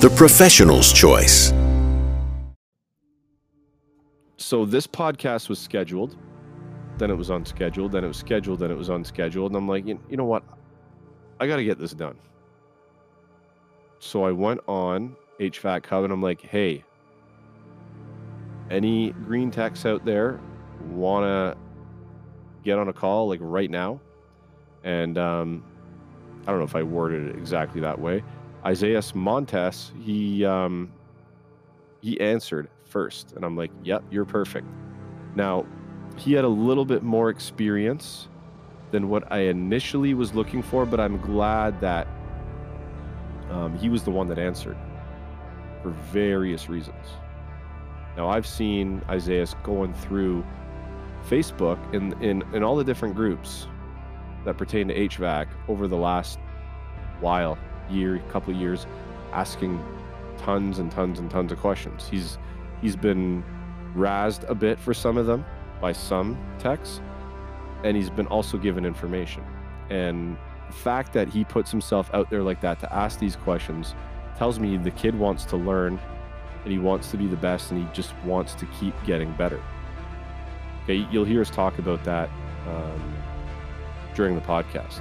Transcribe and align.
the 0.00 0.10
professional's 0.10 0.92
choice. 0.92 1.52
So 4.36 4.66
this 4.66 4.86
podcast 4.86 5.48
was 5.48 5.58
scheduled, 5.58 6.16
then 6.98 7.10
it 7.10 7.14
was 7.16 7.30
unscheduled, 7.30 7.92
then 7.92 8.04
it 8.04 8.08
was 8.08 8.18
scheduled, 8.18 8.60
then 8.60 8.70
it 8.70 8.76
was 8.76 8.90
unscheduled, 8.90 9.50
and 9.50 9.56
I'm 9.56 9.66
like, 9.66 9.86
you, 9.86 9.98
you 10.10 10.16
know 10.18 10.26
what? 10.26 10.44
I 11.40 11.46
got 11.46 11.56
to 11.56 11.64
get 11.64 11.78
this 11.78 11.92
done. 11.92 12.16
So 13.98 14.24
I 14.24 14.32
went 14.32 14.60
on 14.68 15.16
HVAC 15.40 15.86
Hub 15.86 16.04
and 16.04 16.12
I'm 16.12 16.22
like, 16.22 16.42
hey, 16.42 16.84
any 18.70 19.10
green 19.10 19.50
techs 19.50 19.86
out 19.86 20.04
there 20.04 20.38
want 20.90 21.24
to 21.24 21.58
get 22.62 22.78
on 22.78 22.88
a 22.88 22.92
call 22.92 23.28
like 23.28 23.40
right 23.42 23.70
now? 23.70 24.00
And 24.84 25.16
um, 25.18 25.64
I 26.46 26.50
don't 26.50 26.58
know 26.58 26.64
if 26.64 26.76
I 26.76 26.82
worded 26.82 27.28
it 27.28 27.36
exactly 27.36 27.80
that 27.80 27.98
way. 27.98 28.22
Isaiah 28.66 29.02
Montes, 29.14 29.92
he 30.02 30.44
um, 30.44 30.92
he 32.02 32.20
answered 32.20 32.68
first, 32.84 33.32
and 33.32 33.44
I'm 33.44 33.56
like, 33.56 33.70
"Yep, 33.84 34.04
you're 34.10 34.24
perfect." 34.24 34.66
Now, 35.36 35.64
he 36.16 36.32
had 36.32 36.44
a 36.44 36.48
little 36.48 36.84
bit 36.84 37.02
more 37.02 37.30
experience 37.30 38.28
than 38.90 39.08
what 39.08 39.30
I 39.30 39.38
initially 39.40 40.14
was 40.14 40.34
looking 40.34 40.62
for, 40.62 40.84
but 40.84 40.98
I'm 40.98 41.18
glad 41.18 41.80
that 41.80 42.08
um, 43.50 43.78
he 43.78 43.88
was 43.88 44.02
the 44.02 44.10
one 44.10 44.26
that 44.28 44.38
answered 44.38 44.76
for 45.82 45.90
various 46.12 46.68
reasons. 46.68 47.06
Now, 48.16 48.28
I've 48.28 48.46
seen 48.46 49.02
Isaiah 49.08 49.46
going 49.62 49.92
through 49.94 50.44
Facebook 51.28 51.78
in, 51.94 52.12
in, 52.22 52.42
in 52.54 52.62
all 52.62 52.76
the 52.76 52.84
different 52.84 53.14
groups 53.14 53.68
that 54.44 54.56
pertain 54.56 54.88
to 54.88 54.94
HVAC 54.94 55.48
over 55.68 55.86
the 55.86 55.96
last 55.96 56.38
while, 57.20 57.58
year, 57.90 58.18
couple 58.30 58.54
of 58.54 58.60
years, 58.60 58.86
asking 59.32 59.82
tons 60.38 60.78
and 60.78 60.90
tons 60.90 61.18
and 61.18 61.30
tons 61.30 61.52
of 61.52 61.58
questions. 61.58 62.08
He's 62.08 62.38
he's 62.80 62.96
been 62.96 63.44
razzed 63.94 64.48
a 64.48 64.54
bit 64.54 64.78
for 64.78 64.94
some 64.94 65.16
of 65.16 65.26
them 65.26 65.44
by 65.80 65.92
some 65.92 66.38
techs, 66.58 67.00
and 67.84 67.96
he's 67.96 68.10
been 68.10 68.26
also 68.26 68.58
given 68.58 68.84
information. 68.84 69.44
And 69.90 70.36
the 70.66 70.72
fact 70.72 71.12
that 71.12 71.28
he 71.28 71.44
puts 71.44 71.70
himself 71.70 72.10
out 72.12 72.30
there 72.30 72.42
like 72.42 72.60
that 72.60 72.80
to 72.80 72.92
ask 72.92 73.18
these 73.18 73.36
questions 73.36 73.94
tells 74.36 74.58
me 74.58 74.76
the 74.76 74.90
kid 74.90 75.18
wants 75.18 75.44
to 75.46 75.56
learn 75.56 75.98
and 76.64 76.72
he 76.72 76.78
wants 76.78 77.10
to 77.12 77.16
be 77.16 77.26
the 77.26 77.36
best 77.36 77.70
and 77.70 77.80
he 77.80 77.94
just 77.94 78.14
wants 78.24 78.54
to 78.54 78.66
keep 78.66 78.94
getting 79.04 79.32
better. 79.34 79.62
Okay, 80.82 81.06
you'll 81.10 81.24
hear 81.24 81.40
us 81.40 81.50
talk 81.50 81.78
about 81.78 82.02
that 82.04 82.28
um, 82.68 83.14
during 84.14 84.34
the 84.34 84.40
podcast. 84.40 85.00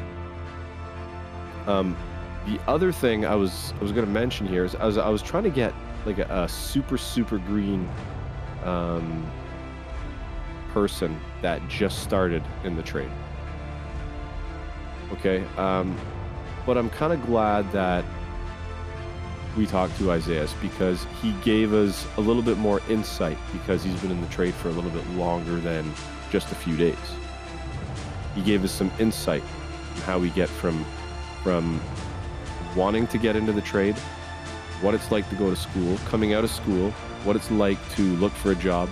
Um, 1.68 1.98
the 2.46 2.60
other 2.68 2.92
thing 2.92 3.26
I 3.26 3.36
was 3.36 3.74
I 3.80 3.82
was 3.82 3.92
going 3.92 4.06
to 4.06 4.12
mention 4.12 4.48
here 4.48 4.64
is 4.64 4.76
I 4.76 4.86
was 4.86 4.98
I 4.98 5.10
was 5.10 5.22
trying 5.22 5.44
to 5.44 5.50
get 5.50 5.74
like 6.06 6.20
a, 6.20 6.44
a 6.44 6.50
super 6.50 6.98
super 6.98 7.40
green 7.40 7.90
um, 8.64 9.30
person 10.72 11.20
that 11.42 11.68
just 11.68 12.04
started 12.04 12.44
in 12.64 12.76
the 12.76 12.84
trade. 12.84 13.12
Okay, 15.14 15.44
um, 15.58 15.98
but 16.66 16.78
I'm 16.78 16.90
kind 16.90 17.14
of 17.14 17.26
glad 17.26 17.72
that 17.72 18.04
we 19.56 19.66
talked 19.66 19.98
to 19.98 20.12
Isaiah 20.12 20.48
because 20.62 21.06
he 21.22 21.32
gave 21.44 21.74
us 21.74 22.06
a 22.18 22.22
little 22.22 22.42
bit 22.42 22.58
more 22.58 22.82
insight 22.90 23.38
because 23.54 23.84
he's 23.84 24.00
been 24.02 24.12
in 24.12 24.20
the 24.20 24.28
trade 24.28 24.54
for 24.54 24.70
a 24.70 24.72
little 24.72 24.92
bit 24.92 25.08
longer 25.12 25.56
than 25.58 25.92
just 26.30 26.52
a 26.52 26.56
few 26.56 26.76
days. 26.76 26.98
He 28.36 28.42
gave 28.42 28.64
us 28.64 28.72
some 28.72 28.92
insight 29.00 29.44
on 29.96 30.02
how 30.02 30.20
we 30.20 30.30
get 30.32 30.50
from 30.50 30.86
from 31.42 31.80
wanting 32.76 33.08
to 33.08 33.18
get 33.18 33.36
into 33.36 33.52
the 33.52 33.62
trade, 33.62 33.96
what 34.82 34.94
it's 34.94 35.12
like 35.12 35.30
to 35.30 35.36
go 35.36 35.50
to 35.50 35.56
school, 35.56 35.98
coming 36.06 36.34
out 36.34 36.44
of 36.44 36.50
school, 36.50 36.92
what 37.24 37.36
it's 37.36 37.50
like 37.52 37.78
to 37.96 38.02
look 38.18 38.34
for 38.34 38.52
a 38.52 38.56
job, 38.56 38.90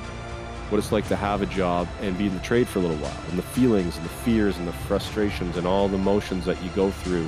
what 0.69 0.77
it's 0.77 0.91
like 0.91 1.07
to 1.07 1.15
have 1.15 1.41
a 1.41 1.45
job 1.45 1.87
and 2.01 2.17
be 2.17 2.27
in 2.27 2.33
the 2.33 2.39
trade 2.39 2.67
for 2.67 2.79
a 2.79 2.81
little 2.81 2.97
while, 2.97 3.29
and 3.29 3.37
the 3.37 3.43
feelings 3.43 3.97
and 3.97 4.05
the 4.05 4.09
fears 4.09 4.57
and 4.57 4.67
the 4.67 4.73
frustrations 4.73 5.57
and 5.57 5.67
all 5.67 5.87
the 5.87 5.95
emotions 5.95 6.45
that 6.45 6.61
you 6.63 6.69
go 6.71 6.89
through 6.89 7.27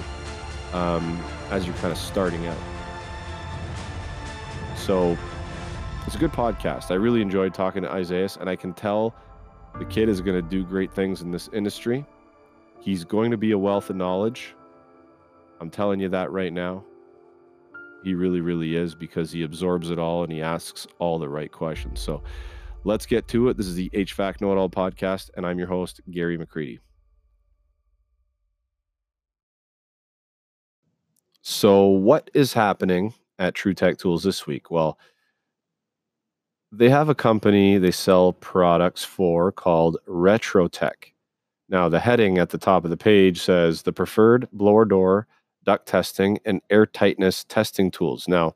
um, 0.74 1.24
as 1.52 1.66
you're 1.66 1.76
kind 1.76 1.92
of 1.92 1.98
starting 1.98 2.48
out. 2.48 2.58
So 4.76 5.18
it's 6.06 6.16
a 6.16 6.20
good 6.20 6.32
podcast. 6.32 6.92
I 6.92 6.96
really 6.96 7.22
enjoyed 7.22 7.54
talking 7.54 7.82
to 7.82 7.92
Isaiah, 7.92 8.30
and 8.40 8.50
I 8.50 8.56
can 8.56 8.74
tell 8.74 9.16
the 9.80 9.86
kid 9.86 10.10
is 10.10 10.22
going 10.22 10.42
to 10.42 10.48
do 10.48 10.64
great 10.64 10.94
things 10.94 11.22
in 11.22 11.32
this 11.32 11.50
industry. 11.52 12.06
He's 12.80 13.04
going 13.04 13.32
to 13.32 13.38
be 13.38 13.52
a 13.52 13.58
wealth 13.58 13.90
of 13.90 13.96
knowledge. 13.96 14.56
I'm 15.60 15.70
telling 15.70 16.00
you 16.00 16.10
that 16.10 16.32
right 16.32 16.52
now. 16.52 16.84
He 18.04 18.14
really, 18.14 18.42
really 18.42 18.76
is 18.76 18.94
because 18.94 19.32
he 19.32 19.44
absorbs 19.44 19.90
it 19.90 19.98
all 19.98 20.24
and 20.24 20.32
he 20.32 20.42
asks 20.42 20.86
all 21.00 21.18
the 21.18 21.30
right 21.30 21.52
questions. 21.52 22.00
So 22.00 22.22
let's 22.84 23.06
get 23.06 23.28
to 23.30 23.50
it. 23.50 23.58
This 23.58 23.68
is 23.68 23.76
the 23.76 23.90
HVAC 23.90 24.42
Know 24.42 24.52
It 24.52 24.58
All 24.58 24.70
podcast, 24.70 25.32
and 25.36 25.46
I'm 25.46 25.58
your 25.58 25.68
host, 25.68 26.02
Gary 26.12 26.38
McCreadie. 26.38 26.80
So, 31.42 31.86
what 31.86 32.32
is 32.34 32.54
happening 32.54 33.14
at 33.38 33.54
True 33.54 33.76
Tech 33.76 33.98
Tools 33.98 34.24
this 34.24 34.48
week? 34.48 34.72
Well, 34.72 34.98
they 36.72 36.90
have 36.90 37.08
a 37.08 37.16
company 37.16 37.78
they 37.78 37.92
sell 37.92 38.34
products 38.34 39.04
for 39.04 39.52
called 39.52 39.98
Retrotec. 40.08 41.14
Now, 41.70 41.88
the 41.88 42.00
heading 42.00 42.38
at 42.40 42.50
the 42.50 42.58
top 42.58 42.84
of 42.84 42.90
the 42.90 42.98
page 42.98 43.42
says 43.42 43.84
the 43.84 43.94
preferred 43.94 44.48
blower 44.54 44.86
door 44.86 45.28
duct 45.66 45.88
testing 45.88 46.40
and 46.46 46.62
air 46.70 46.86
tightness 46.86 47.44
testing 47.44 47.92
tools. 47.92 48.28
Now, 48.28 48.56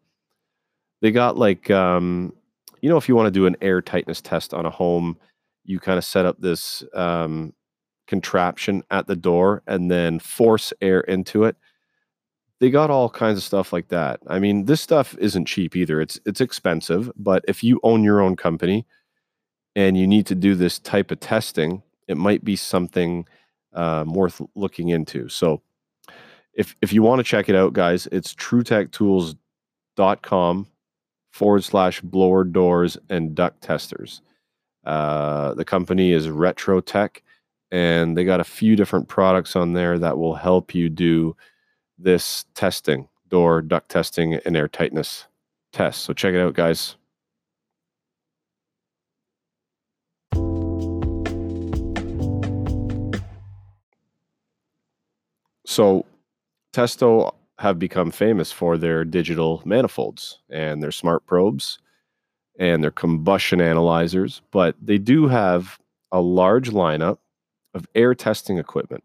they 1.02 1.12
got 1.12 1.38
like, 1.38 1.70
um, 1.70 2.34
you 2.81 2.90
know, 2.90 2.97
if 2.97 3.09
you 3.09 3.16
want 3.16 3.28
to 3.28 3.31
do 3.31 3.46
an 3.46 3.58
air 3.62 3.81
tightness 3.81 4.22
test 4.22 4.53
on 4.53 4.66
a 4.66 4.70
home, 4.70 5.18
you 5.66 5.80
kind 5.80 5.98
of 5.98 6.06
set 6.06 6.25
up 6.25 6.40
this 6.40 6.84
um, 6.94 7.53
contraption 8.08 8.84
at 8.90 9.08
the 9.08 9.16
door 9.16 9.62
and 9.68 9.90
then 9.90 10.19
force 10.19 10.74
air 10.81 11.02
into 11.02 11.44
it. 11.44 11.56
They 12.59 12.69
got 12.69 12.90
all 12.90 13.09
kinds 13.09 13.38
of 13.38 13.44
stuff 13.44 13.72
like 13.72 13.88
that. 13.90 14.19
I 14.28 14.40
mean, 14.40 14.66
this 14.66 14.81
stuff 14.81 15.16
isn't 15.19 15.46
cheap 15.46 15.75
either. 15.75 16.02
It's 16.02 16.19
it's 16.25 16.42
expensive, 16.42 17.09
but 17.16 17.46
if 17.48 17.64
you 17.64 17.80
own 17.84 18.03
your 18.03 18.19
own 18.19 18.36
company 18.36 18.86
and 19.75 19.96
you 19.96 20.06
need 20.08 20.25
to 20.25 20.36
do 20.36 20.56
this 20.56 20.80
type 20.80 21.12
of 21.12 21.22
testing, 21.22 21.84
it 22.09 22.18
might 22.18 22.44
be 22.44 22.58
something 22.58 23.25
um, 23.74 24.14
worth 24.14 24.42
looking 24.56 24.90
into. 24.90 25.30
So 25.30 25.62
if 26.54 26.76
if 26.82 26.94
you 26.94 27.04
want 27.04 27.20
to 27.20 27.24
check 27.24 27.50
it 27.50 27.56
out, 27.56 27.74
guys, 27.74 28.08
it's 28.12 28.34
truetechtools.com 28.36 30.68
forward 31.32 31.64
slash 31.64 32.02
blower 32.02 32.44
doors 32.44 32.98
and 33.10 33.36
duct 33.36 33.62
testers. 33.62 34.22
Uh, 34.86 35.54
the 35.54 35.66
company 35.66 36.12
is 36.12 36.28
Retrotec, 36.28 37.22
and 37.72 38.18
they 38.18 38.24
got 38.24 38.40
a 38.40 38.46
few 38.46 38.76
different 38.76 39.08
products 39.08 39.56
on 39.56 39.74
there 39.74 40.00
that 40.00 40.18
will 40.18 40.36
help 40.36 40.74
you 40.74 40.90
do 40.90 41.36
this 41.98 42.46
testing, 42.56 43.08
door, 43.28 43.62
duct 43.62 43.90
testing, 43.90 44.36
and 44.46 44.58
air 44.58 44.68
tightness 44.68 45.28
tests. 45.72 46.01
So 46.01 46.13
check 46.13 46.34
it 46.34 46.42
out, 46.42 46.54
guys. 46.54 46.96
So 55.66 56.06
Testo 56.80 57.36
have 57.58 57.78
become 57.78 58.10
famous 58.10 58.54
for 58.54 58.78
their 58.78 59.04
digital 59.04 59.62
manifolds 59.66 60.40
and 60.50 60.81
their 60.81 60.94
smart 60.94 61.26
probes 61.26 61.78
and 62.58 62.81
their 62.81 62.92
combustion 62.92 63.60
analyzers, 63.60 64.42
but 64.52 64.76
they 64.81 64.98
do 64.98 65.28
have 65.28 65.78
a 66.14 66.22
large 66.22 66.70
lineup 66.70 67.18
of 67.74 67.86
air 67.96 68.16
testing 68.16 68.58
equipment. 68.58 69.04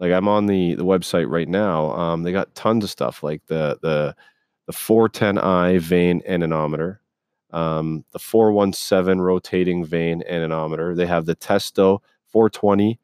Like 0.00 0.10
I'm 0.10 0.26
on 0.26 0.46
the 0.46 0.74
the 0.74 0.84
website 0.84 1.30
right 1.30 1.48
now. 1.48 1.92
Um, 1.92 2.24
they 2.24 2.32
got 2.32 2.52
tons 2.56 2.82
of 2.82 2.90
stuff 2.90 3.22
like 3.22 3.46
the 3.46 3.78
the 3.80 4.16
the 4.66 4.72
410i 4.72 5.78
vane 5.78 6.20
anemometer, 6.26 7.00
um, 7.52 8.04
the 8.12 8.18
417 8.18 9.20
rotating 9.20 9.84
vane 9.84 10.24
anemometer. 10.28 10.96
They 10.96 11.06
have 11.06 11.26
the 11.26 11.36
Testo 11.36 12.00
420 12.26 12.98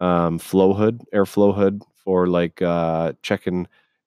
um, 0.00 0.38
flow 0.38 0.74
hood, 0.74 1.00
air 1.14 1.24
flow 1.24 1.52
hood 1.52 1.82
for 2.06 2.28
like 2.28 2.62
uh, 2.62 3.12
checking 3.20 3.66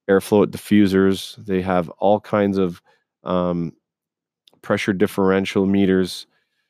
airflow 0.09 0.43
at 0.43 0.51
diffusers. 0.51 1.35
They 1.45 1.61
have 1.61 1.89
all 1.99 2.21
kinds 2.21 2.57
of 2.57 2.81
um, 3.25 3.73
pressure 4.61 4.93
differential 4.93 5.65
meters. 5.65 6.25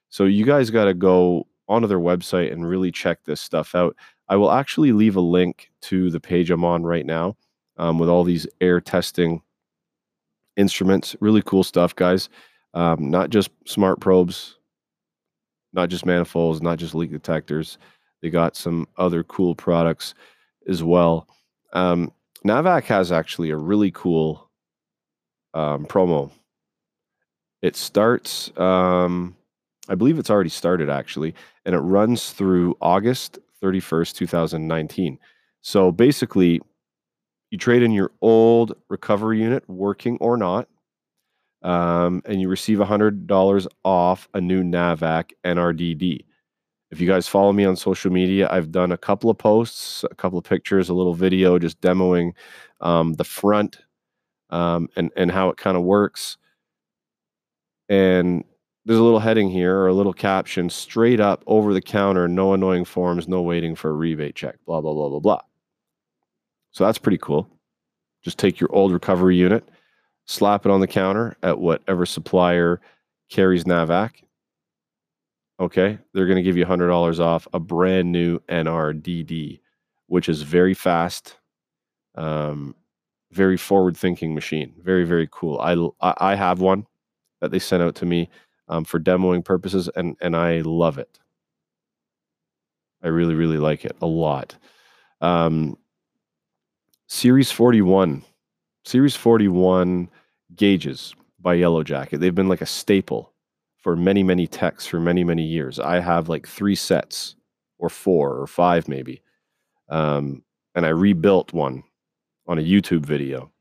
So 0.10 0.26
you 0.26 0.44
guys 0.44 0.72
got 0.72 0.86
to 0.86 0.96
go 0.96 1.46
onto 1.68 1.88
their 1.88 2.00
website 2.00 2.52
and 2.52 2.68
really 2.68 2.92
check 2.92 3.20
this 3.24 3.40
stuff 3.40 3.76
out. 3.76 3.96
I 4.28 4.38
will 4.38 4.52
actually 4.52 4.92
leave 4.92 5.16
a 5.16 5.22
link 5.22 5.72
to 5.82 6.10
the 6.10 6.20
page 6.20 6.50
I'm 6.50 6.66
on 6.66 6.84
right 6.84 7.06
now 7.06 7.38
um, 7.78 8.00
with 8.00 8.10
all 8.10 8.24
these 8.24 8.48
air 8.60 8.82
testing 8.82 9.44
instruments. 10.58 11.16
Really 11.22 11.44
cool 11.44 11.64
stuff, 11.64 11.96
guys. 11.96 12.28
Um, 12.74 13.12
not 13.12 13.30
just 13.30 13.52
smart 13.66 14.00
probes, 14.00 14.58
not 15.74 15.90
just 15.90 16.08
manifolds, 16.08 16.60
not 16.64 16.80
just 16.80 16.96
leak 16.96 17.12
detectors. 17.12 17.78
They 18.24 18.32
got 18.32 18.56
some 18.56 18.88
other 18.98 19.24
cool 19.24 19.54
products 19.54 20.16
as 20.70 20.84
well. 20.84 21.28
Um, 21.74 22.12
Navac 22.46 22.86
has 22.86 23.12
actually 23.12 23.50
a 23.50 23.58
really 23.58 23.92
cool 23.92 24.50
um, 25.54 25.86
promo. 25.86 26.32
It 27.62 27.76
starts, 27.76 28.52
um, 28.58 29.36
I 29.90 29.96
believe 29.96 30.18
it's 30.20 30.30
already 30.30 30.50
started 30.50 30.90
actually, 30.90 31.36
and 31.66 31.76
it 31.76 31.80
runs 31.80 32.32
through 32.32 32.78
August 32.82 33.40
31st, 33.62 34.16
2019. 34.16 35.20
So 35.62 35.92
basically, 35.92 36.62
you 37.52 37.58
trade 37.58 37.84
in 37.84 37.92
your 37.92 38.12
old 38.22 38.76
recovery 38.90 39.42
unit, 39.42 39.68
working 39.68 40.18
or 40.22 40.38
not, 40.38 40.70
um, 41.64 42.22
and 42.26 42.40
you 42.40 42.48
receive 42.48 42.78
$100 42.78 43.68
off 43.84 44.30
a 44.34 44.40
new 44.40 44.64
NAVAC 44.64 45.32
NRDD. 45.44 46.24
If 46.92 47.00
you 47.00 47.08
guys 47.08 47.28
follow 47.28 47.54
me 47.54 47.66
on 47.66 47.76
social 47.76 48.12
media, 48.12 48.48
I've 48.52 48.72
done 48.72 48.92
a 48.92 48.98
couple 48.98 49.30
of 49.30 49.38
posts, 49.38 50.04
a 50.10 50.16
couple 50.16 50.40
of 50.40 50.46
pictures, 50.46 50.90
a 50.90 50.94
little 50.94 51.14
video 51.14 51.60
just 51.60 51.80
demoing 51.82 52.32
um, 52.82 53.14
the 53.14 53.24
front 53.24 53.80
um, 54.50 54.90
and, 54.96 55.12
and 55.16 55.32
how 55.32 55.50
it 55.50 55.58
kind 55.58 55.78
of 55.78 55.84
works. 55.84 56.38
And 57.90 58.44
there's 58.86 59.00
a 59.00 59.04
little 59.04 59.20
heading 59.20 59.52
here 59.52 59.78
or 59.78 59.88
a 59.88 59.94
little 59.94 60.14
caption 60.14 60.70
straight 60.70 61.20
up 61.20 61.44
over 61.46 61.74
the 61.74 61.82
counter, 61.82 62.28
no 62.28 62.54
annoying 62.54 62.86
forms, 62.86 63.28
no 63.28 63.42
waiting 63.42 63.76
for 63.76 63.92
a 63.92 63.94
rebate 63.94 64.36
check, 64.36 64.56
blah, 64.66 64.82
blah, 64.82 64.94
blah, 64.94 65.10
blah, 65.10 65.20
blah. 65.20 65.42
So 66.72 66.86
that's 66.86 66.98
pretty 66.98 67.20
cool. 67.20 67.48
Just 68.24 68.40
take 68.40 68.60
your 68.60 68.74
old 68.74 68.92
recovery 68.92 69.36
unit, 69.36 69.68
slap 70.26 70.66
it 70.66 70.72
on 70.72 70.82
the 70.82 70.88
counter 70.88 71.38
at 71.44 71.60
whatever 71.60 72.06
supplier 72.06 72.82
carries 73.30 73.66
NAVAC, 73.66 74.24
okay, 75.60 75.98
they're 76.14 76.26
going 76.26 76.38
to 76.38 76.44
give 76.44 76.58
you 76.58 76.66
$100 76.66 77.20
off 77.20 77.48
a 77.54 77.60
brand 77.60 78.12
new 78.12 78.40
NRDD, 78.50 79.60
which 80.08 80.30
is 80.30 80.42
very 80.42 80.74
fast, 80.74 81.38
um, 82.16 82.76
very 83.32 83.58
forward 83.58 83.98
thinking 83.98 84.34
machine. 84.34 84.74
Very, 84.82 85.04
very 85.04 85.28
cool. 85.32 85.60
I, 85.60 86.14
I 86.20 86.36
have 86.36 86.62
one 86.62 86.86
that 87.42 87.52
they 87.52 87.60
sent 87.60 87.84
out 87.84 87.96
to 87.96 88.06
me 88.06 88.30
um, 88.70 88.86
for 88.86 89.00
demoing 89.00 89.44
purposes, 89.44 89.90
and, 89.96 90.16
and 90.22 90.36
I 90.36 90.60
love 90.60 90.98
it. 90.98 91.20
I 93.04 93.08
really, 93.08 93.36
really 93.36 93.58
like 93.58 93.86
it 93.86 93.96
a 94.02 94.08
lot. 94.08 94.56
Um, 95.22 95.78
Series 97.08 97.52
41, 97.52 98.24
Series 98.86 99.16
41 99.16 100.10
gauges 100.56 101.14
by 101.40 101.54
Yellow 101.56 101.84
Jacket. 101.84 102.20
They've 102.20 102.36
been 102.36 102.50
like 102.50 102.62
a 102.62 102.66
staple 102.68 103.29
for 103.80 103.96
many, 103.96 104.24
many 104.24 104.48
texts 104.48 104.90
for 104.90 105.00
many, 105.00 105.24
many 105.24 105.44
years. 105.44 105.80
I 105.80 106.00
have 106.00 106.30
like 106.30 106.48
three 106.48 106.76
sets 106.76 107.36
or 107.78 107.90
four 107.90 108.36
or 108.36 108.48
five 108.48 108.88
maybe. 108.88 109.22
Um, 109.90 110.44
and 110.76 110.86
I 110.86 110.90
rebuilt 110.90 111.54
one 111.54 111.84
on 112.48 112.60
a 112.60 112.64
YouTube 112.64 113.06
video, 113.06 113.52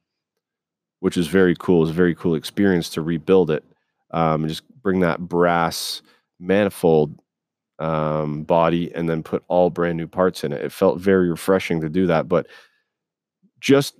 which 1.00 1.16
is 1.16 1.28
very 1.28 1.54
cool. 1.58 1.82
It's 1.82 1.90
a 1.90 1.94
very 1.94 2.14
cool 2.14 2.34
experience 2.34 2.90
to 2.90 3.02
rebuild 3.02 3.50
it. 3.50 3.64
Um, 4.10 4.48
just 4.48 4.62
bring 4.82 5.00
that 5.00 5.20
brass 5.20 6.02
manifold 6.40 7.18
um, 7.78 8.42
body 8.42 8.92
and 8.94 9.08
then 9.08 9.22
put 9.22 9.44
all 9.48 9.70
brand 9.70 9.96
new 9.96 10.06
parts 10.06 10.44
in 10.44 10.52
it. 10.52 10.62
It 10.62 10.72
felt 10.72 10.98
very 10.98 11.30
refreshing 11.30 11.80
to 11.80 11.88
do 11.88 12.06
that. 12.06 12.28
But 12.28 12.46
just 13.60 13.94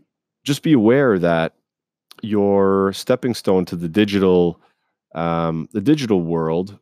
just 0.45 0.63
be 0.63 0.73
aware 0.73 1.19
that 1.19 1.55
your 2.23 2.93
stepping 2.93 3.35
stone 3.35 3.65
to 3.67 3.77
the 3.77 3.89
digital 3.89 4.61
um, 5.19 5.69
the 5.73 5.81
digital 5.81 6.23
world, 6.23 6.79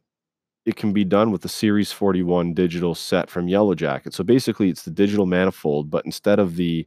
it 0.66 0.76
can 0.76 0.92
be 0.92 1.04
done 1.04 1.30
with 1.30 1.40
the 1.40 1.48
Series 1.48 1.90
41 1.90 2.52
digital 2.52 2.94
set 2.94 3.30
from 3.30 3.48
Yellow 3.48 3.74
Jacket. 3.74 4.12
So 4.12 4.22
basically, 4.22 4.68
it's 4.68 4.82
the 4.82 4.90
digital 4.90 5.24
manifold, 5.24 5.90
but 5.90 6.04
instead 6.04 6.38
of 6.38 6.56
the 6.56 6.86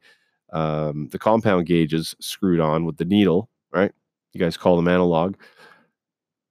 um, 0.51 1.07
the 1.11 1.19
compound 1.19 1.65
gauges 1.65 2.15
screwed 2.19 2.59
on 2.59 2.85
with 2.85 2.97
the 2.97 3.05
needle, 3.05 3.49
right? 3.71 3.91
You 4.33 4.39
guys 4.39 4.57
call 4.57 4.75
them 4.75 4.87
analog. 4.87 5.35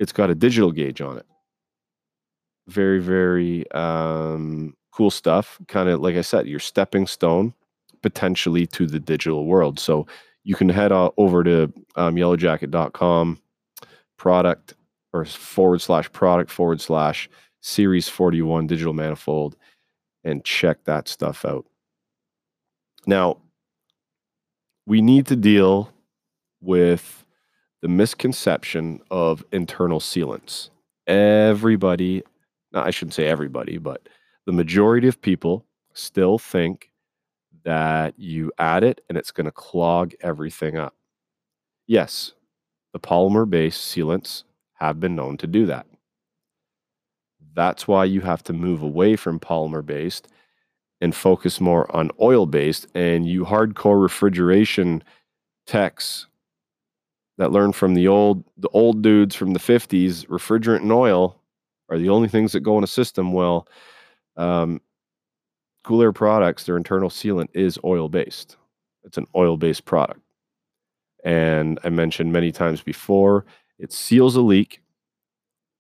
It's 0.01 0.13
got 0.13 0.31
a 0.31 0.35
digital 0.35 0.73
gauge 0.73 1.01
on 1.01 1.19
it. 1.19 1.27
Very, 2.69 3.01
very 3.01 3.71
um, 3.73 4.75
cool 4.93 5.11
stuff. 5.11 5.59
Kind 5.69 5.89
of 5.89 6.01
like 6.01 6.17
I 6.17 6.21
said, 6.21 6.47
your 6.47 6.61
stepping 6.61 7.07
stone 7.07 7.55
potentially 8.03 8.67
to 8.69 8.87
the 8.87 9.01
digital 9.01 9.47
world. 9.47 9.81
So 9.81 10.07
you 10.45 10.55
can 10.55 10.69
head 10.69 10.93
over 10.93 11.43
to 11.45 11.73
um, 11.97 12.15
yellowjacket.com 12.15 13.41
product 14.17 14.75
or 15.13 15.25
forward 15.25 15.81
slash 15.81 16.11
product 16.13 16.51
forward 16.51 16.81
slash 16.81 17.29
series 17.61 18.09
41 18.09 18.67
digital 18.67 18.93
manifold 18.93 19.57
and 20.25 20.45
check 20.45 20.85
that 20.85 21.09
stuff 21.09 21.45
out. 21.45 21.67
Now, 23.07 23.39
we 24.87 25.01
need 25.01 25.27
to 25.27 25.37
deal 25.37 25.91
with 26.61 27.25
the 27.83 27.89
misconception 27.89 29.01
of 29.11 29.45
internal 29.53 30.01
sealants. 30.01 30.71
Everybody, 31.07 32.23
I 32.75 32.91
shouldn't 32.91 33.15
say 33.15 33.27
everybody, 33.27 33.79
but 33.79 34.09
the 34.47 34.53
majority 34.53 35.09
of 35.09 35.21
people 35.21 35.65
still 35.95 36.39
think 36.39 36.91
that 37.65 38.15
you 38.19 38.53
add 38.59 38.83
it 38.83 39.01
and 39.09 39.17
it's 39.19 39.31
going 39.31 39.45
to 39.45 39.53
clog 39.53 40.13
everything 40.21 40.77
up. 40.77 40.95
Yes, 41.87 42.35
the 42.93 42.99
polymer 42.99 43.49
based 43.49 43.95
sealants 43.95 44.45
have 44.79 45.01
been 45.01 45.17
known 45.17 45.37
to 45.39 45.47
do 45.47 45.67
that. 45.67 45.87
That's 47.55 47.89
why 47.89 48.05
you 48.05 48.21
have 48.21 48.43
to 48.45 48.53
move 48.53 48.83
away 48.83 49.17
from 49.17 49.41
polymer 49.41 49.85
based 49.85 50.29
and 51.01 51.15
focus 51.15 51.61
more 51.61 51.95
on 51.95 52.11
oil 52.21 52.47
based. 52.47 52.87
And 52.95 53.27
you 53.27 53.45
hardcore 53.45 54.01
refrigeration 54.01 55.03
techs 55.67 56.27
that 57.39 57.53
learn 57.53 57.73
from 57.73 57.95
the 57.95 58.09
old 58.09 58.45
the 58.57 58.69
old 58.69 59.03
dudes 59.03 59.35
from 59.35 59.53
the 59.53 59.61
50s, 59.61 60.27
refrigerant 60.27 60.83
and 60.83 60.93
oil 60.93 61.41
are 61.89 61.99
the 61.99 62.11
only 62.11 62.29
things 62.29 62.53
that 62.53 62.61
go 62.61 62.77
in 62.79 62.85
a 62.85 62.89
system. 62.89 63.33
Well, 63.33 63.67
um, 64.37 64.81
Cool 65.85 66.03
Air 66.03 66.13
products, 66.13 66.65
their 66.65 66.77
internal 66.77 67.09
sealant 67.09 67.49
is 67.55 67.79
oil 67.85 68.09
based. 68.09 68.57
It's 69.05 69.17
an 69.19 69.27
oil 69.35 69.57
based 69.57 69.85
product. 69.85 70.21
And 71.25 71.79
I 71.83 71.89
mentioned 71.89 72.33
many 72.33 72.53
times 72.53 72.83
before, 72.83 73.45
it 73.79 73.93
seals 73.93 74.37
a 74.37 74.41
leak 74.41 74.83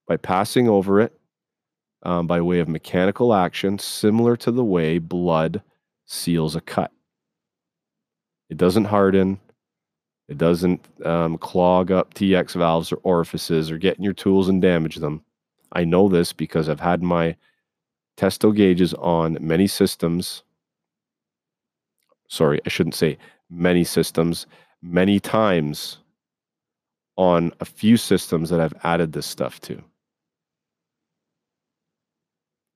by 0.07 0.17
passing 0.17 0.69
over 0.69 1.00
it 1.00 1.19
um, 2.02 2.26
by 2.26 2.40
way 2.40 2.61
of 2.61 2.69
mechanical 2.69 3.35
action, 3.35 3.78
similar 3.78 4.37
to 4.37 4.50
the 4.50 4.64
way 4.64 4.99
blood 4.99 5.62
seals 6.07 6.57
a 6.57 6.61
cut. 6.61 6.93
It 8.49 8.57
doesn't 8.57 8.87
harden. 8.87 9.40
It 10.28 10.38
doesn't 10.38 10.85
um, 11.05 11.38
clog 11.38 11.90
up 11.90 12.14
TX 12.14 12.55
valves 12.55 12.93
or 12.93 12.97
orifices 13.02 13.71
or 13.71 13.78
get 13.78 13.97
in 13.97 14.05
your 14.05 14.12
tools 14.12 14.49
and 14.49 14.61
damage 14.61 14.97
them. 14.97 15.25
I 15.73 15.85
know 15.85 16.09
this 16.09 16.33
because 16.33 16.69
I've 16.69 16.81
had 16.81 17.02
my 17.02 17.37
testo 18.17 18.55
gauges 18.55 18.95
on 18.95 19.38
many 19.40 19.67
systems. 19.67 20.43
Sorry, 22.28 22.61
I 22.64 22.69
shouldn't 22.69 22.95
say 22.95 23.19
many 23.50 23.85
systems, 23.85 24.47
many 24.83 25.19
times 25.19 25.99
on 27.19 27.53
a 27.59 27.65
few 27.65 27.97
systems 27.97 28.49
that 28.49 28.61
I've 28.61 28.75
added 28.85 29.13
this 29.13 29.27
stuff 29.27 29.61
to. 29.63 29.83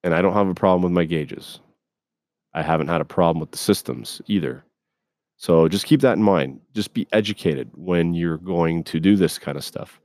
And 0.03 0.15
I 0.15 0.21
don't 0.21 0.35
have 0.35 0.49
a 0.49 0.55
problem 0.55 0.83
with 0.83 0.93
my 0.93 1.05
gauges. 1.05 1.61
I 2.53 2.61
haven't 2.61 2.89
had 2.89 3.01
a 3.01 3.07
problem 3.07 3.41
with 3.41 3.53
the 3.53 3.59
systems 3.59 4.21
either. 4.27 4.65
So 5.37 5.69
just 5.69 5.87
keep 5.87 6.01
that 6.01 6.17
in 6.17 6.23
mind. 6.23 6.61
Just 6.75 6.93
be 6.93 7.07
educated 7.13 7.71
when 7.75 8.15
you're 8.15 8.39
going 8.39 8.83
to 8.85 8.99
do 8.99 9.17
this 9.17 9.39
kind 9.39 9.57
of 9.57 9.65
stuff. 9.65 10.01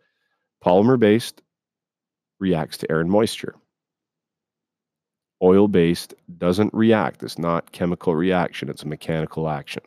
Polymer 0.63 1.00
based 1.00 1.41
reacts 2.39 2.77
to 2.77 2.91
air 2.91 3.01
and 3.01 3.10
moisture. 3.10 3.56
Oil 5.41 5.67
based 5.67 6.13
doesn't 6.38 6.74
react. 6.75 7.24
It's 7.24 7.39
not 7.39 7.72
chemical 7.72 8.15
reaction, 8.15 8.70
it's 8.70 8.84
a 8.84 8.88
mechanical 8.88 9.50
action. 9.50 9.84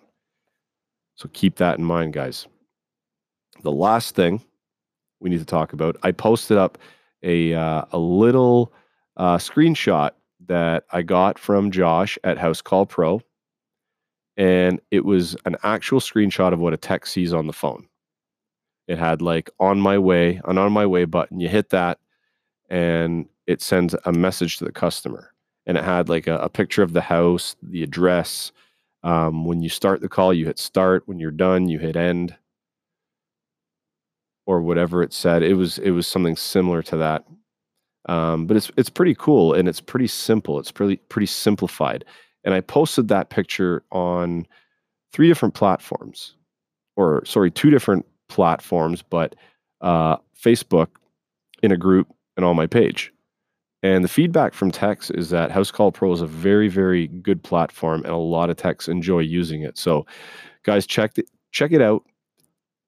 So 1.15 1.29
keep 1.33 1.57
that 1.57 1.79
in 1.79 1.85
mind, 1.85 2.15
guys. 2.15 2.47
The 3.63 3.73
last 3.73 4.15
thing 4.15 4.43
we 5.21 5.31
need 5.31 5.39
to 5.41 5.45
talk 5.45 5.73
about, 5.73 5.97
I 6.03 6.13
posted 6.13 6.57
up 6.59 6.79
a 7.23 7.55
uh, 7.55 7.85
a 7.93 7.99
little 7.99 8.73
uh, 9.17 9.37
screenshot 9.39 10.13
that 10.47 10.85
I 10.93 11.03
got 11.03 11.39
from 11.39 11.71
Josh 11.71 12.19
at 12.25 12.39
Housecall 12.39 12.89
Pro. 12.89 13.21
and 14.37 14.81
it 14.91 15.05
was 15.05 15.37
an 15.45 15.57
actual 15.63 16.01
screenshot 16.01 16.53
of 16.53 16.61
what 16.61 16.73
a 16.73 16.77
tech 16.79 17.07
sees 17.07 17.35
on 17.35 17.47
the 17.47 17.53
phone. 17.53 17.87
It 18.89 18.99
had 18.99 19.23
like 19.23 19.51
on 19.61 19.81
my 19.81 19.99
way, 19.99 20.41
an 20.47 20.59
on 20.59 20.73
my 20.73 20.87
way 20.87 21.05
button. 21.05 21.41
You 21.41 21.49
hit 21.49 21.71
that, 21.71 21.99
and 22.71 23.29
it 23.47 23.63
sends 23.63 23.95
a 24.05 24.13
message 24.13 24.59
to 24.59 24.65
the 24.65 24.73
customer. 24.73 25.33
And 25.67 25.77
it 25.77 25.85
had 25.85 26.09
like 26.09 26.27
a, 26.27 26.39
a 26.39 26.49
picture 26.49 26.83
of 26.83 26.93
the 26.95 27.03
house, 27.03 27.55
the 27.63 27.83
address. 27.83 28.51
Um, 29.03 29.45
when 29.45 29.63
you 29.63 29.69
start 29.69 30.01
the 30.01 30.09
call, 30.09 30.33
you 30.35 30.47
hit 30.47 30.59
start. 30.59 31.03
When 31.07 31.19
you're 31.21 31.31
done, 31.31 31.69
you 31.69 31.79
hit 31.79 31.97
end, 31.97 32.35
or 34.51 34.61
whatever 34.61 35.01
it 35.01 35.13
said. 35.13 35.45
It 35.45 35.55
was 35.55 35.79
it 35.79 35.93
was 35.93 36.09
something 36.09 36.35
similar 36.35 36.83
to 36.83 36.97
that. 36.97 37.25
Um, 38.09 38.47
but 38.47 38.57
it's 38.57 38.69
it's 38.77 38.91
pretty 38.91 39.15
cool 39.15 39.55
and 39.55 39.69
it's 39.69 39.81
pretty 39.81 40.09
simple. 40.09 40.59
It's 40.59 40.73
pretty 40.73 40.97
pretty 41.09 41.27
simplified. 41.27 42.05
And 42.43 42.53
I 42.53 42.61
posted 42.61 43.07
that 43.09 43.31
picture 43.31 43.85
on 43.93 44.47
three 45.13 45.29
different 45.29 45.55
platforms, 45.55 46.35
or 46.97 47.25
sorry, 47.25 47.53
two 47.53 47.71
different 47.71 48.05
platforms, 48.29 49.03
but 49.03 49.37
uh, 49.83 50.17
Facebook 50.37 50.89
in 51.63 51.71
a 51.71 51.77
group 51.77 52.09
and 52.37 52.45
on 52.45 52.57
my 52.57 52.67
page. 52.67 53.13
And 53.85 54.03
the 54.03 54.09
feedback 54.09 54.53
from 54.53 54.73
techs 54.73 55.11
is 55.11 55.31
that 55.31 55.51
Housecall 55.51 55.95
Pro 55.95 56.13
is 56.13 56.23
a 56.23 56.27
very, 56.27 56.69
very 56.69 57.07
good 57.07 57.43
platform, 57.43 58.03
and 58.03 58.13
a 58.13 58.17
lot 58.17 58.51
of 58.51 58.57
techs 58.57 58.89
enjoy 58.89 59.21
using 59.21 59.63
it. 59.63 59.79
So, 59.79 60.07
guys, 60.65 60.87
check 60.87 61.15
the, 61.15 61.25
check 61.53 61.73
it 61.73 61.81
out 61.81 62.03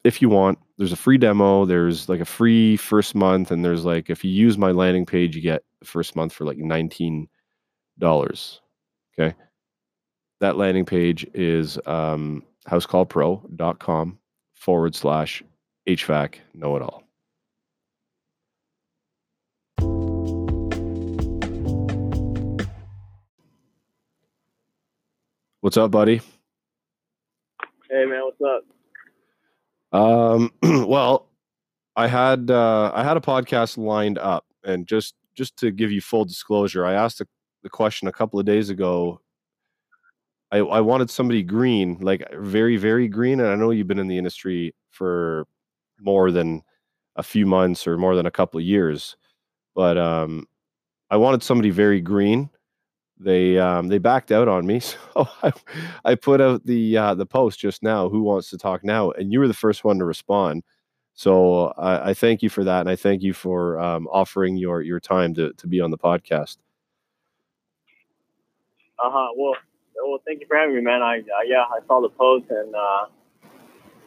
if 0.05 0.21
you 0.21 0.29
want. 0.29 0.59
There's 0.79 0.93
a 0.93 0.97
free 0.97 1.19
demo. 1.19 1.65
There's 1.65 2.09
like 2.09 2.21
a 2.21 2.25
free 2.25 2.77
first 2.77 3.15
month, 3.15 3.51
and 3.51 3.65
there's 3.65 3.85
like 3.85 4.11
if 4.11 4.25
you 4.25 4.31
use 4.31 4.59
my 4.59 4.73
landing 4.73 5.07
page, 5.07 5.37
you 5.37 5.43
get 5.43 5.63
first 5.85 6.17
month 6.17 6.33
for 6.33 6.45
like 6.45 6.59
nineteen 6.59 7.29
dollars. 7.99 8.61
Okay, 9.19 9.37
that 10.41 10.57
landing 10.57 10.85
page 10.85 11.27
is 11.35 11.79
um, 11.87 12.43
housecallpro.com 12.69 14.19
forward 14.55 14.95
slash 14.95 15.43
HVAC 15.89 16.37
know 16.55 16.77
it 16.77 16.83
all. 16.83 17.03
What's 25.61 25.77
up, 25.77 25.93
buddy? 25.93 26.21
Hey 27.89 28.05
man, 28.07 28.23
what's 28.25 28.41
up? 28.41 28.65
Um, 29.93 30.51
well, 30.63 31.29
I 31.97 32.07
had 32.07 32.51
uh, 32.51 32.91
I 32.95 33.05
had 33.05 33.17
a 33.17 33.21
podcast 33.21 33.77
lined 33.77 34.19
up, 34.19 34.47
and 34.65 34.87
just 34.87 35.15
just 35.35 35.57
to 35.59 35.71
give 35.71 35.93
you 35.93 36.01
full 36.01 36.25
disclosure, 36.25 36.85
I 36.85 36.95
asked 36.95 37.19
the, 37.19 37.29
the 37.63 37.71
question 37.71 38.09
a 38.09 38.13
couple 38.13 38.41
of 38.41 38.47
days 38.47 38.71
ago. 38.71 39.21
I, 40.51 40.59
I 40.59 40.81
wanted 40.83 41.09
somebody 41.11 41.43
green, 41.43 41.99
like 42.01 42.23
very 42.35 42.77
very 42.77 43.09
green, 43.09 43.41
and 43.41 43.49
I 43.49 43.55
know 43.55 43.71
you've 43.71 43.87
been 43.87 43.99
in 43.99 44.09
the 44.09 44.19
industry 44.19 44.75
for 44.91 45.47
more 46.01 46.31
than 46.31 46.63
a 47.17 47.23
few 47.23 47.47
months 47.47 47.87
or 47.87 47.99
more 47.99 48.17
than 48.17 48.27
a 48.27 48.31
couple 48.31 48.59
of 48.59 48.65
years, 48.65 49.17
but 49.75 49.99
um, 49.99 50.47
I 51.11 51.17
wanted 51.17 51.43
somebody 51.43 51.71
very 51.71 52.01
green 52.01 52.51
they 53.23 53.59
um, 53.59 53.89
they 53.89 53.99
backed 53.99 54.33
out 54.33 54.49
on 54.49 54.67
me. 54.67 54.81
So 55.15 55.29
I, 55.43 55.53
I 56.05 56.15
put 56.15 56.41
out 56.41 56.65
the 56.65 56.97
uh, 56.97 57.15
the 57.15 57.27
post 57.27 57.59
just 57.59 57.83
now. 57.83 58.09
Who 58.09 58.23
wants 58.23 58.51
to 58.51 58.59
talk 58.59 58.83
now? 58.83 59.11
And 59.11 59.33
you 59.33 59.41
were 59.41 59.49
the 59.49 59.55
first 59.55 59.85
one 59.85 59.99
to 59.99 60.05
respond. 60.05 60.63
So 61.15 61.67
I, 61.77 62.11
I 62.11 62.15
thank 62.15 62.43
you 62.43 62.49
for 62.49 62.65
that, 62.65 62.81
and 62.81 62.89
I 62.89 62.97
thank 62.97 63.23
you 63.23 63.35
for 63.35 63.79
um, 63.79 64.09
offering 64.11 64.57
your 64.57 64.81
your 64.81 65.01
time 65.01 65.35
to 65.35 65.53
to 65.53 65.67
be 65.67 65.81
on 65.81 65.91
the 65.91 65.99
podcast. 65.99 66.57
Uh 69.03 69.11
huh. 69.11 69.29
Well, 69.37 69.57
well, 70.05 70.21
thank 70.27 70.41
you 70.41 70.47
for 70.47 70.57
having 70.57 70.77
me, 70.77 70.81
man. 70.81 71.03
I 71.03 71.19
uh, 71.19 71.43
yeah, 71.45 71.65
I 71.65 71.81
saw 71.87 72.01
the 72.01 72.09
post 72.09 72.47
and 72.51 72.75
uh, 72.75 73.07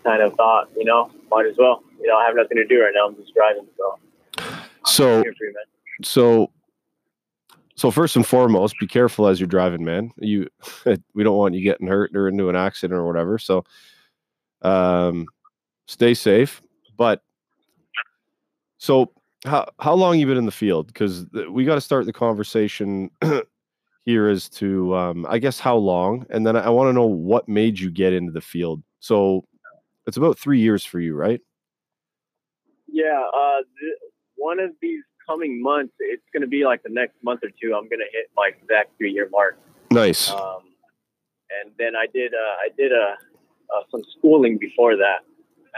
kind 0.04 0.22
of 0.22 0.34
thought, 0.36 0.70
you 0.76 0.86
know, 0.86 1.12
might 1.30 1.46
as 1.46 1.56
well. 1.58 1.84
You 2.00 2.08
know, 2.08 2.18
I 2.18 2.26
have 2.26 2.36
nothing 2.36 2.58
to 2.58 2.66
do 2.66 2.82
right 2.82 2.94
now. 2.96 3.08
I'm 3.08 3.16
just 3.16 3.34
driving, 3.34 3.68
so. 3.78 4.00
So. 4.86 5.24
So 6.02 6.52
so 7.76 7.92
first 7.92 8.16
and 8.16 8.26
foremost, 8.26 8.80
be 8.80 8.88
careful 8.88 9.28
as 9.28 9.40
you're 9.40 9.48
driving, 9.48 9.84
man. 9.84 10.12
You 10.18 10.48
we 11.14 11.24
don't 11.24 11.38
want 11.38 11.56
you 11.56 11.62
getting 11.62 11.88
hurt 11.88 12.16
or 12.16 12.28
into 12.28 12.50
an 12.50 12.56
accident 12.56 12.98
or 12.98 13.06
whatever. 13.06 13.38
So 13.38 13.64
um 14.62 15.26
stay 15.88 16.14
safe. 16.14 16.62
But 16.98 17.22
so 18.78 19.12
how 19.46 19.68
how 19.80 19.94
long 19.94 20.20
you 20.20 20.26
been 20.26 20.38
in 20.38 20.46
the 20.46 20.52
field? 20.52 20.88
Because 20.88 21.26
we 21.50 21.66
got 21.66 21.76
to 21.76 21.82
start 21.82 22.06
the 22.06 22.14
conversation 22.14 23.12
here 24.06 24.28
as 24.28 24.50
to 24.50 24.96
um, 24.96 25.26
I 25.30 25.40
guess 25.40 25.60
how 25.60 25.76
long, 25.76 26.26
and 26.30 26.46
then 26.46 26.56
I 26.56 26.70
want 26.70 26.90
to 26.90 26.94
know 26.94 27.06
what 27.06 27.48
made 27.48 27.80
you 27.80 27.92
get 27.92 28.14
into 28.14 28.32
the 28.32 28.42
field. 28.42 28.82
So 29.00 29.44
it's 30.08 30.18
about 30.18 30.38
three 30.40 30.60
years 30.60 30.84
for 30.84 31.00
you, 31.00 31.16
right? 31.16 31.42
Yeah, 32.88 33.24
uh, 33.36 33.58
th- 33.58 33.98
one 34.36 34.60
of 34.60 34.72
these 34.82 35.04
coming 35.26 35.62
months, 35.62 35.94
it's 36.00 36.24
going 36.34 36.42
to 36.42 36.48
be 36.48 36.66
like 36.66 36.84
the 36.84 36.90
next 36.90 37.16
month 37.24 37.42
or 37.44 37.50
two. 37.62 37.74
I'm 37.76 37.88
going 37.90 38.00
to 38.00 38.12
hit 38.12 38.30
my 38.36 38.52
exact 38.56 38.98
three 38.98 39.12
year 39.12 39.30
mark. 39.32 39.58
Nice. 39.92 40.30
Um, 40.32 40.62
and 41.62 41.72
then 41.78 41.96
I 41.96 42.08
did 42.12 42.34
uh, 42.34 42.56
I 42.66 42.70
did 42.78 42.92
a 42.92 43.16
uh, 43.74 43.82
some 43.92 44.02
schooling 44.18 44.58
before 44.58 44.96
that 44.98 45.26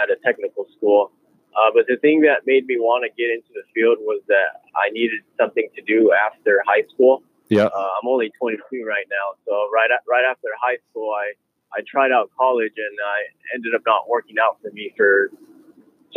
at 0.01 0.09
a 0.09 0.15
technical 0.23 0.65
school. 0.77 1.11
Uh, 1.55 1.71
but 1.73 1.87
the 1.87 1.97
thing 1.97 2.21
that 2.21 2.45
made 2.45 2.65
me 2.67 2.77
want 2.77 3.03
to 3.03 3.09
get 3.17 3.33
into 3.33 3.49
the 3.53 3.65
field 3.73 3.97
was 4.01 4.21
that 4.27 4.61
I 4.75 4.91
needed 4.91 5.21
something 5.39 5.67
to 5.75 5.81
do 5.81 6.13
after 6.13 6.61
high 6.67 6.85
school. 6.93 7.23
Yeah. 7.49 7.65
Uh, 7.65 7.89
I'm 7.97 8.07
only 8.07 8.29
22 8.37 8.85
right 8.85 9.07
now, 9.09 9.39
so 9.45 9.69
right 9.73 9.89
right 10.07 10.25
after 10.29 10.49
high 10.61 10.77
school, 10.91 11.11
I 11.15 11.33
I 11.73 11.81
tried 11.87 12.11
out 12.11 12.29
college 12.37 12.75
and 12.77 12.97
I 13.03 13.17
ended 13.55 13.73
up 13.75 13.81
not 13.85 14.07
working 14.07 14.35
out 14.39 14.59
for 14.61 14.71
me 14.71 14.93
for 14.95 15.31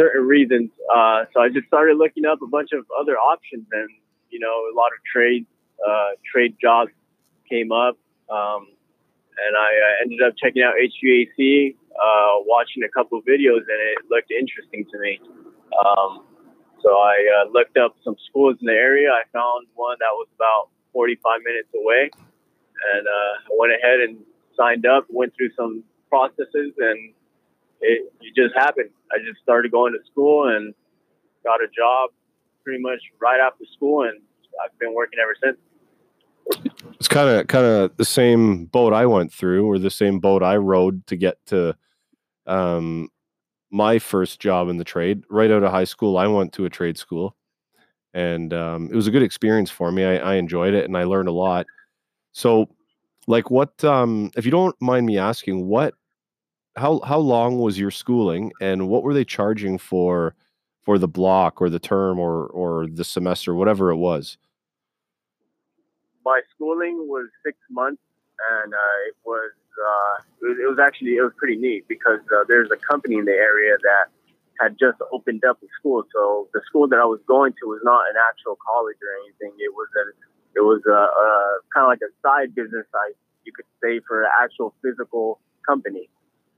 certain 0.00 0.26
reasons. 0.26 0.70
Uh, 0.88 1.28
so 1.32 1.40
I 1.42 1.48
just 1.48 1.66
started 1.66 1.96
looking 1.98 2.24
up 2.24 2.40
a 2.40 2.46
bunch 2.46 2.70
of 2.72 2.86
other 2.98 3.16
options, 3.16 3.66
and 3.72 3.88
you 4.30 4.40
know, 4.40 4.72
a 4.72 4.74
lot 4.74 4.88
of 4.96 5.00
trade 5.04 5.46
uh, 5.84 6.16
trade 6.24 6.56
jobs 6.60 6.90
came 7.48 7.72
up, 7.72 7.98
um, 8.32 8.68
and 9.36 9.52
I 9.56 9.68
uh, 9.68 10.02
ended 10.02 10.22
up 10.22 10.34
checking 10.40 10.62
out 10.62 10.74
HVAC, 10.80 11.76
uh, 11.76 12.34
watching 12.48 12.82
a 12.84 12.88
couple 12.88 13.20
videos, 13.22 13.68
and 13.68 13.80
it 13.92 13.98
looked 14.08 14.30
interesting 14.30 14.86
to 14.90 14.98
me. 14.98 15.20
Um, 15.76 16.24
so 16.82 16.96
I 16.96 17.16
uh, 17.36 17.50
looked 17.52 17.76
up 17.76 17.96
some 18.04 18.16
schools 18.28 18.56
in 18.60 18.66
the 18.66 18.72
area. 18.72 19.10
I 19.10 19.22
found 19.32 19.66
one 19.74 19.96
that 20.00 20.14
was 20.16 20.28
about 20.34 20.70
45 20.92 21.40
minutes 21.44 21.68
away, 21.76 22.10
and 22.94 23.04
uh, 23.06 23.32
I 23.44 23.52
went 23.58 23.72
ahead 23.72 24.00
and 24.00 24.16
signed 24.56 24.86
up. 24.86 25.04
Went 25.10 25.34
through 25.36 25.52
some 25.56 25.84
processes 26.08 26.72
and 26.78 27.12
it, 27.80 28.12
it 28.20 28.34
just 28.34 28.54
happened. 28.56 28.90
I 29.12 29.18
just 29.18 29.40
started 29.42 29.72
going 29.72 29.92
to 29.92 29.98
school 30.10 30.48
and 30.48 30.74
got 31.44 31.62
a 31.62 31.68
job 31.68 32.10
pretty 32.64 32.82
much 32.82 33.00
right 33.20 33.40
after 33.40 33.64
school, 33.74 34.04
and 34.04 34.20
I've 34.62 34.78
been 34.78 34.94
working 34.94 35.18
ever 35.20 35.34
since. 35.42 35.58
It's 36.94 37.08
kind 37.08 37.28
of 37.28 37.46
kind 37.46 37.64
of 37.64 37.96
the 37.96 38.04
same 38.04 38.66
boat 38.66 38.92
I 38.92 39.06
went 39.06 39.32
through, 39.32 39.66
or 39.66 39.78
the 39.78 39.90
same 39.90 40.20
boat 40.20 40.42
I 40.42 40.56
rode 40.56 41.06
to 41.06 41.16
get 41.16 41.38
to 41.46 41.76
um, 42.46 43.08
my 43.70 43.98
first 43.98 44.40
job 44.40 44.68
in 44.68 44.76
the 44.76 44.84
trade. 44.84 45.22
Right 45.30 45.50
out 45.50 45.62
of 45.62 45.70
high 45.70 45.84
school, 45.84 46.18
I 46.18 46.26
went 46.26 46.52
to 46.54 46.64
a 46.64 46.70
trade 46.70 46.98
school, 46.98 47.36
and 48.14 48.52
um, 48.52 48.88
it 48.92 48.96
was 48.96 49.06
a 49.06 49.10
good 49.10 49.22
experience 49.22 49.70
for 49.70 49.90
me. 49.92 50.04
I, 50.04 50.16
I 50.16 50.34
enjoyed 50.34 50.74
it, 50.74 50.84
and 50.84 50.96
I 50.96 51.04
learned 51.04 51.28
a 51.28 51.32
lot. 51.32 51.66
So, 52.32 52.68
like, 53.26 53.50
what 53.50 53.82
um, 53.84 54.30
if 54.36 54.44
you 54.44 54.50
don't 54.50 54.76
mind 54.80 55.06
me 55.06 55.18
asking, 55.18 55.66
what 55.66 55.94
how 56.80 57.00
how 57.00 57.18
long 57.18 57.58
was 57.58 57.78
your 57.78 57.90
schooling 57.90 58.52
and 58.60 58.88
what 58.88 59.02
were 59.02 59.12
they 59.12 59.24
charging 59.24 59.76
for 59.78 60.34
for 60.82 60.98
the 60.98 61.06
block 61.06 61.60
or 61.60 61.68
the 61.68 61.78
term 61.78 62.18
or 62.18 62.46
or 62.46 62.86
the 62.86 63.04
semester 63.04 63.54
whatever 63.54 63.90
it 63.90 63.96
was? 63.96 64.38
My 66.24 66.40
schooling 66.54 67.06
was 67.06 67.28
six 67.44 67.56
months 67.70 68.02
and 68.52 68.72
uh, 68.72 68.96
it 69.08 69.16
was 69.24 69.52
uh, 69.52 70.22
it 70.42 70.48
was, 70.48 70.58
it 70.64 70.68
was 70.68 70.78
actually 70.78 71.16
it 71.16 71.22
was 71.22 71.32
pretty 71.36 71.56
neat 71.56 71.86
because 71.86 72.20
uh, 72.34 72.44
there's 72.48 72.70
a 72.70 72.76
company 72.76 73.16
in 73.16 73.26
the 73.26 73.38
area 73.50 73.76
that 73.82 74.06
had 74.58 74.76
just 74.78 74.98
opened 75.12 75.44
up 75.44 75.58
a 75.62 75.66
school 75.78 76.04
so 76.12 76.48
the 76.52 76.60
school 76.66 76.86
that 76.86 76.98
i 76.98 77.04
was 77.04 77.20
going 77.26 77.52
to 77.52 77.68
was 77.68 77.80
not 77.82 78.00
an 78.10 78.16
actual 78.28 78.56
college 78.60 78.96
or 79.00 79.12
anything. 79.24 79.52
It 79.58 79.72
was 79.72 79.88
a 80.00 80.04
it 80.56 80.64
was 80.64 80.80
a, 80.88 81.02
a 81.24 81.28
kind 81.72 81.84
of 81.84 81.88
like 81.88 82.04
a 82.04 82.12
side 82.24 82.54
business 82.54 82.86
i 82.94 83.12
you 83.44 83.52
could 83.52 83.68
say 83.82 84.00
for 84.06 84.22
an 84.22 84.30
actual 84.42 84.74
physical 84.82 85.40
company 85.66 86.08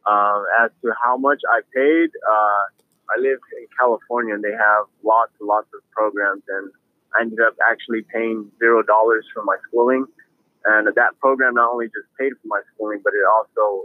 um, 0.06 0.44
as 0.62 0.70
to 0.82 0.92
how 1.02 1.16
much 1.16 1.40
I 1.48 1.60
paid, 1.74 2.10
uh, 2.28 2.62
I 3.10 3.20
live 3.20 3.38
in 3.58 3.66
California 3.78 4.34
and 4.34 4.42
they 4.42 4.52
have 4.52 4.86
lots 5.02 5.32
and 5.40 5.48
lots 5.48 5.68
of 5.74 5.80
programs, 5.90 6.42
and 6.48 6.70
I 7.16 7.22
ended 7.22 7.40
up 7.40 7.54
actually 7.70 8.02
paying 8.02 8.50
zero 8.58 8.82
dollars 8.82 9.26
for 9.34 9.42
my 9.42 9.56
schooling. 9.68 10.06
And 10.64 10.86
that 10.94 11.18
program 11.20 11.54
not 11.54 11.72
only 11.72 11.86
just 11.86 12.06
paid 12.18 12.32
for 12.40 12.46
my 12.46 12.60
schooling, 12.74 13.00
but 13.02 13.12
it 13.14 13.26
also 13.26 13.84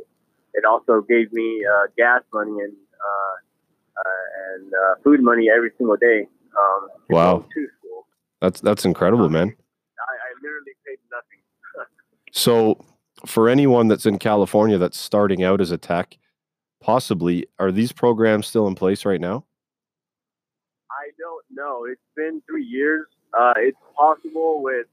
it 0.54 0.66
also 0.66 1.02
gave 1.02 1.34
me 1.34 1.66
uh, 1.66 1.88
gas 1.98 2.22
money 2.34 2.52
and 2.52 2.74
uh, 2.74 3.36
uh 3.98 4.56
and 4.56 4.74
uh, 4.74 4.96
food 5.04 5.22
money 5.22 5.48
every 5.56 5.72
single 5.78 5.98
day. 5.98 6.28
Um, 6.58 6.90
wow, 7.10 7.46
to 7.54 7.68
school. 7.80 8.08
That's 8.42 8.62
that's 8.62 8.86
incredible, 8.86 9.30
man. 9.30 9.48
I, 9.48 10.14
I 10.14 10.30
literally 10.42 10.74
paid 10.86 11.00
nothing. 11.12 11.88
so 12.32 12.86
for 13.26 13.50
anyone 13.50 13.88
that's 13.88 14.06
in 14.06 14.20
California 14.20 14.78
that's 14.78 14.98
starting 14.98 15.44
out 15.44 15.62
as 15.62 15.72
a 15.72 15.78
tech, 15.78 16.18
possibly 16.82 17.48
are 17.60 17.72
these 17.72 17.92
programs 17.92 18.48
still 18.48 18.68
in 18.68 18.76
place 18.76 19.06
right 19.06 19.22
now? 19.22 19.46
I 20.92 21.10
don't 21.18 21.46
know. 21.52 21.86
It's 21.86 22.02
been 22.16 22.42
three 22.50 22.66
years. 22.66 23.06
Uh, 23.38 23.54
it's 23.58 23.78
possible 23.98 24.62
with 24.64 24.88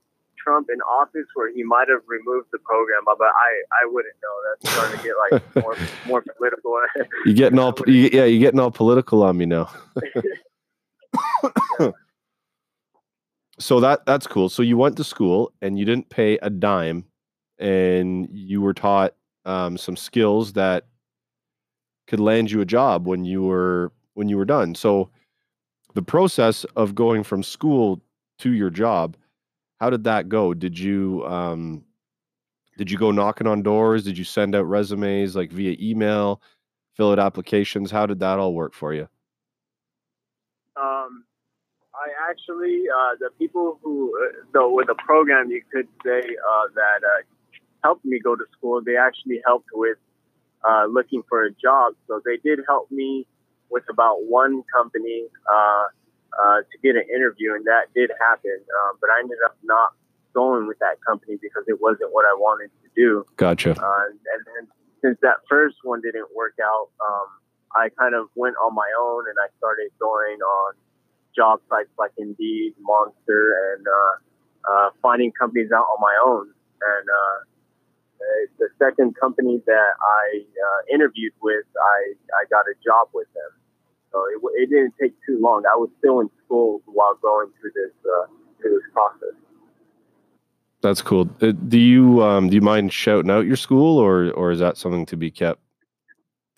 Trump 0.44 0.68
in 0.72 0.80
office 0.82 1.26
where 1.34 1.52
he 1.52 1.62
might 1.62 1.88
have 1.88 2.02
removed 2.06 2.48
the 2.52 2.58
program, 2.58 3.00
but 3.04 3.16
I, 3.20 3.62
I 3.82 3.86
wouldn't 3.86 4.14
know. 4.22 4.42
That's 4.50 4.74
starting 4.74 4.98
to 4.98 5.04
get 5.04 5.14
like 5.30 5.56
more 5.64 5.76
more 6.06 6.22
political. 6.36 6.78
you 7.24 7.34
getting 7.34 7.58
all 7.58 7.74
you, 7.86 7.94
yeah, 8.12 8.24
you're 8.24 8.40
getting 8.40 8.60
all 8.60 8.70
political 8.70 9.22
on 9.22 9.36
me 9.38 9.46
now. 9.46 9.70
so 13.58 13.80
that 13.80 14.04
that's 14.06 14.26
cool. 14.26 14.48
So 14.48 14.62
you 14.62 14.76
went 14.76 14.96
to 14.98 15.04
school 15.04 15.52
and 15.62 15.78
you 15.78 15.84
didn't 15.84 16.10
pay 16.10 16.38
a 16.42 16.50
dime, 16.50 17.04
and 17.58 18.28
you 18.30 18.60
were 18.60 18.74
taught 18.74 19.14
um, 19.44 19.76
some 19.76 19.96
skills 19.96 20.52
that 20.54 20.86
could 22.06 22.20
land 22.20 22.50
you 22.50 22.60
a 22.60 22.66
job 22.66 23.06
when 23.06 23.24
you 23.24 23.42
were 23.42 23.92
when 24.14 24.28
you 24.28 24.36
were 24.36 24.44
done. 24.44 24.74
So 24.74 25.10
the 25.94 26.02
process 26.02 26.64
of 26.76 26.94
going 26.94 27.22
from 27.22 27.42
school 27.42 28.00
to 28.38 28.52
your 28.52 28.70
job, 28.70 29.16
how 29.80 29.90
did 29.90 30.04
that 30.04 30.28
go? 30.28 30.54
Did 30.54 30.78
you 30.78 31.24
um, 31.26 31.84
did 32.76 32.90
you 32.90 32.98
go 32.98 33.10
knocking 33.10 33.46
on 33.46 33.62
doors? 33.62 34.04
Did 34.04 34.18
you 34.18 34.24
send 34.24 34.54
out 34.54 34.68
resumes 34.68 35.36
like 35.36 35.50
via 35.52 35.76
email, 35.80 36.40
fill 36.96 37.12
out 37.12 37.18
applications? 37.18 37.90
How 37.90 38.06
did 38.06 38.20
that 38.20 38.38
all 38.38 38.54
work 38.54 38.74
for 38.74 38.92
you? 38.92 39.08
Um, 40.76 41.24
I 41.94 42.30
actually, 42.30 42.82
uh, 42.90 43.14
the 43.20 43.30
people 43.38 43.78
who, 43.82 44.12
uh, 44.18 44.44
so 44.52 44.74
with 44.74 44.88
the 44.88 44.96
program, 44.96 45.50
you 45.50 45.62
could 45.72 45.86
say 46.04 46.18
uh, 46.18 46.66
that 46.74 47.04
uh, 47.04 47.22
helped 47.84 48.04
me 48.04 48.18
go 48.18 48.34
to 48.34 48.44
school, 48.56 48.82
they 48.82 48.96
actually 48.96 49.40
helped 49.46 49.68
with 49.72 49.98
uh, 50.68 50.86
looking 50.90 51.22
for 51.28 51.44
a 51.44 51.52
job. 51.52 51.94
So 52.08 52.20
they 52.24 52.38
did 52.38 52.60
help 52.66 52.90
me 52.90 53.26
with 53.70 53.84
about 53.90 54.24
one 54.24 54.62
company 54.74 55.26
uh, 55.46 55.84
to 56.70 56.78
get 56.82 56.96
an 56.96 57.06
interview, 57.14 57.54
and 57.54 57.64
that 57.66 57.92
did 57.94 58.10
happen. 58.18 58.58
but 59.00 59.10
I 59.10 59.20
ended 59.20 59.38
up 59.44 59.56
not 59.62 59.90
going 60.32 60.66
with 60.66 60.78
that 60.80 60.96
company 61.06 61.38
because 61.40 61.64
it 61.68 61.80
wasn't 61.80 62.12
what 62.12 62.24
I 62.24 62.34
wanted 62.34 62.70
to 62.82 62.88
do. 62.96 63.24
Gotcha. 63.36 63.70
and 63.70 64.18
then 64.26 64.68
since 65.04 65.18
that 65.22 65.36
first 65.48 65.76
one 65.84 66.00
didn't 66.00 66.28
work 66.34 66.54
out, 66.64 66.88
um, 67.06 67.28
I 67.76 67.88
kind 67.98 68.14
of 68.14 68.28
went 68.34 68.56
on 68.56 68.74
my 68.74 68.88
own 68.98 69.28
and 69.28 69.36
I 69.38 69.48
started 69.58 69.90
going 70.00 70.40
on 70.40 70.74
job 71.36 71.60
sites 71.68 71.90
like 71.98 72.12
Indeed, 72.16 72.74
Monster, 72.80 73.74
and 73.74 73.86
uh, 73.86 74.14
uh, 74.70 74.90
finding 75.02 75.32
companies 75.32 75.70
out 75.72 75.84
on 75.84 76.00
my 76.00 76.16
own. 76.24 76.48
And 76.48 77.06
uh, 77.08 77.14
uh 77.14 77.53
the 78.58 78.68
second 78.78 79.16
company 79.16 79.62
that 79.66 79.92
I 80.00 80.40
uh, 80.40 80.94
interviewed 80.94 81.32
with, 81.42 81.64
I, 81.76 82.14
I 82.40 82.44
got 82.50 82.64
a 82.66 82.74
job 82.84 83.08
with 83.12 83.28
them. 83.34 83.50
So 84.12 84.24
it, 84.26 84.62
it 84.62 84.70
didn't 84.70 84.94
take 85.00 85.14
too 85.26 85.38
long. 85.40 85.64
I 85.66 85.76
was 85.76 85.90
still 85.98 86.20
in 86.20 86.30
school 86.44 86.82
while 86.86 87.18
going 87.20 87.48
through 87.60 87.72
this 87.74 87.92
uh, 88.04 88.26
through 88.60 88.74
this 88.74 88.92
process. 88.92 89.34
That's 90.82 91.02
cool. 91.02 91.24
do 91.24 91.78
you 91.78 92.22
um, 92.22 92.48
do 92.48 92.54
you 92.54 92.60
mind 92.60 92.92
shouting 92.92 93.30
out 93.30 93.46
your 93.46 93.56
school, 93.56 93.98
or 93.98 94.30
or 94.32 94.52
is 94.52 94.60
that 94.60 94.76
something 94.76 95.06
to 95.06 95.16
be 95.16 95.30
kept 95.30 95.60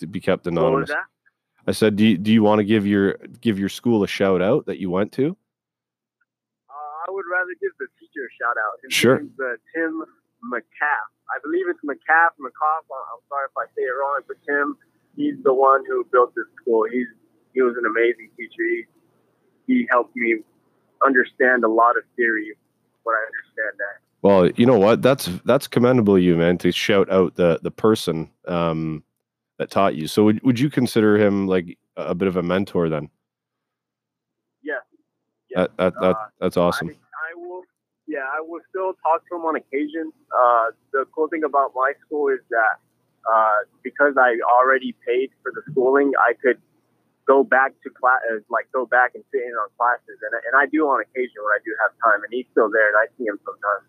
to 0.01 0.07
be 0.07 0.21
kept 0.21 0.47
anonymous? 0.47 0.91
I 1.69 1.73
said, 1.73 1.97
do 1.97 2.07
you, 2.07 2.17
do 2.17 2.33
you 2.33 2.43
want 2.43 2.61
to 2.61 2.65
give 2.65 2.87
your 2.87 3.15
give 3.41 3.59
your 3.59 3.69
school 3.69 4.05
a 4.05 4.07
shout 4.07 4.43
out 4.43 4.67
that 4.67 4.79
you 4.79 4.91
went 4.91 5.13
to? 5.13 5.37
Uh, 6.69 7.09
I 7.09 7.11
would 7.11 7.25
rather 7.33 7.51
give 7.61 7.73
the 7.79 7.87
teacher 7.99 8.27
a 8.27 8.33
shout 8.39 8.57
out. 8.57 8.79
His 8.85 8.95
sure. 8.95 9.17
uh, 9.17 9.57
Tim 9.75 10.05
McCaff. 10.53 11.07
I 11.29 11.39
believe 11.43 11.67
it's 11.69 11.81
McCaff, 11.85 12.39
McCaff. 12.39 12.87
I'm 12.87 13.23
sorry 13.29 13.47
if 13.51 13.57
I 13.59 13.67
say 13.75 13.83
it 13.83 13.97
wrong, 13.99 14.21
but 14.29 14.37
Tim, 14.47 14.77
he's 15.17 15.35
the 15.43 15.53
one 15.53 15.85
who 15.87 16.05
built 16.13 16.35
this 16.35 16.47
school. 16.61 16.87
He's 16.91 17.09
he 17.55 17.63
was 17.63 17.75
an 17.79 17.87
amazing 17.87 18.31
teacher. 18.37 18.63
He, 18.69 18.85
he 19.67 19.89
helped 19.91 20.15
me 20.15 20.37
understand 21.05 21.65
a 21.65 21.69
lot 21.69 21.97
of 21.97 22.05
theory 22.15 22.55
when 23.03 23.17
I 23.17 23.25
understand 23.27 23.79
that. 23.79 24.01
Well, 24.23 24.51
you 24.57 24.67
know 24.67 24.79
what? 24.79 25.03
That's 25.03 25.29
that's 25.45 25.67
commendable, 25.67 26.19
you 26.19 26.37
man, 26.37 26.59
to 26.59 26.71
shout 26.73 27.11
out 27.11 27.37
the 27.37 27.59
the 27.63 27.71
person. 27.71 28.31
Um, 28.47 29.03
that 29.59 29.71
taught 29.71 29.95
you. 29.95 30.07
So 30.07 30.25
would, 30.25 30.43
would 30.43 30.61
you 30.61 30.71
consider 30.71 31.17
him 31.17 31.47
like 31.47 31.79
a 31.97 32.15
bit 32.15 32.29
of 32.29 32.37
a 32.37 32.43
mentor 32.43 32.89
then? 32.89 33.09
Yeah. 34.63 34.75
yeah. 35.51 35.63
That, 35.63 35.77
that, 35.77 35.95
that 36.01 36.17
uh, 36.17 36.27
that's 36.41 36.57
awesome. 36.57 36.91
I, 36.91 36.93
yeah, 38.17 38.25
I 38.33 38.41
will 38.41 38.65
still 38.71 38.95
talk 39.05 39.29
to 39.29 39.37
him 39.37 39.45
on 39.45 39.57
occasion. 39.57 40.11
Uh, 40.33 40.73
the 40.93 41.05
cool 41.15 41.29
thing 41.29 41.45
about 41.45 41.73
my 41.75 41.93
school 42.07 42.29
is 42.29 42.41
that 42.49 42.81
uh, 43.31 43.69
because 43.83 44.15
I 44.17 44.39
already 44.49 44.97
paid 45.07 45.31
for 45.43 45.53
the 45.53 45.61
schooling, 45.71 46.13
I 46.19 46.33
could 46.33 46.59
go 47.29 47.45
back 47.45 47.73
to 47.83 47.91
class, 47.91 48.21
uh, 48.33 48.41
like 48.49 48.73
go 48.73 48.87
back 48.87 49.13
and 49.15 49.23
sit 49.31 49.43
in 49.43 49.53
on 49.53 49.69
classes, 49.77 50.17
and 50.25 50.33
and 50.47 50.57
I 50.57 50.65
do 50.65 50.89
on 50.89 51.03
occasion 51.03 51.45
when 51.45 51.53
I 51.53 51.61
do 51.65 51.73
have 51.83 51.93
time, 52.03 52.25
and 52.25 52.33
he's 52.33 52.47
still 52.53 52.71
there, 52.71 52.89
and 52.89 52.97
I 52.97 53.07
see 53.19 53.27
him 53.27 53.39
sometimes. 53.45 53.85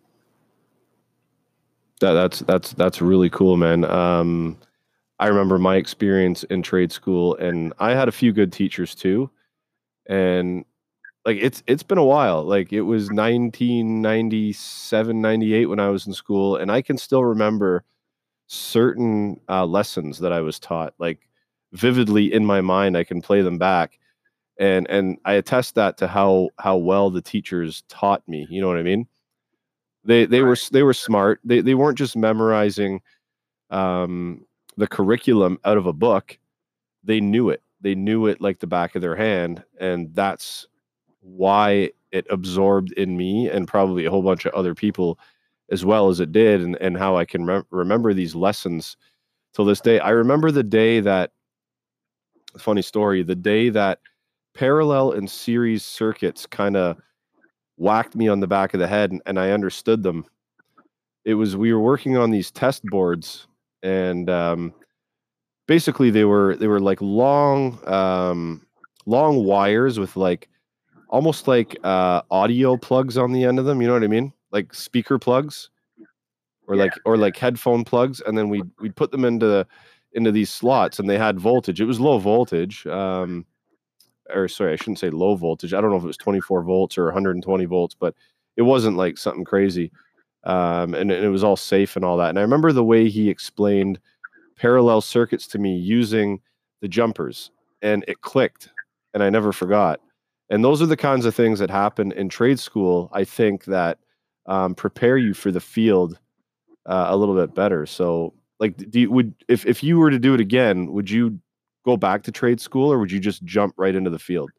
That, 2.01 2.13
that's 2.13 2.39
that's 2.39 2.73
that's 2.73 3.01
really 3.01 3.29
cool, 3.29 3.55
man. 3.55 3.85
Um, 3.85 4.57
I 5.19 5.27
remember 5.27 5.57
my 5.57 5.77
experience 5.77 6.43
in 6.43 6.61
trade 6.63 6.91
school, 6.91 7.35
and 7.37 7.73
I 7.79 7.91
had 7.91 8.09
a 8.09 8.11
few 8.11 8.33
good 8.33 8.51
teachers 8.51 8.93
too. 8.93 9.29
And 10.09 10.65
like 11.27 11.37
it's 11.41 11.61
it's 11.67 11.83
been 11.83 11.97
a 11.99 12.05
while. 12.05 12.43
Like 12.43 12.73
it 12.73 12.81
was 12.81 13.11
1997, 13.11 15.21
98 15.21 15.65
when 15.67 15.79
I 15.79 15.89
was 15.89 16.07
in 16.07 16.13
school, 16.13 16.55
and 16.55 16.71
I 16.71 16.81
can 16.81 16.97
still 16.97 17.23
remember 17.25 17.83
certain 18.47 19.39
uh, 19.49 19.65
lessons 19.65 20.19
that 20.19 20.33
I 20.33 20.41
was 20.41 20.59
taught, 20.59 20.93
like 20.99 21.27
vividly 21.73 22.33
in 22.33 22.45
my 22.45 22.61
mind. 22.61 22.97
I 22.97 23.03
can 23.03 23.21
play 23.21 23.41
them 23.41 23.57
back, 23.59 23.99
and 24.59 24.89
and 24.89 25.17
I 25.25 25.33
attest 25.33 25.75
that 25.75 25.97
to 25.99 26.07
how 26.07 26.49
how 26.59 26.77
well 26.77 27.09
the 27.11 27.21
teachers 27.21 27.83
taught 27.89 28.27
me. 28.27 28.47
You 28.49 28.61
know 28.61 28.67
what 28.69 28.77
I 28.77 28.83
mean? 28.83 29.07
They 30.05 30.25
they 30.25 30.41
were 30.41 30.57
they 30.71 30.83
were 30.83 30.93
smart. 30.93 31.39
They 31.43 31.61
they 31.61 31.75
weren't 31.75 31.97
just 31.99 32.15
memorizing 32.15 33.01
um 33.69 34.45
the 34.77 34.87
curriculum 34.87 35.59
out 35.65 35.77
of 35.77 35.87
a 35.87 35.93
book, 35.93 36.37
they 37.03 37.19
knew 37.19 37.49
it. 37.49 37.61
They 37.81 37.95
knew 37.95 38.27
it 38.27 38.41
like 38.41 38.59
the 38.59 38.67
back 38.67 38.95
of 38.95 39.01
their 39.01 39.15
hand. 39.15 39.63
And 39.79 40.13
that's 40.13 40.67
why 41.27 41.91
it 42.11 42.25
absorbed 42.29 42.91
in 42.93 43.17
me 43.17 43.49
and 43.49 43.67
probably 43.67 44.05
a 44.05 44.09
whole 44.09 44.21
bunch 44.21 44.45
of 44.45 44.53
other 44.53 44.73
people 44.73 45.19
as 45.69 45.83
well 45.83 46.09
as 46.09 46.19
it 46.19 46.31
did. 46.31 46.61
And, 46.61 46.77
and 46.77 46.97
how 46.97 47.17
I 47.17 47.25
can 47.25 47.45
re- 47.45 47.63
remember 47.69 48.13
these 48.13 48.35
lessons 48.35 48.95
till 49.53 49.65
this 49.65 49.81
day. 49.81 49.99
I 49.99 50.11
remember 50.11 50.51
the 50.51 50.63
day 50.63 50.99
that, 51.01 51.31
funny 52.57 52.81
story, 52.81 53.23
the 53.23 53.35
day 53.35 53.69
that 53.69 53.99
parallel 54.53 55.11
and 55.11 55.29
series 55.29 55.83
circuits 55.83 56.45
kind 56.45 56.77
of 56.77 56.97
whacked 57.77 58.15
me 58.15 58.27
on 58.27 58.39
the 58.39 58.47
back 58.47 58.73
of 58.73 58.79
the 58.79 58.87
head 58.87 59.11
and, 59.11 59.21
and 59.25 59.39
I 59.39 59.51
understood 59.51 60.01
them. 60.01 60.25
It 61.25 61.35
was 61.35 61.57
we 61.57 61.73
were 61.73 61.79
working 61.79 62.17
on 62.17 62.31
these 62.31 62.51
test 62.51 62.83
boards 62.85 63.47
and 63.83 64.29
um, 64.29 64.73
basically 65.67 66.09
they 66.09 66.25
were 66.25 66.55
they 66.55 66.67
were 66.67 66.79
like 66.79 67.01
long 67.01 67.85
um, 67.87 68.65
long 69.05 69.43
wires 69.43 69.99
with 69.99 70.15
like 70.15 70.49
almost 71.09 71.47
like 71.47 71.77
uh, 71.83 72.21
audio 72.31 72.77
plugs 72.77 73.17
on 73.17 73.31
the 73.31 73.43
end 73.43 73.59
of 73.59 73.65
them. 73.65 73.81
You 73.81 73.87
know 73.87 73.93
what 73.93 74.03
I 74.03 74.07
mean? 74.07 74.33
Like 74.51 74.73
speaker 74.73 75.19
plugs, 75.19 75.69
or 76.67 76.75
yeah, 76.75 76.83
like 76.83 76.93
or 77.05 77.17
like 77.17 77.37
headphone 77.37 77.83
plugs, 77.83 78.21
and 78.25 78.37
then 78.37 78.49
we 78.49 78.63
we 78.79 78.89
put 78.89 79.11
them 79.11 79.25
into 79.25 79.65
into 80.13 80.31
these 80.31 80.49
slots, 80.49 80.99
and 80.99 81.09
they 81.09 81.17
had 81.17 81.39
voltage. 81.39 81.81
It 81.81 81.85
was 81.85 81.99
low 81.99 82.17
voltage. 82.17 82.85
Um, 82.87 83.45
or 84.33 84.47
sorry, 84.47 84.73
I 84.73 84.75
shouldn't 84.75 84.99
say 84.99 85.09
low 85.09 85.35
voltage. 85.35 85.73
I 85.73 85.79
don't 85.79 85.89
know 85.89 85.97
if 85.97 86.03
it 86.03 86.07
was 86.07 86.17
24 86.17 86.63
volts 86.63 86.97
or 86.97 87.05
120 87.05 87.65
volts, 87.65 87.95
but 87.95 88.13
it 88.57 88.63
wasn't 88.63 88.97
like 88.97 89.17
something 89.17 89.45
crazy 89.45 89.91
um, 90.47 90.93
and, 90.93 91.11
and, 91.11 91.25
it 91.25 91.29
was 91.29 91.43
all 91.43 91.57
safe 91.57 91.95
and 91.95 92.05
all 92.05 92.17
that. 92.17 92.29
And 92.29 92.39
I 92.39 92.41
remember 92.41 92.71
the 92.71 92.83
way 92.83 93.09
he 93.09 93.29
explained 93.29 93.99
parallel 94.55 95.01
circuits 95.01 95.45
to 95.47 95.59
me 95.59 95.75
using 95.75 96.39
the 96.81 96.87
jumpers, 96.87 97.51
and 97.81 98.05
it 98.07 98.21
clicked, 98.21 98.69
and 99.13 99.21
I 99.21 99.29
never 99.29 99.51
forgot. 99.51 99.99
And 100.49 100.63
those 100.63 100.81
are 100.81 100.85
the 100.85 100.97
kinds 100.97 101.25
of 101.25 101.35
things 101.35 101.59
that 101.59 101.69
happen 101.69 102.11
in 102.13 102.29
trade 102.29 102.59
school. 102.59 103.09
I 103.11 103.23
think 103.23 103.65
that 103.65 103.99
um, 104.45 104.75
prepare 104.75 105.17
you 105.17 105.33
for 105.33 105.51
the 105.51 105.59
field 105.59 106.19
uh, 106.85 107.07
a 107.09 107.17
little 107.17 107.35
bit 107.35 107.53
better. 107.53 107.85
So, 107.85 108.33
like, 108.59 108.77
do 108.77 109.01
you, 109.01 109.11
would 109.11 109.35
if 109.47 109.65
if 109.65 109.83
you 109.83 109.99
were 109.99 110.09
to 110.09 110.19
do 110.19 110.33
it 110.33 110.39
again, 110.39 110.91
would 110.93 111.09
you 111.09 111.39
go 111.85 111.97
back 111.97 112.23
to 112.23 112.31
trade 112.31 112.61
school, 112.61 112.91
or 112.91 112.97
would 112.99 113.11
you 113.11 113.19
just 113.19 113.43
jump 113.43 113.73
right 113.77 113.93
into 113.93 114.09
the 114.09 114.19
field? 114.19 114.49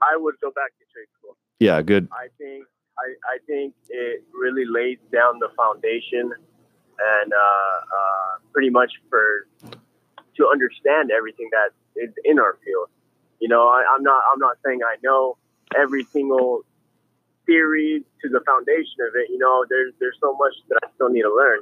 I 0.00 0.16
would 0.16 0.36
go 0.40 0.50
back 0.50 0.70
to 0.78 0.84
trade 0.92 1.08
school. 1.18 1.36
Yeah, 1.58 1.82
good. 1.82 2.08
I 2.12 2.28
think 2.38 2.64
I, 2.98 3.34
I 3.34 3.38
think 3.46 3.74
it 3.88 4.24
really 4.32 4.64
lays 4.64 4.98
down 5.12 5.38
the 5.40 5.48
foundation 5.56 6.32
and 7.20 7.32
uh, 7.32 7.36
uh, 7.36 8.38
pretty 8.52 8.70
much 8.70 8.92
for 9.10 9.46
to 10.36 10.48
understand 10.48 11.10
everything 11.10 11.50
that 11.52 12.00
is 12.00 12.14
in 12.24 12.38
our 12.38 12.58
field. 12.64 12.88
You 13.40 13.48
know, 13.48 13.68
I, 13.68 13.84
I'm 13.94 14.02
not 14.02 14.22
I'm 14.32 14.38
not 14.38 14.56
saying 14.64 14.80
I 14.84 14.96
know 15.02 15.36
every 15.76 16.04
single 16.04 16.62
theory 17.46 18.04
to 18.22 18.28
the 18.28 18.40
foundation 18.46 18.98
of 19.06 19.14
it. 19.14 19.30
You 19.30 19.38
know, 19.38 19.64
there's 19.68 19.92
there's 20.00 20.16
so 20.20 20.34
much 20.34 20.54
that 20.68 20.78
I 20.84 20.88
still 20.94 21.08
need 21.08 21.22
to 21.22 21.34
learn, 21.34 21.60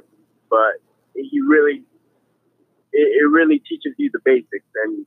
but 0.49 0.81
he 1.13 1.39
really 1.41 1.83
it, 2.93 3.21
it 3.21 3.29
really 3.29 3.59
teaches 3.59 3.93
you 3.97 4.09
the 4.11 4.19
basics, 4.23 4.65
and 4.83 5.05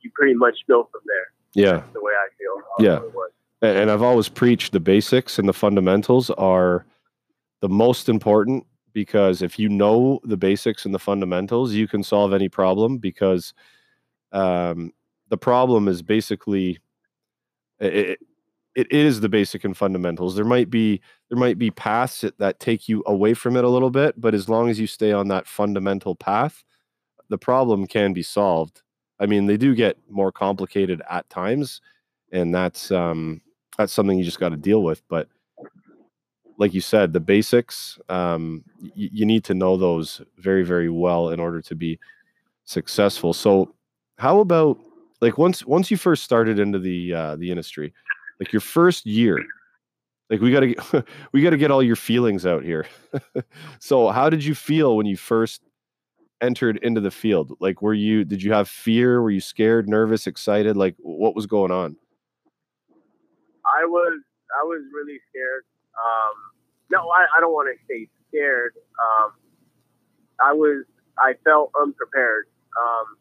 you 0.00 0.10
pretty 0.14 0.34
much 0.34 0.56
go 0.68 0.88
from 0.90 1.00
there. 1.06 1.32
Yeah, 1.54 1.80
That's 1.80 1.92
the 1.92 2.00
way 2.00 2.12
I 2.12 2.28
feel. 2.38 2.84
Yeah. 2.86 3.00
And 3.60 3.78
and 3.78 3.90
I've 3.90 4.02
always 4.02 4.28
preached 4.28 4.72
the 4.72 4.80
basics 4.80 5.38
and 5.38 5.48
the 5.48 5.52
fundamentals 5.52 6.30
are 6.30 6.84
the 7.60 7.68
most 7.68 8.08
important 8.08 8.66
because 8.92 9.40
if 9.40 9.58
you 9.58 9.68
know 9.68 10.20
the 10.24 10.36
basics 10.36 10.84
and 10.84 10.94
the 10.94 10.98
fundamentals, 10.98 11.72
you 11.72 11.88
can 11.88 12.02
solve 12.02 12.32
any 12.32 12.48
problem 12.48 12.98
because 12.98 13.54
um, 14.32 14.92
the 15.32 15.38
problem 15.38 15.88
is 15.88 16.02
basically 16.02 16.78
it, 17.80 18.18
it 18.74 18.92
is 18.92 19.20
the 19.22 19.30
basic 19.30 19.64
and 19.64 19.74
fundamentals. 19.74 20.36
There 20.36 20.44
might 20.44 20.68
be 20.68 21.00
there 21.30 21.38
might 21.38 21.56
be 21.56 21.70
paths 21.70 22.22
that, 22.36 22.60
take 22.60 22.86
you 22.86 23.02
away 23.06 23.32
from 23.32 23.56
it 23.56 23.64
a 23.64 23.68
little 23.68 23.88
bit, 23.88 24.20
but 24.20 24.34
as 24.34 24.50
long 24.50 24.68
as 24.68 24.78
you 24.78 24.86
stay 24.86 25.10
on 25.10 25.28
that 25.28 25.46
fundamental 25.46 26.14
path, 26.14 26.62
the 27.30 27.38
problem 27.38 27.86
can 27.86 28.12
be 28.12 28.22
solved. 28.22 28.82
I 29.20 29.24
mean, 29.24 29.46
they 29.46 29.56
do 29.56 29.74
get 29.74 29.96
more 30.10 30.30
complicated 30.30 31.00
at 31.08 31.30
times, 31.30 31.80
and 32.30 32.54
that's 32.54 32.90
um, 32.90 33.40
that's 33.78 33.94
something 33.94 34.18
you 34.18 34.24
just 34.24 34.38
got 34.38 34.50
to 34.50 34.58
deal 34.58 34.82
with. 34.82 35.02
But 35.08 35.28
like 36.58 36.74
you 36.74 36.82
said, 36.82 37.14
the 37.14 37.20
basics, 37.20 37.98
um, 38.10 38.64
y- 38.82 38.90
you 38.94 39.24
need 39.24 39.44
to 39.44 39.54
know 39.54 39.78
those 39.78 40.20
very, 40.36 40.62
very 40.62 40.90
well 40.90 41.30
in 41.30 41.40
order 41.40 41.62
to 41.62 41.74
be 41.74 41.98
successful. 42.66 43.32
So, 43.32 43.74
how 44.18 44.40
about 44.40 44.78
like 45.22 45.38
once 45.38 45.64
once 45.64 45.90
you 45.90 45.96
first 45.96 46.24
started 46.24 46.58
into 46.58 46.80
the 46.80 47.14
uh, 47.14 47.36
the 47.36 47.50
industry, 47.50 47.94
like 48.40 48.52
your 48.52 48.60
first 48.60 49.06
year, 49.06 49.38
like 50.28 50.40
we 50.40 50.50
got 50.50 50.60
to 50.60 50.74
get 50.74 51.06
we 51.32 51.42
got 51.42 51.50
to 51.50 51.56
get 51.56 51.70
all 51.70 51.82
your 51.82 51.96
feelings 51.96 52.44
out 52.44 52.64
here. 52.64 52.86
so, 53.78 54.08
how 54.08 54.28
did 54.28 54.44
you 54.44 54.54
feel 54.54 54.96
when 54.96 55.06
you 55.06 55.16
first 55.16 55.62
entered 56.42 56.78
into 56.82 57.00
the 57.00 57.10
field? 57.10 57.56
Like, 57.60 57.80
were 57.80 57.94
you 57.94 58.24
did 58.24 58.42
you 58.42 58.52
have 58.52 58.68
fear? 58.68 59.22
Were 59.22 59.30
you 59.30 59.40
scared, 59.40 59.88
nervous, 59.88 60.26
excited? 60.26 60.76
Like, 60.76 60.96
what 60.98 61.36
was 61.36 61.46
going 61.46 61.70
on? 61.70 61.96
I 63.64 63.86
was 63.86 64.20
I 64.60 64.64
was 64.64 64.82
really 64.92 65.20
scared. 65.30 65.64
Um, 65.94 66.34
no, 66.90 67.08
I, 67.10 67.26
I 67.36 67.40
don't 67.40 67.52
want 67.52 67.68
to 67.72 67.86
say 67.88 68.08
scared. 68.28 68.72
Um, 69.00 69.32
I 70.44 70.52
was 70.52 70.84
I 71.16 71.34
felt 71.44 71.70
unprepared. 71.80 72.46
Um, 72.76 73.16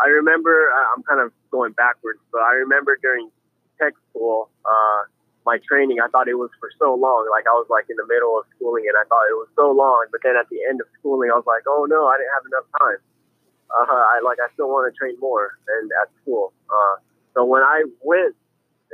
I 0.00 0.08
remember 0.08 0.70
I- 0.72 0.92
I'm 0.96 1.02
kind 1.02 1.20
of 1.20 1.32
going 1.50 1.72
backwards, 1.72 2.20
but 2.32 2.40
I 2.42 2.54
remember 2.54 2.96
during 3.02 3.30
tech 3.78 3.94
school, 4.10 4.50
uh, 4.64 5.04
my 5.46 5.58
training. 5.66 6.00
I 6.00 6.08
thought 6.08 6.28
it 6.28 6.36
was 6.38 6.50
for 6.60 6.70
so 6.78 6.94
long. 6.94 7.28
Like 7.30 7.46
I 7.46 7.52
was 7.56 7.66
like 7.70 7.86
in 7.88 7.96
the 7.96 8.06
middle 8.06 8.38
of 8.38 8.44
schooling, 8.56 8.84
and 8.88 8.96
I 8.96 9.04
thought 9.08 9.24
it 9.28 9.36
was 9.36 9.48
so 9.56 9.70
long. 9.72 10.06
But 10.12 10.20
then 10.22 10.36
at 10.36 10.48
the 10.50 10.60
end 10.68 10.80
of 10.80 10.86
schooling, 10.98 11.30
I 11.30 11.36
was 11.36 11.46
like, 11.46 11.64
oh 11.68 11.86
no, 11.88 12.06
I 12.06 12.16
didn't 12.18 12.32
have 12.34 12.46
enough 12.46 12.68
time. 12.80 13.00
Uh, 13.70 14.04
I 14.14 14.20
like 14.24 14.38
I 14.40 14.52
still 14.54 14.68
want 14.68 14.92
to 14.92 14.96
train 14.98 15.16
more 15.20 15.56
and 15.80 15.90
at 16.02 16.08
school. 16.22 16.52
Uh, 16.68 16.96
so 17.34 17.44
when 17.44 17.62
I 17.62 17.84
went 18.02 18.34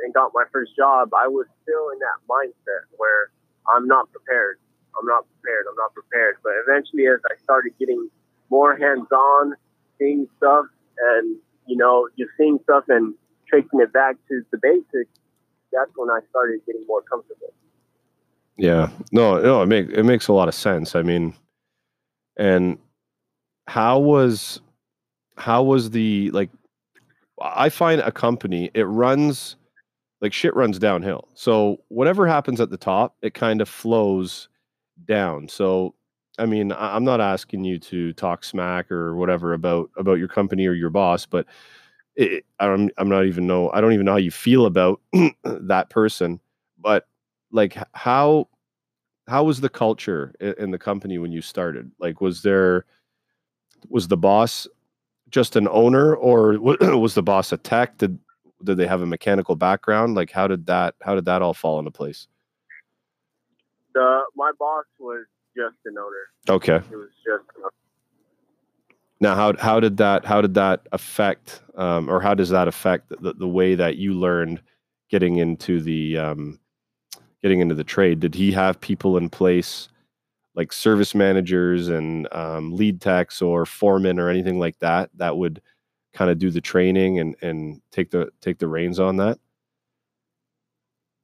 and 0.04 0.12
got 0.14 0.32
my 0.34 0.44
first 0.52 0.76
job, 0.76 1.14
I 1.14 1.26
was 1.28 1.46
still 1.62 1.90
in 1.90 1.98
that 1.98 2.18
mindset 2.28 2.84
where 2.96 3.30
I'm 3.74 3.86
not 3.86 4.10
prepared. 4.12 4.58
I'm 4.98 5.06
not 5.06 5.24
prepared. 5.40 5.66
I'm 5.68 5.76
not 5.76 5.94
prepared. 5.94 6.36
But 6.42 6.52
eventually, 6.66 7.06
as 7.06 7.20
I 7.30 7.34
started 7.42 7.72
getting 7.78 8.08
more 8.50 8.76
hands-on, 8.76 9.54
seeing 9.98 10.28
stuff, 10.36 10.66
and 10.98 11.36
you 11.66 11.76
know, 11.76 12.08
just 12.18 12.30
seeing 12.38 12.58
stuff 12.62 12.84
and 12.88 13.14
tracing 13.48 13.80
it 13.80 13.92
back 13.92 14.16
to 14.28 14.42
the 14.50 14.58
basics, 14.58 15.10
that's 15.72 15.90
when 15.96 16.10
I 16.10 16.20
started 16.30 16.60
getting 16.66 16.84
more 16.86 17.02
comfortable. 17.02 17.52
Yeah. 18.56 18.88
No, 19.12 19.40
no, 19.40 19.62
it 19.62 19.66
makes 19.66 19.92
it 19.92 20.04
makes 20.04 20.28
a 20.28 20.32
lot 20.32 20.48
of 20.48 20.54
sense. 20.54 20.94
I 20.96 21.02
mean, 21.02 21.34
and 22.36 22.78
how 23.66 23.98
was 23.98 24.60
how 25.36 25.62
was 25.62 25.90
the 25.90 26.30
like 26.30 26.50
I 27.40 27.68
find 27.68 28.00
a 28.00 28.12
company, 28.12 28.70
it 28.74 28.84
runs 28.84 29.56
like 30.20 30.32
shit 30.32 30.56
runs 30.56 30.78
downhill. 30.78 31.28
So 31.34 31.82
whatever 31.88 32.26
happens 32.26 32.60
at 32.60 32.70
the 32.70 32.78
top, 32.78 33.16
it 33.20 33.34
kind 33.34 33.60
of 33.60 33.68
flows 33.68 34.48
down. 35.04 35.48
So 35.48 35.94
I 36.38 36.46
mean, 36.46 36.72
I'm 36.72 37.04
not 37.04 37.20
asking 37.20 37.64
you 37.64 37.78
to 37.78 38.12
talk 38.12 38.44
smack 38.44 38.90
or 38.90 39.16
whatever 39.16 39.54
about 39.54 39.90
about 39.96 40.18
your 40.18 40.28
company 40.28 40.66
or 40.66 40.74
your 40.74 40.90
boss, 40.90 41.24
but 41.26 41.46
it, 42.14 42.44
I'm 42.60 42.90
I'm 42.98 43.08
not 43.08 43.26
even 43.26 43.46
know 43.46 43.70
I 43.72 43.80
don't 43.80 43.92
even 43.92 44.06
know 44.06 44.12
how 44.12 44.18
you 44.18 44.30
feel 44.30 44.66
about 44.66 45.00
that 45.44 45.90
person. 45.90 46.40
But 46.78 47.06
like, 47.52 47.76
how 47.94 48.48
how 49.28 49.44
was 49.44 49.60
the 49.60 49.68
culture 49.68 50.34
in 50.40 50.70
the 50.70 50.78
company 50.78 51.18
when 51.18 51.32
you 51.32 51.40
started? 51.40 51.90
Like, 51.98 52.20
was 52.20 52.42
there 52.42 52.84
was 53.88 54.08
the 54.08 54.16
boss 54.16 54.66
just 55.30 55.56
an 55.56 55.68
owner, 55.68 56.14
or 56.14 56.58
was 56.60 57.14
the 57.14 57.22
boss 57.22 57.52
a 57.52 57.56
tech? 57.56 57.98
Did 57.98 58.18
did 58.64 58.76
they 58.76 58.86
have 58.86 59.02
a 59.02 59.06
mechanical 59.06 59.56
background? 59.56 60.14
Like, 60.14 60.30
how 60.30 60.46
did 60.46 60.66
that 60.66 60.94
how 61.02 61.14
did 61.14 61.24
that 61.26 61.42
all 61.42 61.54
fall 61.54 61.78
into 61.78 61.90
place? 61.90 62.28
The 63.94 64.20
my 64.34 64.52
boss 64.58 64.84
was 64.98 65.24
just 65.56 65.76
an 65.86 65.96
owner. 65.98 66.56
Okay. 66.56 66.76
It 66.76 66.96
was 66.96 67.10
just 67.24 67.48
an 67.56 67.62
owner. 67.62 67.70
Now, 69.18 69.34
how 69.34 69.56
how 69.56 69.80
did 69.80 69.96
that 69.96 70.26
how 70.26 70.42
did 70.42 70.54
that 70.54 70.86
affect, 70.92 71.62
um, 71.76 72.10
or 72.10 72.20
how 72.20 72.34
does 72.34 72.50
that 72.50 72.68
affect 72.68 73.08
the, 73.08 73.32
the 73.32 73.48
way 73.48 73.74
that 73.74 73.96
you 73.96 74.12
learned 74.12 74.60
getting 75.08 75.36
into 75.38 75.80
the 75.80 76.18
um, 76.18 76.60
getting 77.42 77.60
into 77.60 77.74
the 77.74 77.84
trade? 77.84 78.20
Did 78.20 78.34
he 78.34 78.52
have 78.52 78.78
people 78.78 79.16
in 79.16 79.30
place, 79.30 79.88
like 80.54 80.70
service 80.70 81.14
managers 81.14 81.88
and 81.88 82.28
um, 82.32 82.76
lead 82.76 83.00
techs 83.00 83.40
or 83.40 83.64
foremen 83.64 84.20
or 84.20 84.28
anything 84.28 84.58
like 84.58 84.78
that, 84.80 85.08
that 85.14 85.38
would 85.38 85.62
kind 86.12 86.30
of 86.30 86.38
do 86.38 86.50
the 86.50 86.60
training 86.60 87.18
and 87.18 87.36
and 87.40 87.80
take 87.90 88.10
the 88.10 88.28
take 88.42 88.58
the 88.58 88.68
reins 88.68 89.00
on 89.00 89.16
that? 89.16 89.38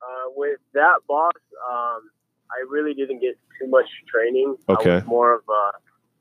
Uh, 0.00 0.30
with 0.34 0.60
that 0.72 0.96
boss, 1.06 1.32
um, 1.70 2.10
I 2.52 2.64
really 2.68 2.94
didn't 2.94 3.20
get 3.20 3.34
too 3.60 3.68
much 3.68 3.86
training. 4.12 4.56
I 4.68 4.72
Okay. 4.74 4.94
was 4.96 5.04
more 5.06 5.34
of 5.34 5.42
a, 5.48 5.62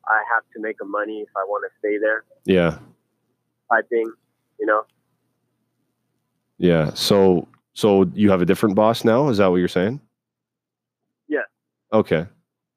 I 0.08 0.22
have 0.34 0.44
to 0.56 0.60
make 0.62 0.78
a 0.82 0.86
money 0.86 1.20
if 1.22 1.30
I 1.36 1.44
want 1.44 1.64
to 1.70 1.78
stay 1.80 1.98
there 1.98 2.24
Yeah, 2.46 2.80
I 3.72 3.82
think, 3.90 4.10
you 4.60 4.66
know? 4.66 4.84
yeah. 6.58 6.94
So 6.94 7.48
so 7.74 8.04
you 8.14 8.30
have 8.32 8.42
a 8.42 8.46
different 8.46 8.76
boss 8.76 9.04
now? 9.06 9.30
Is 9.30 9.38
that 9.38 9.48
what 9.48 9.58
you're 9.58 9.68
saying? 9.68 10.00
Yeah. 11.28 11.46
Okay. 11.94 12.28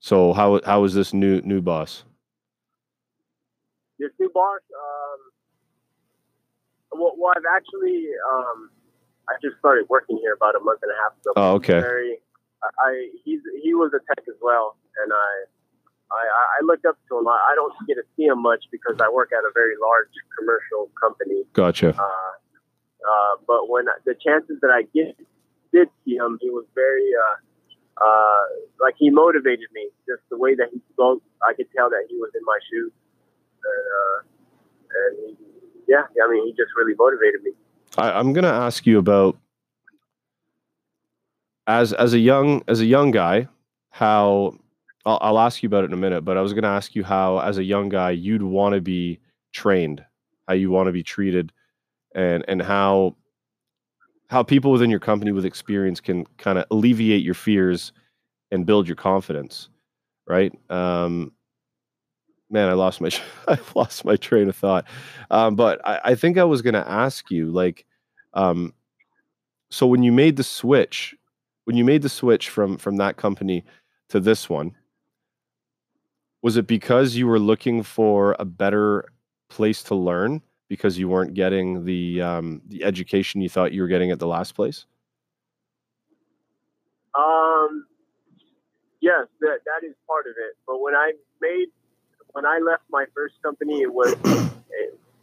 So 0.00 0.32
how 0.32 0.60
how 0.64 0.84
is 0.84 0.94
this 0.94 1.12
new 1.12 1.40
new 1.42 1.60
boss? 1.60 2.04
This 3.98 4.10
new 4.18 4.30
boss, 4.34 4.60
um, 6.92 7.00
well, 7.00 7.14
well, 7.16 7.32
I've 7.36 7.42
actually, 7.56 8.06
um, 8.32 8.70
I 9.28 9.34
just 9.42 9.56
started 9.58 9.86
working 9.88 10.18
here 10.18 10.34
about 10.34 10.54
a 10.56 10.60
month 10.60 10.80
and 10.82 10.90
a 10.90 10.94
half 11.02 11.12
ago. 11.20 11.32
Oh, 11.36 11.54
okay. 11.54 11.80
Very, 11.80 12.18
I, 12.78 13.08
he's, 13.24 13.40
he 13.62 13.74
was 13.74 13.92
a 13.94 14.00
tech 14.08 14.24
as 14.28 14.38
well. 14.40 14.76
And 15.02 15.12
I, 15.12 15.30
I, 16.12 16.22
I 16.60 16.64
looked 16.64 16.86
up 16.86 16.96
to 17.08 17.18
him. 17.18 17.28
I, 17.28 17.38
I 17.50 17.54
don't 17.54 17.72
get 17.86 17.94
to 17.94 18.04
see 18.16 18.24
him 18.24 18.42
much 18.42 18.64
because 18.70 18.96
I 19.00 19.08
work 19.10 19.30
at 19.32 19.44
a 19.44 19.52
very 19.54 19.74
large 19.80 20.12
commercial 20.38 20.90
company. 21.00 21.44
Gotcha. 21.52 21.90
Uh, 21.90 22.32
uh, 23.04 23.36
but 23.46 23.68
when 23.68 23.86
the 24.04 24.14
chances 24.14 24.58
that 24.62 24.70
I 24.70 24.82
get, 24.94 25.16
did 25.72 25.88
see 26.04 26.16
him, 26.16 26.38
he 26.40 26.50
was 26.50 26.64
very, 26.74 27.10
uh, 27.12 28.04
uh, 28.04 28.44
like 28.80 28.94
he 28.96 29.10
motivated 29.10 29.66
me. 29.74 29.90
Just 30.06 30.22
the 30.30 30.38
way 30.38 30.54
that 30.54 30.68
he 30.72 30.80
spoke, 30.92 31.22
I 31.42 31.52
could 31.54 31.66
tell 31.76 31.90
that 31.90 32.06
he 32.08 32.16
was 32.16 32.30
in 32.34 32.44
my 32.44 32.58
shoes. 32.70 32.92
And, 33.64 33.84
uh, 33.98 34.18
and 34.94 35.36
he, 35.38 35.44
yeah, 35.88 36.06
I 36.22 36.30
mean, 36.30 36.46
he 36.46 36.52
just 36.52 36.70
really 36.76 36.94
motivated 36.96 37.42
me. 37.42 37.52
I, 37.98 38.12
I'm 38.12 38.32
gonna 38.32 38.48
ask 38.48 38.86
you 38.86 38.98
about 38.98 39.36
as 41.66 41.92
as 41.92 42.14
a 42.14 42.18
young 42.18 42.62
as 42.68 42.80
a 42.80 42.86
young 42.86 43.10
guy, 43.10 43.48
how 43.90 44.54
I'll, 45.06 45.18
I'll 45.20 45.38
ask 45.38 45.62
you 45.62 45.66
about 45.68 45.84
it 45.84 45.86
in 45.86 45.92
a 45.92 45.98
minute. 45.98 46.22
But 46.22 46.36
I 46.36 46.40
was 46.40 46.52
gonna 46.52 46.68
ask 46.68 46.94
you 46.94 47.04
how, 47.04 47.38
as 47.38 47.58
a 47.58 47.64
young 47.64 47.88
guy, 47.88 48.10
you'd 48.10 48.42
want 48.42 48.74
to 48.74 48.80
be 48.80 49.18
trained, 49.52 50.04
how 50.48 50.54
you 50.54 50.70
want 50.70 50.88
to 50.88 50.92
be 50.92 51.02
treated, 51.02 51.52
and 52.14 52.44
and 52.48 52.62
how 52.62 53.16
how 54.28 54.42
people 54.42 54.72
within 54.72 54.90
your 54.90 55.00
company 55.00 55.32
with 55.32 55.44
experience 55.44 56.00
can 56.00 56.26
kind 56.38 56.58
of 56.58 56.64
alleviate 56.70 57.22
your 57.22 57.34
fears 57.34 57.92
and 58.50 58.66
build 58.66 58.88
your 58.88 58.96
confidence, 58.96 59.68
right? 60.26 60.52
Um, 60.70 61.32
man, 62.50 62.68
I 62.68 62.72
lost 62.72 63.00
my 63.00 63.10
I 63.48 63.58
lost 63.74 64.04
my 64.04 64.16
train 64.16 64.48
of 64.48 64.56
thought. 64.56 64.86
Um, 65.30 65.56
but 65.56 65.80
I, 65.86 66.00
I 66.04 66.14
think 66.14 66.38
I 66.38 66.44
was 66.44 66.62
going 66.62 66.74
to 66.74 66.88
ask 66.88 67.30
you, 67.30 67.50
like, 67.50 67.84
um, 68.32 68.72
so 69.70 69.86
when 69.86 70.02
you 70.02 70.12
made 70.12 70.36
the 70.36 70.44
switch, 70.44 71.14
when 71.64 71.76
you 71.76 71.84
made 71.84 72.02
the 72.02 72.08
switch 72.08 72.48
from 72.48 72.76
from 72.78 72.96
that 72.96 73.16
company 73.16 73.64
to 74.08 74.20
this 74.20 74.48
one, 74.48 74.74
was 76.42 76.56
it 76.56 76.66
because 76.66 77.16
you 77.16 77.26
were 77.26 77.38
looking 77.38 77.82
for 77.82 78.36
a 78.38 78.44
better 78.44 79.06
place 79.48 79.82
to 79.84 79.94
learn 79.94 80.42
because 80.68 80.98
you 80.98 81.08
weren't 81.08 81.34
getting 81.34 81.84
the 81.84 82.20
um, 82.20 82.62
the 82.68 82.84
education 82.84 83.40
you 83.40 83.48
thought 83.48 83.72
you 83.72 83.82
were 83.82 83.88
getting 83.88 84.10
at 84.10 84.18
the 84.18 84.26
last 84.26 84.54
place? 84.54 84.86
Um, 87.14 87.86
yes, 89.00 89.26
that 89.40 89.58
that 89.64 89.86
is 89.86 89.94
part 90.06 90.26
of 90.26 90.34
it. 90.36 90.56
But 90.66 90.80
when 90.80 90.94
I 90.94 91.12
made 91.40 91.68
when 92.32 92.44
I 92.44 92.58
left 92.58 92.82
my 92.90 93.06
first 93.14 93.34
company, 93.42 93.82
it 93.82 93.92
was 93.92 94.14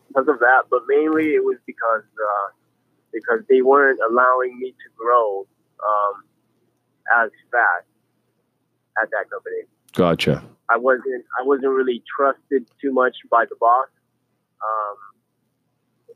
because 0.08 0.27
of 0.27 0.39
that. 0.39 0.63
But 0.69 0.82
mainly, 0.88 1.36
it 1.36 1.43
was 1.43 1.58
because 1.65 2.04
uh, 2.04 2.47
because 3.13 3.41
they 3.49 3.62
weren't 3.62 3.99
allowing 4.10 4.58
me 4.60 4.71
to 4.71 4.89
grow 4.97 5.45
um, 5.86 6.23
as 7.22 7.30
fast 7.52 7.86
at 9.02 9.10
that 9.12 9.30
company. 9.30 9.64
Gotcha. 9.94 10.44
I 10.70 10.78
wasn't 10.78 11.26
I 11.40 11.44
wasn't 11.44 11.74
really 11.74 12.04
trusted 12.16 12.66
too 12.82 12.94
much 12.94 13.16
by 13.30 13.46
the 13.50 13.56
boss. 13.60 13.88
Um, 14.64 16.16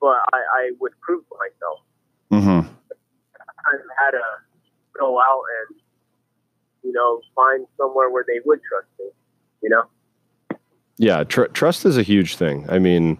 but 0.00 0.18
I, 0.32 0.38
I 0.38 0.70
would 0.80 0.92
prove 1.00 1.24
myself. 1.30 1.80
Mm-hmm. 2.32 2.68
I 2.68 4.04
had 4.04 4.10
to 4.12 4.22
go 4.98 5.20
out 5.20 5.42
and 5.68 5.78
you 6.82 6.92
know 6.92 7.20
find 7.34 7.66
somewhere 7.76 8.10
where 8.10 8.24
they 8.26 8.40
would 8.44 8.60
trust 8.68 8.88
me. 8.98 9.06
You 9.62 9.70
know. 9.70 9.84
Yeah, 10.98 11.24
tr- 11.24 11.44
trust 11.44 11.84
is 11.84 11.98
a 11.98 12.02
huge 12.02 12.36
thing. 12.36 12.66
I 12.68 12.78
mean, 12.78 13.18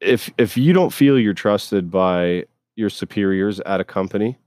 if 0.00 0.30
if 0.38 0.56
you 0.56 0.72
don't 0.72 0.92
feel 0.92 1.18
you're 1.18 1.34
trusted 1.34 1.90
by 1.90 2.44
your 2.76 2.90
superiors 2.90 3.60
at 3.60 3.80
a 3.80 3.84
company, 3.84 4.38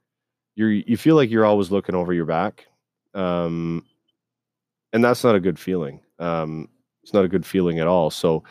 you're 0.60 0.72
you 0.72 0.98
feel 0.98 1.16
like 1.16 1.30
you're 1.30 1.46
always 1.46 1.72
looking 1.72 1.96
over 1.96 2.14
your 2.14 2.26
back, 2.26 2.68
um, 3.14 3.86
and 4.92 5.02
that's 5.02 5.24
not 5.24 5.34
a 5.34 5.40
good 5.40 5.58
feeling. 5.58 6.02
Um, 6.20 6.68
it's 7.02 7.14
not 7.14 7.24
a 7.24 7.30
good 7.30 7.46
feeling 7.46 7.80
at 7.80 7.88
all. 7.88 8.12
So, 8.12 8.44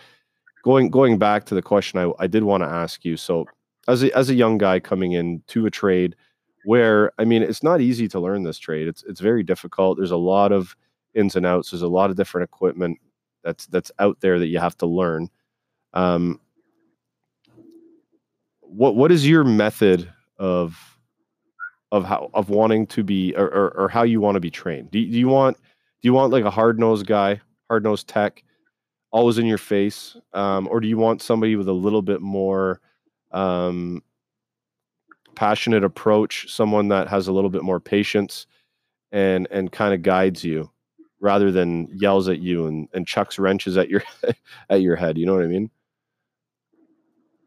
going 0.65 0.89
going 0.89 1.19
back 1.19 1.45
to 1.47 1.55
the 1.55 1.61
question 1.61 2.01
I, 2.01 2.11
I 2.19 2.27
did 2.27 2.45
want 2.45 2.63
to 2.63 2.69
ask 2.69 3.05
you. 3.05 3.19
So, 3.19 3.45
as 3.89 4.03
a 4.03 4.17
as 4.17 4.31
a 4.31 4.35
young 4.35 4.57
guy 4.57 4.81
coming 4.81 5.13
in 5.13 5.43
to 5.49 5.67
a 5.67 5.71
trade, 5.71 6.17
where 6.65 7.13
I 7.19 7.27
mean, 7.27 7.43
it's 7.43 7.63
not 7.63 7.83
easy 7.83 8.09
to 8.09 8.21
learn 8.21 8.43
this 8.43 8.59
trade. 8.59 8.89
It's 8.89 9.05
it's 9.05 9.21
very 9.21 9.43
difficult. 9.43 9.99
There's 9.99 10.11
a 10.11 10.17
lot 10.17 10.51
of 10.51 10.75
ins 11.13 11.37
and 11.37 11.45
outs. 11.45 11.71
There's 11.71 11.83
a 11.83 11.89
lot 11.89 12.09
of 12.09 12.17
different 12.17 12.49
equipment 12.49 12.99
that's 13.45 13.67
that's 13.67 13.93
out 13.99 14.19
there 14.21 14.39
that 14.39 14.47
you 14.47 14.59
have 14.61 14.79
to 14.79 14.87
learn. 14.87 15.29
Um, 15.93 16.41
what 18.63 18.97
what 18.97 19.13
is 19.13 19.29
your 19.29 19.45
method 19.45 20.11
of 20.39 20.98
of 21.93 22.05
how 22.05 22.31
of 22.35 22.51
wanting 22.51 22.87
to 22.89 23.03
be 23.03 23.35
or, 23.37 23.47
or, 23.47 23.71
or 23.77 23.89
how 23.89 24.03
you 24.03 24.21
want 24.21 24.37
to 24.37 24.41
be 24.41 24.51
trained? 24.51 24.91
Do 24.91 25.05
do 25.05 25.19
you 25.19 25.29
want 25.29 25.57
do 25.57 26.09
you 26.09 26.13
want 26.13 26.33
like 26.33 26.45
a 26.45 26.51
hard 26.51 26.79
nosed 26.79 27.07
guy, 27.07 27.41
hard 27.69 27.85
nosed 27.85 28.09
tech, 28.09 28.43
always 29.11 29.39
in 29.39 29.47
your 29.47 29.59
face, 29.59 30.17
um, 30.35 30.69
or 30.69 30.81
do 30.81 30.89
you 30.89 30.99
want 30.99 31.23
somebody 31.23 31.57
with 31.57 31.69
a 31.69 31.73
little 31.73 32.03
bit 32.03 32.21
more 32.21 32.81
um, 33.33 34.03
passionate 35.35 35.85
approach, 35.85 36.53
someone 36.53 36.89
that 36.89 37.09
has 37.09 37.29
a 37.29 37.33
little 37.33 37.51
bit 37.51 37.63
more 37.63 37.81
patience 37.81 38.47
and 39.13 39.49
and 39.51 39.73
kind 39.73 39.95
of 39.95 40.03
guides 40.03 40.45
you 40.45 40.71
rather 41.21 41.51
than 41.51 41.89
yells 41.93 42.29
at 42.29 42.39
you 42.39 42.67
and, 42.67 42.89
and 42.93 43.07
chucks 43.07 43.39
wrenches 43.39 43.77
at 43.77 43.89
your 43.89 44.03
at 44.71 44.83
your 44.83 44.97
head. 44.97 45.17
You 45.17 45.27
know 45.27 45.35
what 45.35 45.45
I 45.45 45.49
mean? 45.49 45.71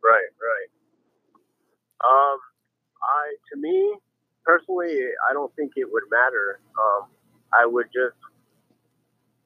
Right, 0.04 0.30
right. 0.41 0.69
Um, 2.04 2.39
I 3.04 3.36
to 3.54 3.60
me 3.60 3.95
personally, 4.45 4.97
I 5.30 5.34
don't 5.34 5.54
think 5.56 5.73
it 5.75 5.86
would 5.91 6.04
matter. 6.10 6.60
Um, 6.77 7.08
I 7.54 7.65
would 7.65 7.88
just 7.88 8.15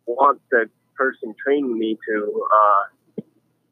want 0.06 0.42
the 0.52 0.70
person 0.96 1.34
training 1.44 1.78
me 1.78 1.98
to, 2.08 2.48
uh, 2.54 3.22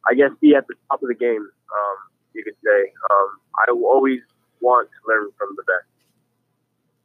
I 0.10 0.14
guess, 0.16 0.32
be 0.42 0.56
at 0.56 0.68
the 0.68 0.76
top 0.90 1.02
of 1.02 1.10
the 1.10 1.16
game. 1.16 1.42
Um, 1.42 1.98
you 2.34 2.44
could 2.44 2.56
say. 2.64 2.92
Um, 3.12 3.40
I 3.60 3.72
always 3.72 4.20
want 4.62 4.90
to 4.90 5.12
learn 5.12 5.30
from 5.38 5.56
the 5.56 5.64
best. 5.64 5.94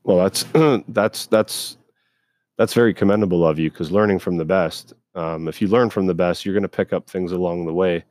Well, 0.04 0.18
that's 0.18 0.82
that's 0.88 1.26
that's 1.26 1.76
that's 2.56 2.74
very 2.74 2.94
commendable 2.94 3.46
of 3.46 3.58
you 3.58 3.70
because 3.70 3.90
learning 3.90 4.18
from 4.18 4.36
the 4.36 4.44
best. 4.44 4.94
Um, 5.14 5.48
if 5.48 5.60
you 5.60 5.68
learn 5.68 5.90
from 5.90 6.06
the 6.06 6.14
best, 6.14 6.44
you're 6.44 6.54
going 6.54 6.62
to 6.62 6.68
pick 6.68 6.92
up 6.92 7.08
things 7.08 7.32
along 7.32 7.66
the 7.66 7.72
way. 7.72 8.04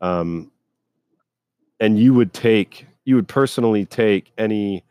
Um, 0.00 0.50
and 1.80 1.98
you 1.98 2.14
would 2.14 2.32
take, 2.32 2.86
you 3.04 3.14
would 3.16 3.28
personally 3.28 3.84
take 3.84 4.32
any 4.38 4.84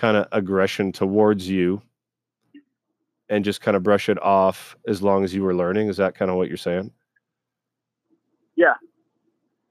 kind 0.00 0.16
of 0.16 0.26
aggression 0.32 0.92
towards 0.92 1.46
you 1.48 1.82
and 3.28 3.44
just 3.44 3.60
kind 3.60 3.76
of 3.76 3.82
brush 3.82 4.08
it 4.08 4.20
off 4.22 4.76
as 4.88 5.02
long 5.02 5.24
as 5.24 5.34
you 5.34 5.42
were 5.42 5.54
learning. 5.54 5.88
Is 5.88 5.98
that 5.98 6.14
kind 6.14 6.30
of 6.30 6.38
what 6.38 6.48
you're 6.48 6.56
saying? 6.56 6.90
Yeah. 8.56 8.74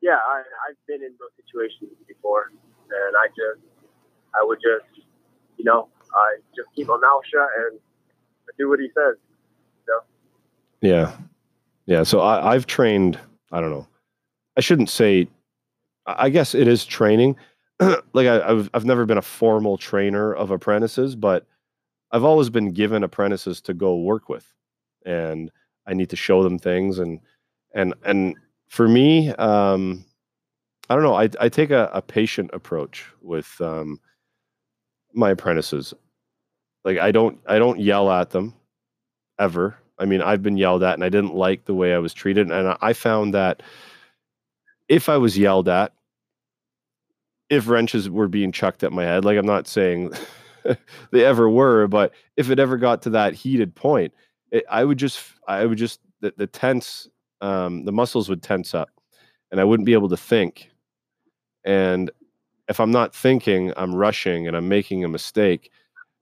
Yeah. 0.02 0.18
I, 0.32 0.38
I've 0.70 0.78
been 0.88 1.02
in 1.02 1.14
those 1.20 1.32
situations 1.36 1.90
before 2.08 2.52
and 2.54 3.16
I 3.20 3.28
just, 3.30 3.66
I 4.40 4.46
would 4.46 4.60
just, 4.60 5.04
you 5.58 5.66
know, 5.66 5.90
I 6.14 6.38
just 6.56 6.70
keep 6.76 6.88
my 6.88 6.98
mouth 6.98 7.24
shut 7.26 7.50
and 7.72 7.80
do 8.58 8.70
what 8.70 8.80
he 8.80 8.88
says. 8.88 9.16
You 9.88 9.88
know? 9.88 10.02
Yeah. 10.82 11.18
Yeah. 11.88 12.04
So 12.04 12.20
I, 12.20 12.54
I've 12.54 12.68
trained, 12.68 13.20
I 13.52 13.60
don't 13.62 13.72
know. 13.72 13.88
I 14.58 14.62
shouldn't 14.62 14.90
say, 14.90 15.28
I 16.06 16.30
guess 16.30 16.54
it 16.54 16.68
is 16.68 16.86
training. 16.86 17.36
like 18.14 18.28
I, 18.28 18.48
have 18.48 18.70
I've 18.74 18.86
never 18.86 19.06
been 19.06 19.18
a 19.18 19.24
formal 19.24 19.78
trainer 19.78 20.34
of 20.34 20.52
apprentices, 20.52 21.16
but 21.16 21.46
I've 22.12 22.24
always 22.24 22.50
been 22.50 22.72
given 22.72 23.04
apprentices 23.04 23.62
to 23.62 23.74
go 23.74 23.98
work 23.98 24.30
with, 24.30 24.46
and 25.06 25.52
I 25.88 25.94
need 25.94 26.10
to 26.10 26.16
show 26.16 26.44
them 26.44 26.60
things. 26.60 27.00
And 27.00 27.20
and 27.74 27.94
and 28.04 28.36
for 28.68 28.88
me, 28.88 29.30
um, 29.36 30.06
I 30.90 30.96
don't 30.96 31.04
know. 31.04 31.16
I 31.16 31.30
I 31.40 31.50
take 31.50 31.72
a, 31.72 31.90
a 31.94 32.02
patient 32.02 32.50
approach 32.54 33.06
with 33.22 33.60
um, 33.62 34.00
my 35.14 35.32
apprentices. 35.32 35.94
Like 36.84 36.98
I 36.98 37.12
don't 37.12 37.40
I 37.48 37.60
don't 37.60 37.80
yell 37.80 38.12
at 38.12 38.32
them 38.32 38.54
ever. 39.40 39.78
I 39.98 40.06
mean, 40.06 40.22
I've 40.22 40.42
been 40.42 40.58
yelled 40.58 40.84
at 40.84 40.94
and 40.94 41.04
I 41.04 41.10
didn't 41.10 41.36
like 41.36 41.66
the 41.66 41.74
way 41.74 41.94
I 41.94 42.00
was 42.00 42.14
treated 42.14 42.50
and 42.50 42.78
I 42.82 42.94
found 42.94 43.34
that 43.34 43.62
if 44.88 45.10
I 45.10 45.18
was 45.18 45.38
yelled 45.38 45.68
at 45.68 45.94
if 47.50 47.68
wrenches 47.68 48.10
were 48.10 48.28
being 48.28 48.52
chucked 48.52 48.84
at 48.84 48.92
my 48.92 49.04
head, 49.04 49.26
like 49.26 49.38
I'm 49.38 49.46
not 49.46 49.68
saying 49.68 50.14
they 51.12 51.26
ever 51.26 51.50
were, 51.50 51.88
but 51.88 52.14
if 52.38 52.50
it 52.50 52.60
ever 52.60 52.78
got 52.78 53.02
to 53.04 53.10
that 53.12 53.34
heated 53.34 53.76
point, 53.76 54.14
it, 54.52 54.64
I 54.70 54.84
would 54.84 54.98
just 54.98 55.22
I 55.48 55.66
would 55.66 55.78
just 55.78 56.00
the, 56.22 56.34
the 56.38 56.48
tense 56.48 57.08
um, 57.42 57.86
the 57.86 57.92
muscles 57.92 58.30
would 58.30 58.44
tense 58.44 58.74
up 58.74 58.90
and 59.52 59.60
I 59.60 59.64
wouldn't 59.64 59.86
be 59.86 59.94
able 59.94 60.10
to 60.10 60.18
think. 60.18 60.72
And 61.64 62.12
if 62.68 62.80
I'm 62.80 62.92
not 62.92 63.16
thinking, 63.16 63.74
I'm 63.78 63.96
rushing 63.96 64.48
and 64.48 64.56
I'm 64.56 64.68
making 64.68 65.04
a 65.04 65.10
mistake 65.10 65.72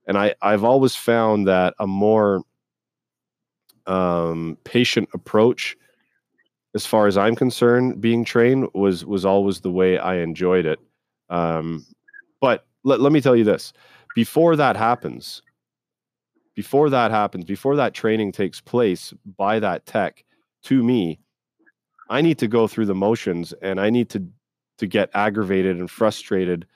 and 0.08 0.16
I 0.16 0.34
I've 0.42 0.64
always 0.64 0.96
found 0.96 1.46
that 1.46 1.74
a 1.78 1.86
more 1.86 2.42
um, 3.86 4.58
patient 4.64 5.08
approach, 5.14 5.76
as 6.74 6.86
far 6.86 7.06
as 7.06 7.16
I'm 7.16 7.36
concerned, 7.36 8.00
being 8.00 8.24
trained 8.24 8.68
was 8.74 9.04
was 9.04 9.24
always 9.24 9.60
the 9.60 9.70
way 9.70 9.98
I 9.98 10.16
enjoyed 10.16 10.66
it. 10.66 10.80
Um, 11.30 11.84
but 12.40 12.66
let, 12.84 13.00
let 13.00 13.12
me 13.12 13.20
tell 13.20 13.36
you 13.36 13.44
this: 13.44 13.72
before 14.14 14.56
that 14.56 14.76
happens, 14.76 15.42
before 16.54 16.90
that 16.90 17.10
happens, 17.10 17.44
before 17.44 17.76
that 17.76 17.94
training 17.94 18.32
takes 18.32 18.60
place 18.60 19.14
by 19.36 19.60
that 19.60 19.86
tech 19.86 20.24
to 20.64 20.82
me, 20.82 21.20
I 22.10 22.20
need 22.20 22.38
to 22.38 22.48
go 22.48 22.66
through 22.66 22.86
the 22.86 22.94
motions 22.94 23.52
and 23.62 23.80
I 23.80 23.90
need 23.90 24.08
to 24.10 24.26
to 24.78 24.86
get 24.86 25.10
aggravated 25.14 25.76
and 25.76 25.90
frustrated 25.90 26.66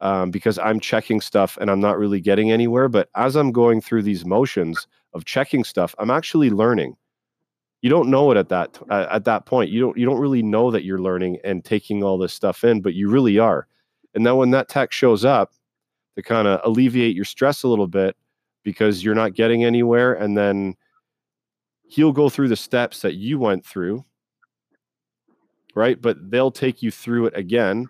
um, 0.00 0.30
because 0.30 0.58
I'm 0.58 0.80
checking 0.80 1.20
stuff 1.20 1.56
and 1.60 1.70
I'm 1.70 1.80
not 1.80 1.98
really 1.98 2.20
getting 2.20 2.52
anywhere. 2.52 2.88
But 2.88 3.08
as 3.16 3.36
I'm 3.36 3.52
going 3.52 3.80
through 3.80 4.02
these 4.02 4.24
motions 4.24 4.86
of 5.14 5.24
checking 5.24 5.64
stuff, 5.64 5.94
I'm 5.98 6.10
actually 6.10 6.50
learning. 6.50 6.96
You 7.80 7.90
don't 7.90 8.10
know 8.10 8.30
it 8.30 8.36
at 8.36 8.48
that 8.48 8.78
uh, 8.90 9.06
at 9.10 9.24
that 9.24 9.46
point. 9.46 9.70
You 9.70 9.80
don't 9.80 9.96
you 9.96 10.04
don't 10.04 10.20
really 10.20 10.42
know 10.42 10.70
that 10.70 10.84
you're 10.84 11.00
learning 11.00 11.38
and 11.44 11.64
taking 11.64 12.02
all 12.02 12.18
this 12.18 12.32
stuff 12.32 12.64
in, 12.64 12.80
but 12.80 12.94
you 12.94 13.08
really 13.08 13.38
are. 13.38 13.66
And 14.14 14.24
then 14.26 14.36
when 14.36 14.50
that 14.50 14.68
tech 14.68 14.92
shows 14.92 15.24
up 15.24 15.52
to 16.16 16.22
kind 16.22 16.48
of 16.48 16.60
alleviate 16.64 17.14
your 17.14 17.24
stress 17.24 17.62
a 17.62 17.68
little 17.68 17.86
bit 17.86 18.16
because 18.64 19.04
you're 19.04 19.14
not 19.14 19.34
getting 19.34 19.64
anywhere, 19.64 20.14
and 20.14 20.36
then 20.36 20.74
he'll 21.88 22.12
go 22.12 22.28
through 22.28 22.48
the 22.48 22.56
steps 22.56 23.00
that 23.02 23.14
you 23.14 23.38
went 23.38 23.64
through, 23.64 24.04
right? 25.74 26.00
But 26.00 26.30
they'll 26.30 26.50
take 26.50 26.82
you 26.82 26.90
through 26.90 27.26
it 27.26 27.36
again. 27.36 27.88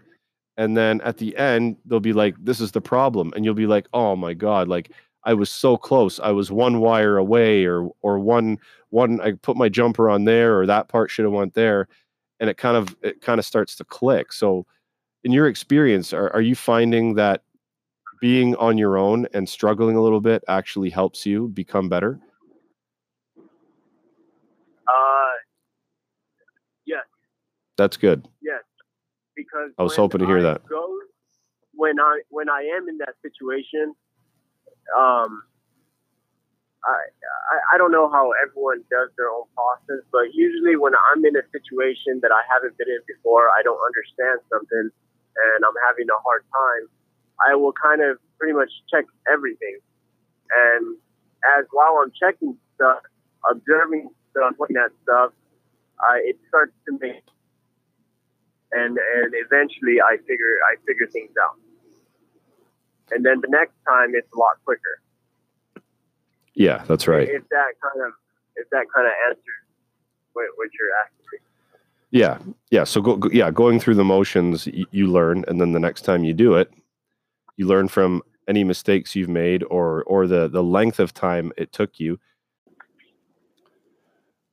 And 0.57 0.77
then 0.77 1.01
at 1.03 1.19
the 1.19 1.37
end 1.37 1.77
they'll 1.85 2.01
be 2.01 2.13
like 2.13 2.35
this 2.45 2.61
is 2.61 2.73
the 2.73 2.81
problem. 2.81 3.33
And 3.35 3.45
you'll 3.45 3.55
be 3.55 3.67
like 3.67 3.87
oh 3.93 4.17
my 4.17 4.35
god 4.35 4.69
like 4.69 4.91
i 5.25 5.35
was 5.35 5.51
so 5.51 5.77
close. 5.77 6.19
I 6.21 6.31
was 6.31 6.51
one 6.51 6.81
wire 6.81 7.17
away 7.17 7.65
or 7.65 7.91
or 8.03 8.19
one 8.19 8.59
one 8.91 9.21
i 9.21 9.33
put 9.33 9.57
my 9.57 9.69
jumper 9.69 10.11
on 10.11 10.25
there 10.25 10.59
or 10.59 10.67
that 10.67 10.89
part 10.89 11.11
should 11.11 11.25
have 11.25 11.33
went 11.33 11.55
there. 11.55 11.89
And 12.41 12.51
it 12.51 12.57
kind 12.57 12.77
of 12.77 12.97
it 13.03 13.21
kind 13.21 13.39
of 13.39 13.47
starts 13.47 13.77
to 13.77 13.85
click. 13.85 14.33
So 14.33 14.67
in 15.25 15.33
your 15.33 15.49
experience 15.49 16.13
are, 16.13 16.33
are 16.33 16.41
you 16.41 16.55
finding 16.55 17.15
that 17.15 17.43
being 18.21 18.55
on 18.57 18.79
your 18.79 18.99
own 18.99 19.27
and 19.35 19.49
struggling 19.49 19.97
a 19.97 20.03
little 20.03 20.21
bit 20.21 20.43
actually 20.49 20.91
helps 20.91 21.25
you 21.27 21.49
become 21.49 21.89
better? 21.89 22.21
Uh 24.87 25.33
yes. 26.87 27.05
That's 27.77 27.97
good. 27.97 28.27
Yes 28.43 28.63
because 29.39 29.71
I 29.79 29.87
was 29.87 29.95
hoping 29.95 30.19
to 30.19 30.27
hear 30.27 30.43
I 30.43 30.59
that. 30.59 30.67
Go, 30.67 30.83
when 31.73 32.01
I 32.01 32.21
when 32.29 32.51
I 32.51 32.67
am 32.75 32.91
in 32.91 32.99
that 32.99 33.15
situation, 33.23 33.95
um, 34.99 35.47
I, 36.83 36.99
I 37.55 37.57
I 37.75 37.79
don't 37.79 37.95
know 37.95 38.11
how 38.11 38.35
everyone 38.43 38.83
does 38.91 39.15
their 39.17 39.31
own 39.31 39.47
process, 39.55 40.03
but 40.11 40.35
usually 40.35 40.75
when 40.75 40.93
I'm 40.99 41.25
in 41.25 41.39
a 41.39 41.47
situation 41.55 42.19
that 42.27 42.35
I 42.35 42.43
haven't 42.51 42.77
been 42.77 42.91
in 42.91 43.01
before, 43.07 43.47
I 43.55 43.63
don't 43.63 43.79
understand 43.79 44.43
something, 44.51 44.91
and 45.55 45.65
I'm 45.65 45.79
having 45.87 46.07
a 46.11 46.19
hard 46.23 46.45
time, 46.51 46.89
I 47.47 47.55
will 47.55 47.73
kind 47.73 48.03
of 48.03 48.19
pretty 48.39 48.55
much 48.55 48.71
check 48.91 49.05
everything, 49.31 49.79
and 50.51 50.97
as 51.59 51.67
while 51.71 52.01
I'm 52.03 52.13
checking 52.19 52.57
stuff, 52.75 53.03
observing 53.49 54.11
stuff, 54.31 54.55
looking 54.59 54.77
at 54.77 54.91
stuff, 55.03 55.33
uh, 56.01 56.19
it 56.19 56.37
starts 56.49 56.73
to 56.89 56.99
make, 57.01 57.25
and 58.73 58.99
and 58.99 59.33
eventually 59.35 60.01
I 60.01 60.17
figure 60.27 60.59
I 60.67 60.77
figure 60.87 61.07
things 61.07 61.33
out, 61.43 61.59
and 63.11 63.25
then 63.25 63.41
the 63.41 63.49
next 63.49 63.75
time 63.87 64.15
it's 64.15 64.31
a 64.35 64.39
lot 64.39 64.59
quicker. 64.65 65.03
Yeah, 66.55 66.83
that's 66.89 67.07
right. 67.07 67.29
If 67.29 67.49
that 67.51 67.79
kind 67.79 68.07
of 68.07 68.13
if 68.57 68.69
that 68.71 68.87
kind 68.95 69.07
of 69.07 69.13
answers 69.31 69.63
what, 70.33 70.47
what 70.57 70.69
you're 70.75 70.95
asking 71.07 71.27
me. 71.33 71.39
Yeah, 72.11 72.39
yeah. 72.71 72.85
So 72.85 73.01
go, 73.03 73.17
go 73.17 73.29
yeah, 73.33 73.51
going 73.51 73.81
through 73.81 73.97
the 73.97 74.05
motions, 74.05 74.67
y- 74.67 74.85
you 74.91 75.09
learn, 75.09 75.45
and 75.49 75.61
then 75.61 75.73
the 75.73 75.81
next 75.81 76.03
time 76.03 76.25
you 76.25 76.33
do 76.33 76.55
it, 76.55 76.73
you 77.57 77.67
learn 77.67 77.89
from 77.89 78.23
any 78.49 78.65
mistakes 78.65 79.15
you've 79.15 79.29
made 79.29 79.63
or 79.65 80.05
or 80.05 80.27
the 80.27 80.49
the 80.49 80.63
length 80.63 81.01
of 81.01 81.13
time 81.13 81.53
it 81.59 81.73
took 81.73 82.01
you. 82.01 82.19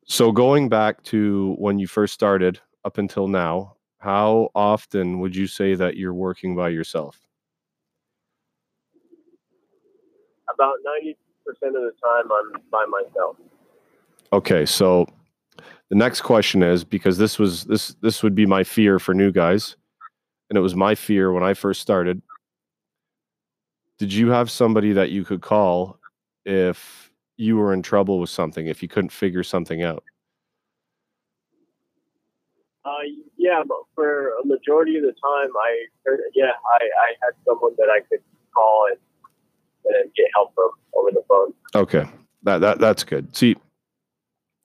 So 0.06 0.32
going 0.32 0.70
back 0.70 1.02
to 1.04 1.56
when 1.58 1.80
you 1.80 1.88
first 1.88 2.14
started 2.14 2.60
up 2.84 2.98
until 2.98 3.28
now, 3.28 3.78
how 4.00 4.50
often 4.54 5.20
would 5.20 5.36
you 5.36 5.48
say 5.48 5.76
that 5.76 5.96
you're 5.98 6.14
working 6.14 6.56
by 6.56 6.70
yourself? 6.70 7.20
About 10.54 10.76
ninety 10.84 11.18
percent 11.46 11.76
of 11.76 11.84
the 11.84 11.94
time, 12.04 12.32
I'm 12.32 12.62
by 12.70 12.86
myself. 12.86 13.38
Okay, 14.34 14.66
so 14.66 15.08
the 15.96 16.00
next 16.00 16.22
question 16.22 16.62
is 16.62 16.84
because 16.84 17.18
this 17.18 17.40
was 17.40 17.64
this 17.64 17.96
this 18.02 18.22
would 18.22 18.36
be 18.36 18.46
my 18.46 18.66
fear 18.66 19.00
for 19.00 19.14
new 19.14 19.32
guys, 19.32 19.78
and 20.50 20.58
it 20.58 20.60
was 20.60 20.76
my 20.76 20.94
fear 20.94 21.32
when 21.32 21.42
I 21.42 21.54
first 21.54 21.80
started. 21.80 22.22
Did 23.98 24.12
you 24.12 24.30
have 24.30 24.52
somebody 24.52 24.92
that 24.92 25.12
you 25.12 25.24
could 25.24 25.42
call 25.42 25.98
if 26.44 27.14
you 27.38 27.56
were 27.56 27.72
in 27.72 27.82
trouble 27.82 28.20
with 28.20 28.30
something, 28.30 28.68
if 28.68 28.84
you 28.84 28.90
couldn't 28.90 29.12
figure 29.12 29.42
something 29.42 29.84
out? 29.84 30.04
Uh, 32.84 33.08
yeah, 33.38 33.64
but 33.66 33.78
for 33.96 34.32
a 34.44 34.46
majority 34.46 34.98
of 34.98 35.04
the 35.04 35.14
time, 35.14 35.50
I 35.56 35.86
yeah, 36.34 36.52
I, 36.74 36.84
I 36.84 37.10
had 37.24 37.36
someone 37.46 37.72
that 37.78 37.88
I 37.90 38.02
could 38.10 38.20
call 38.54 38.88
and 38.90 39.96
and 39.96 40.14
get 40.14 40.26
help 40.36 40.54
from 40.56 40.72
over 40.94 41.12
the 41.12 41.24
phone. 41.30 41.54
Okay, 41.74 42.06
that 42.44 42.58
that 42.58 42.80
that's 42.80 43.06
good. 43.06 43.34
See, 43.34 43.56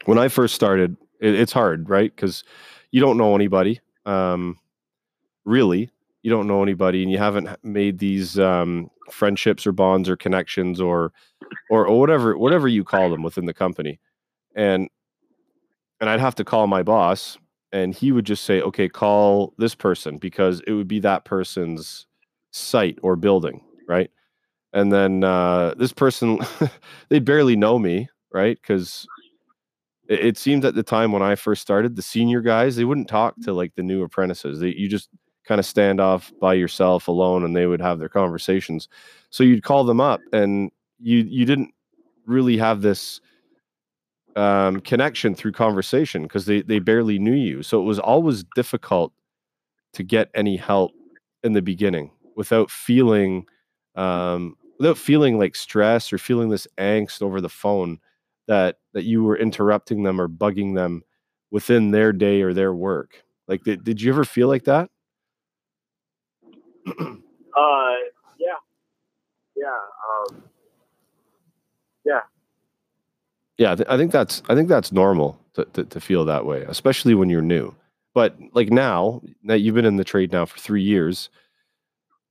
when 0.07 0.19
I 0.19 0.27
first 0.27 0.57
started, 0.57 0.97
it, 1.20 1.35
it's 1.35 1.52
hard, 1.52 1.88
right? 1.88 2.14
Because 2.14 2.44
you 2.90 3.00
don't 3.00 3.16
know 3.16 3.35
anybody, 3.35 3.80
um, 4.06 4.59
really. 5.44 5.90
You 6.22 6.30
don't 6.30 6.46
know 6.46 6.62
anybody, 6.62 7.02
and 7.02 7.11
you 7.11 7.18
haven't 7.18 7.48
made 7.64 7.98
these 7.98 8.38
um, 8.38 8.90
friendships 9.11 9.66
or 9.66 9.72
bonds 9.72 10.09
or 10.09 10.16
connections 10.16 10.80
or, 10.80 11.12
or 11.70 11.87
or 11.87 11.98
whatever 11.98 12.37
whatever 12.37 12.68
you 12.68 12.85
call 12.85 13.09
them 13.11 13.22
within 13.22 13.46
the 13.46 13.54
company, 13.54 13.98
and 14.54 14.88
and 16.00 16.11
I'd 16.11 16.20
have 16.20 16.35
to 16.37 16.44
call 16.44 16.66
my 16.66 16.83
boss, 16.83 17.38
and 17.72 17.94
he 17.94 18.12
would 18.12 18.26
just 18.26 18.44
say, 18.44 18.61
"Okay, 18.61 18.88
call 18.88 19.54
this 19.59 19.74
person," 19.74 20.18
because 20.18 20.61
it 20.66 20.72
would 20.72 20.88
be 20.88 21.00
that 21.00 21.24
person's 21.24 22.06
site 22.50 22.98
or 23.02 23.16
building, 23.16 23.62
right? 23.88 24.11
And 24.72 24.92
then 24.92 25.24
uh, 25.24 25.74
this 25.76 25.92
person, 25.92 26.38
they 27.09 27.18
barely 27.18 27.56
know 27.56 27.78
me, 27.78 28.09
right? 28.33 28.59
Because 28.61 29.06
it, 30.11 30.20
it 30.20 30.38
seemed 30.38 30.64
at 30.66 30.75
the 30.75 30.83
time 30.83 31.12
when 31.12 31.23
I 31.23 31.37
first 31.37 31.62
started, 31.62 31.96
the 31.96 32.03
senior 32.03 32.42
guys 32.42 32.77
they 32.77 32.85
wouldn't 32.85 33.09
talk 33.09 33.35
to 33.44 33.55
like 33.55 33.75
the 33.77 33.83
new 33.83 34.03
apprentices. 34.03 34.61
They, 34.61 34.75
you 34.75 34.88
just 34.88 35.09
kind 35.46 35.59
of 35.59 35.64
stand 35.64 36.01
off 36.01 36.33
by 36.40 36.55
yourself 36.55 37.09
alone, 37.09 37.44
and 37.44 37.57
they 37.57 37.66
would 37.66 37.81
have 37.81 37.99
their 37.99 38.11
conversations. 38.11 38.88
So 39.31 39.42
you'd 39.44 39.62
call 39.62 39.85
them 39.85 40.01
up, 40.01 40.20
and 40.33 40.70
you 40.99 41.18
you 41.18 41.46
didn't 41.46 41.73
really 42.27 42.59
have 42.59 42.83
this 42.83 43.20
um, 44.37 44.81
connection 44.81 45.35
through 45.35 45.53
conversation 45.53 46.25
because 46.25 46.44
they 46.44 46.62
they 46.62 46.81
barely 46.81 47.18
knew 47.18 47.35
you. 47.35 47.62
So 47.62 47.81
it 47.81 47.85
was 47.85 47.99
always 47.99 48.44
difficult 48.55 49.12
to 49.94 50.03
get 50.03 50.31
any 50.35 50.57
help 50.57 50.92
in 51.42 51.53
the 51.53 51.62
beginning 51.62 52.11
without 52.37 52.70
feeling 52.70 53.46
um, 53.96 54.57
without 54.79 54.99
feeling 54.99 55.38
like 55.38 55.57
stress 55.57 56.12
or 56.12 56.18
feeling 56.18 56.49
this 56.49 56.66
angst 56.79 57.23
over 57.23 57.40
the 57.40 57.49
phone 57.49 57.99
that 58.51 58.79
that 58.95 59.05
you 59.05 59.23
were 59.23 59.37
interrupting 59.39 60.03
them 60.03 60.21
or 60.21 60.29
bugging 60.29 60.75
them 60.75 61.05
within 61.53 61.93
their 61.93 62.13
day 62.13 62.43
or 62.43 62.53
their 62.53 62.75
work. 62.75 63.23
Like, 63.47 63.63
did, 63.63 63.85
did 63.85 64.03
you 64.03 64.13
ever 64.13 64.25
feel 64.25 64.49
like 64.49 64.65
that? 64.65 64.91
Uh, 67.57 67.95
yeah, 68.39 68.55
yeah, 69.57 69.67
um, 70.31 70.43
yeah. 72.05 72.21
Yeah, 73.59 73.73
I 73.73 73.75
th- 73.75 73.89
I 73.91 73.97
think 73.97 74.13
that's 74.13 74.41
I 74.49 74.55
think 74.55 74.69
that's 74.69 74.93
normal 74.93 75.39
to, 75.55 75.65
to 75.75 75.85
to 75.85 76.01
feel 76.01 76.25
that 76.27 76.47
way, 76.47 76.63
especially 76.69 77.15
when 77.15 77.29
you're 77.29 77.43
new. 77.43 77.75
But 78.15 78.37
like 78.53 78.71
now 78.71 79.21
that 79.45 79.59
you've 79.61 79.75
been 79.75 79.85
in 79.85 79.97
the 79.97 80.05
trade 80.05 80.31
now 80.33 80.47
for 80.47 80.59
three 80.59 80.83
years, 80.83 81.29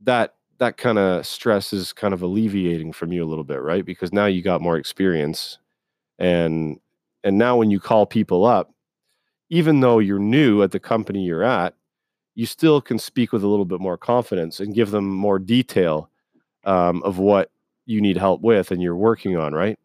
that 0.02 0.36
that 0.60 0.78
kind 0.78 0.98
of 0.98 1.26
stress 1.28 1.74
is 1.74 1.92
kind 1.94 2.14
of 2.14 2.22
alleviating 2.22 2.94
from 2.94 3.12
you 3.12 3.24
a 3.24 3.28
little 3.28 3.44
bit, 3.44 3.62
right? 3.62 3.86
Because 3.86 4.14
now 4.14 4.26
you 4.26 4.42
got 4.42 4.62
more 4.62 4.78
experience, 4.78 5.60
and 6.20 6.80
and 7.24 7.38
now 7.38 7.58
when 7.58 7.72
you 7.72 7.80
call 7.80 8.06
people 8.06 8.46
up, 8.46 8.72
even 9.50 9.80
though 9.80 10.00
you're 10.00 10.20
new 10.20 10.62
at 10.62 10.72
the 10.72 10.80
company 10.80 11.24
you're 11.24 11.44
at, 11.44 11.74
you 12.36 12.46
still 12.46 12.80
can 12.80 13.00
speak 13.00 13.34
with 13.34 13.44
a 13.44 13.48
little 13.48 13.66
bit 13.66 13.82
more 13.82 13.98
confidence 13.98 14.60
and 14.60 14.76
give 14.76 14.92
them 14.92 15.10
more 15.10 15.40
detail 15.40 16.10
um, 16.64 17.02
of 17.04 17.18
what 17.18 17.52
you 17.86 18.00
need 18.00 18.18
help 18.18 18.42
with 18.42 18.72
and 18.72 18.82
you're 18.82 18.96
working 18.96 19.36
on, 19.36 19.54
right? 19.54 19.78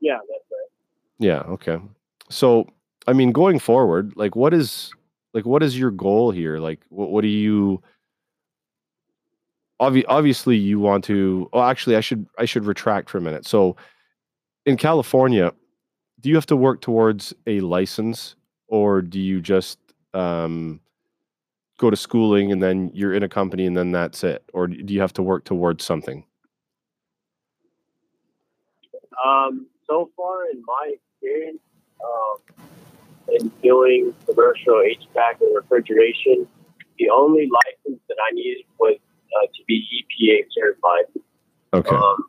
Yeah, 0.00 0.18
that's 0.18 0.44
right. 0.52 0.68
Yeah. 1.18 1.40
Okay. 1.52 1.78
So, 2.28 2.68
I 3.06 3.12
mean, 3.14 3.32
going 3.32 3.58
forward, 3.58 4.12
like, 4.16 4.36
what 4.36 4.52
is 4.52 4.92
like 5.32 5.46
what 5.46 5.62
is 5.62 5.78
your 5.78 5.90
goal 5.90 6.30
here? 6.30 6.58
Like, 6.58 6.80
what 6.90 7.10
what 7.10 7.22
do 7.22 7.28
you? 7.28 7.82
Obvi- 9.80 10.04
obviously, 10.08 10.56
you 10.56 10.78
want 10.78 11.04
to. 11.04 11.48
Oh, 11.52 11.62
actually, 11.62 11.96
I 11.96 12.00
should 12.00 12.26
I 12.38 12.44
should 12.44 12.66
retract 12.66 13.10
for 13.10 13.18
a 13.18 13.22
minute. 13.22 13.46
So, 13.46 13.76
in 14.66 14.76
California, 14.76 15.52
do 16.20 16.28
you 16.28 16.34
have 16.34 16.46
to 16.46 16.56
work 16.56 16.80
towards 16.80 17.34
a 17.46 17.60
license, 17.60 18.34
or 18.68 19.02
do 19.02 19.20
you 19.20 19.40
just 19.40 19.78
um, 20.14 20.80
go 21.78 21.90
to 21.90 21.96
schooling 21.96 22.52
and 22.52 22.62
then 22.62 22.90
you're 22.94 23.12
in 23.12 23.22
a 23.22 23.28
company 23.28 23.66
and 23.66 23.76
then 23.76 23.92
that's 23.92 24.24
it, 24.24 24.42
or 24.52 24.66
do 24.66 24.94
you 24.94 25.00
have 25.00 25.12
to 25.14 25.22
work 25.22 25.44
towards 25.44 25.84
something? 25.84 26.24
Um, 29.24 29.66
so 29.86 30.10
far 30.16 30.48
in 30.50 30.62
my 30.66 30.94
experience, 30.94 31.60
um, 32.02 32.66
in 33.28 33.50
doing 33.62 34.14
commercial 34.26 34.74
HVAC 34.74 35.40
and 35.40 35.54
refrigeration, 35.54 36.46
the 36.98 37.10
only 37.10 37.48
license 37.50 38.00
that 38.08 38.16
I 38.30 38.34
needed 38.34 38.64
was 38.78 38.96
uh, 38.96 39.46
to 39.46 39.64
be 39.66 39.86
EPA 39.98 40.46
certified. 40.54 41.22
Okay. 41.72 41.96
Um, 41.96 42.24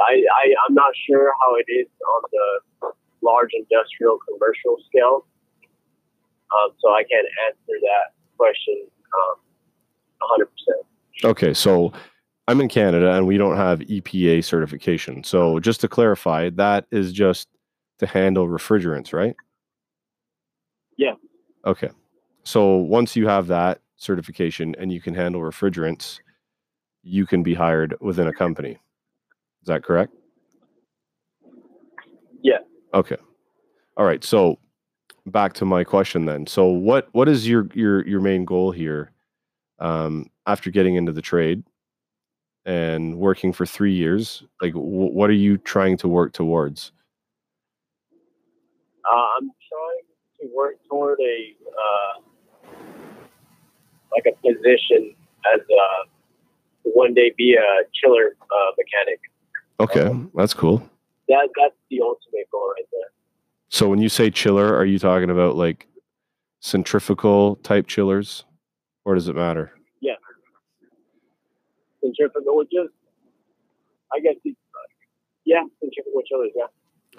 I, 0.00 0.12
I, 0.12 0.54
I'm 0.66 0.74
not 0.74 0.92
sure 1.08 1.32
how 1.40 1.54
it 1.56 1.70
is 1.70 1.86
on 2.00 2.22
the 2.32 2.92
large 3.22 3.50
industrial 3.54 4.18
commercial 4.28 4.76
scale. 4.88 5.26
Um, 6.52 6.70
so 6.80 6.90
I 6.90 7.02
can't 7.04 7.26
answer 7.48 7.78
that 7.80 8.14
question 8.36 8.86
um, 9.22 10.46
100%. 11.24 11.30
Okay, 11.30 11.54
so 11.54 11.92
I'm 12.46 12.60
in 12.60 12.68
Canada 12.68 13.12
and 13.12 13.26
we 13.26 13.38
don't 13.38 13.56
have 13.56 13.80
EPA 13.80 14.44
certification. 14.44 15.24
So 15.24 15.58
just 15.58 15.80
to 15.80 15.88
clarify, 15.88 16.50
that 16.50 16.86
is 16.90 17.12
just 17.12 17.48
to 17.98 18.06
handle 18.06 18.46
refrigerants, 18.48 19.12
right? 19.12 19.34
Yeah. 20.96 21.14
Okay. 21.64 21.90
So 22.44 22.76
once 22.76 23.16
you 23.16 23.26
have 23.26 23.46
that 23.46 23.80
certification 23.96 24.74
and 24.78 24.92
you 24.92 25.00
can 25.00 25.14
handle 25.14 25.40
refrigerants, 25.40 26.20
you 27.02 27.26
can 27.26 27.42
be 27.42 27.54
hired 27.54 27.96
within 28.00 28.26
a 28.26 28.32
company. 28.32 28.78
Is 29.64 29.68
that 29.68 29.82
correct? 29.82 30.12
Yeah. 32.42 32.58
Okay. 32.92 33.16
All 33.96 34.04
right. 34.04 34.22
So 34.22 34.58
back 35.24 35.54
to 35.54 35.64
my 35.64 35.84
question 35.84 36.26
then. 36.26 36.46
So 36.46 36.66
what 36.66 37.08
what 37.12 37.30
is 37.30 37.48
your 37.48 37.66
your 37.72 38.06
your 38.06 38.20
main 38.20 38.44
goal 38.44 38.72
here 38.72 39.10
um, 39.78 40.26
after 40.46 40.70
getting 40.70 40.96
into 40.96 41.12
the 41.12 41.22
trade 41.22 41.62
and 42.66 43.16
working 43.16 43.54
for 43.54 43.64
three 43.64 43.94
years? 43.94 44.42
Like, 44.60 44.74
w- 44.74 45.10
what 45.10 45.30
are 45.30 45.32
you 45.32 45.56
trying 45.56 45.96
to 45.98 46.08
work 46.08 46.34
towards? 46.34 46.92
Uh, 49.10 49.16
I'm 49.38 49.44
trying 49.44 50.02
to 50.42 50.54
work 50.54 50.74
toward 50.90 51.18
a 51.20 51.56
uh, 51.70 52.20
like 54.12 54.26
a 54.26 54.36
position 54.46 55.14
as 55.54 55.60
a 55.60 56.08
one 56.84 57.14
day 57.14 57.32
be 57.36 57.54
a 57.54 57.84
chiller 57.94 58.36
uh, 58.42 58.70
mechanic. 58.76 59.20
Okay, 59.80 60.10
that's 60.34 60.54
cool. 60.54 60.78
That 61.28 61.48
that's 61.58 61.74
the 61.90 62.00
ultimate 62.00 62.50
goal 62.52 62.68
right 62.76 62.86
there. 62.92 63.10
So 63.68 63.88
when 63.88 64.00
you 64.00 64.08
say 64.08 64.30
chiller, 64.30 64.74
are 64.76 64.84
you 64.84 64.98
talking 64.98 65.30
about 65.30 65.56
like 65.56 65.88
centrifugal 66.60 67.56
type 67.56 67.86
chillers, 67.86 68.44
or 69.04 69.14
does 69.14 69.28
it 69.28 69.34
matter? 69.34 69.72
Yeah, 70.00 70.14
centrifugal, 72.00 72.62
just 72.64 72.92
I 74.14 74.20
guess, 74.20 74.34
yeah, 75.44 75.62
centrifugal 75.80 76.22
chillers, 76.28 76.50
yeah. 76.54 76.66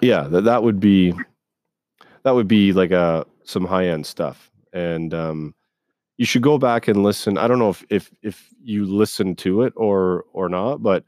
Yeah, 0.00 0.28
that 0.28 0.44
that 0.44 0.62
would 0.62 0.80
be 0.80 1.14
that 2.22 2.34
would 2.34 2.48
be 2.48 2.72
like 2.72 2.90
a 2.90 2.98
uh, 2.98 3.24
some 3.44 3.64
high 3.64 3.86
end 3.88 4.06
stuff, 4.06 4.50
and 4.72 5.14
um, 5.14 5.54
you 6.16 6.26
should 6.26 6.42
go 6.42 6.58
back 6.58 6.88
and 6.88 7.02
listen. 7.02 7.38
I 7.38 7.46
don't 7.46 7.58
know 7.58 7.70
if 7.70 7.84
if 7.88 8.10
if 8.22 8.48
you 8.62 8.84
listen 8.84 9.36
to 9.36 9.62
it 9.62 9.72
or 9.76 10.24
or 10.32 10.48
not, 10.48 10.82
but 10.82 11.04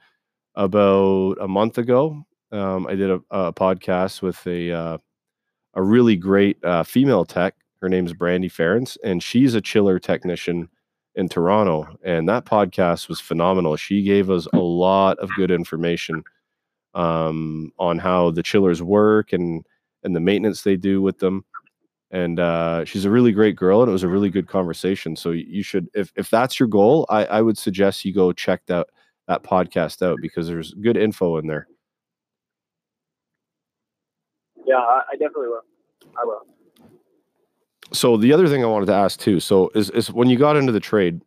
about 0.59 1.39
a 1.41 1.47
month 1.49 1.79
ago, 1.79 2.27
um, 2.51 2.87
I 2.89 2.97
did 2.97 3.11
a, 3.11 3.21
a, 3.31 3.53
podcast 3.53 4.23
with 4.23 4.45
a 4.47 4.73
uh, 4.73 4.99
a 5.75 5.83
really 5.83 6.17
great 6.17 6.63
uh, 6.65 6.83
female 6.83 7.25
tech. 7.25 7.55
Her 7.81 7.89
name's 7.89 8.13
Brandy 8.13 8.51
Ference, 8.51 8.99
and 9.05 9.23
she's 9.23 9.55
a 9.55 9.61
chiller 9.61 10.01
technician 10.01 10.69
in 11.15 11.29
Toronto. 11.29 11.87
And 12.05 12.29
that 12.29 12.45
podcast 12.45 13.09
was 13.09 13.21
phenomenal. 13.21 13.77
She 13.77 14.03
gave 14.03 14.31
us 14.31 14.49
a 14.53 14.59
lot 14.59 15.19
of 15.21 15.31
good 15.37 15.53
information 15.53 16.25
um, 16.95 17.73
on 17.79 17.99
how 17.99 18.33
the 18.33 18.43
chillers 18.43 18.83
work 18.83 19.33
and 19.33 19.65
and 20.03 20.15
the 20.15 20.21
maintenance 20.21 20.63
they 20.63 20.77
do 20.77 21.01
with 21.01 21.19
them. 21.19 21.45
And 22.11 22.41
uh, 22.41 22.85
she's 22.85 23.05
a 23.05 23.11
really 23.11 23.33
great 23.33 23.55
girl, 23.55 23.83
and 23.83 23.89
it 23.89 23.93
was 23.93 24.03
a 24.03 24.09
really 24.09 24.31
good 24.31 24.49
conversation. 24.49 25.15
So 25.15 25.31
you 25.31 25.63
should, 25.63 25.89
if 25.95 26.13
if 26.17 26.31
that's 26.31 26.59
your 26.59 26.69
goal, 26.69 27.07
I, 27.09 27.27
I 27.27 27.43
would 27.43 27.59
suggest 27.59 28.05
you 28.05 28.13
go 28.13 28.33
check 28.33 28.63
that 28.67 28.89
that 29.29 29.43
podcast 29.43 30.03
out 30.03 30.19
because 30.21 30.49
there's 30.49 30.75
good 30.75 30.97
info 30.97 31.37
in 31.37 31.47
there. 31.47 31.69
Yeah, 34.67 34.77
I, 34.77 35.03
I 35.13 35.13
definitely 35.13 35.49
will. 35.49 35.65
I 36.21 36.25
will. 36.25 36.47
So 37.93 38.17
the 38.17 38.33
other 38.33 38.49
thing 38.49 38.65
I 38.65 38.67
wanted 38.67 38.87
to 38.87 38.95
ask 38.95 39.21
too, 39.21 39.39
so 39.39 39.71
is 39.75 39.91
is 39.91 40.11
when 40.11 40.29
you 40.29 40.37
got 40.37 40.57
into 40.57 40.73
the 40.73 40.81
trade, 40.81 41.23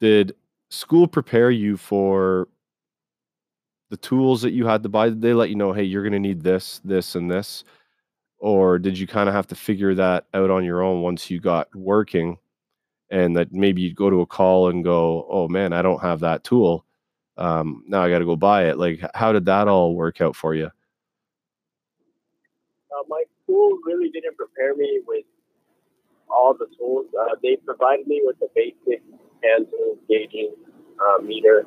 did 0.00 0.34
school 0.68 1.06
prepare 1.06 1.50
you 1.50 1.76
for 1.76 2.48
the 3.90 3.96
tools 3.96 4.42
that 4.42 4.50
you 4.52 4.66
had 4.66 4.82
to 4.82 4.88
buy? 4.88 5.10
Did 5.10 5.22
they 5.22 5.32
let 5.32 5.48
you 5.48 5.54
know, 5.54 5.72
hey, 5.72 5.84
you're 5.84 6.02
going 6.02 6.12
to 6.12 6.18
need 6.18 6.42
this, 6.42 6.80
this, 6.84 7.14
and 7.14 7.30
this? 7.30 7.64
Or 8.38 8.78
did 8.78 8.98
you 8.98 9.06
kind 9.06 9.28
of 9.28 9.34
have 9.34 9.46
to 9.48 9.54
figure 9.54 9.94
that 9.94 10.26
out 10.34 10.50
on 10.50 10.64
your 10.64 10.82
own 10.82 11.00
once 11.02 11.30
you 11.30 11.40
got 11.40 11.74
working 11.74 12.36
and 13.10 13.36
that 13.36 13.52
maybe 13.52 13.82
you'd 13.82 13.96
go 13.96 14.10
to 14.10 14.20
a 14.20 14.26
call 14.26 14.68
and 14.68 14.84
go, 14.84 15.26
oh 15.30 15.48
man, 15.48 15.72
I 15.72 15.82
don't 15.82 16.02
have 16.02 16.20
that 16.20 16.44
tool. 16.44 16.84
Um, 17.36 17.84
now 17.86 18.02
I 18.02 18.10
got 18.10 18.18
to 18.18 18.24
go 18.24 18.36
buy 18.36 18.68
it. 18.68 18.78
Like, 18.78 19.00
how 19.14 19.32
did 19.32 19.44
that 19.46 19.68
all 19.68 19.94
work 19.94 20.20
out 20.20 20.34
for 20.34 20.54
you? 20.54 20.66
Uh, 20.66 23.02
my 23.08 23.22
school 23.42 23.78
really 23.84 24.08
didn't 24.08 24.36
prepare 24.36 24.74
me 24.74 25.00
with 25.06 25.24
all 26.28 26.54
the 26.54 26.66
tools. 26.78 27.06
Uh, 27.18 27.36
they 27.42 27.56
provided 27.56 28.06
me 28.06 28.22
with 28.24 28.38
the 28.40 28.48
basic 28.54 29.02
hand 29.42 29.66
gauging, 30.08 30.54
uh, 30.98 31.22
meter, 31.22 31.66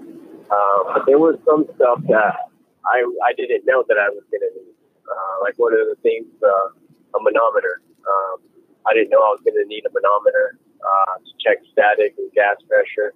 uh, 0.50 0.94
but 0.94 1.06
there 1.06 1.20
was 1.20 1.38
some 1.46 1.66
stuff 1.76 2.02
that 2.10 2.50
I 2.86 3.06
I 3.26 3.34
didn't 3.38 3.66
know 3.66 3.84
that 3.88 3.98
I 3.98 4.10
was 4.10 4.24
gonna 4.32 4.52
need. 4.56 4.74
Uh, 5.06 5.42
like 5.42 5.58
one 5.58 5.74
of 5.74 5.88
the 5.90 5.96
things, 6.02 6.28
uh, 6.44 6.70
a 7.16 7.20
manometer. 7.22 7.82
Um, 8.06 8.42
I 8.86 8.94
didn't 8.94 9.10
know 9.10 9.20
I 9.20 9.34
was 9.34 9.42
gonna 9.46 9.66
need 9.66 9.86
a 9.86 9.92
manometer 9.94 10.58
uh, 10.82 11.16
to 11.20 11.32
check 11.40 11.58
static 11.72 12.16
and 12.18 12.32
gas 12.34 12.56
pressure. 12.68 13.14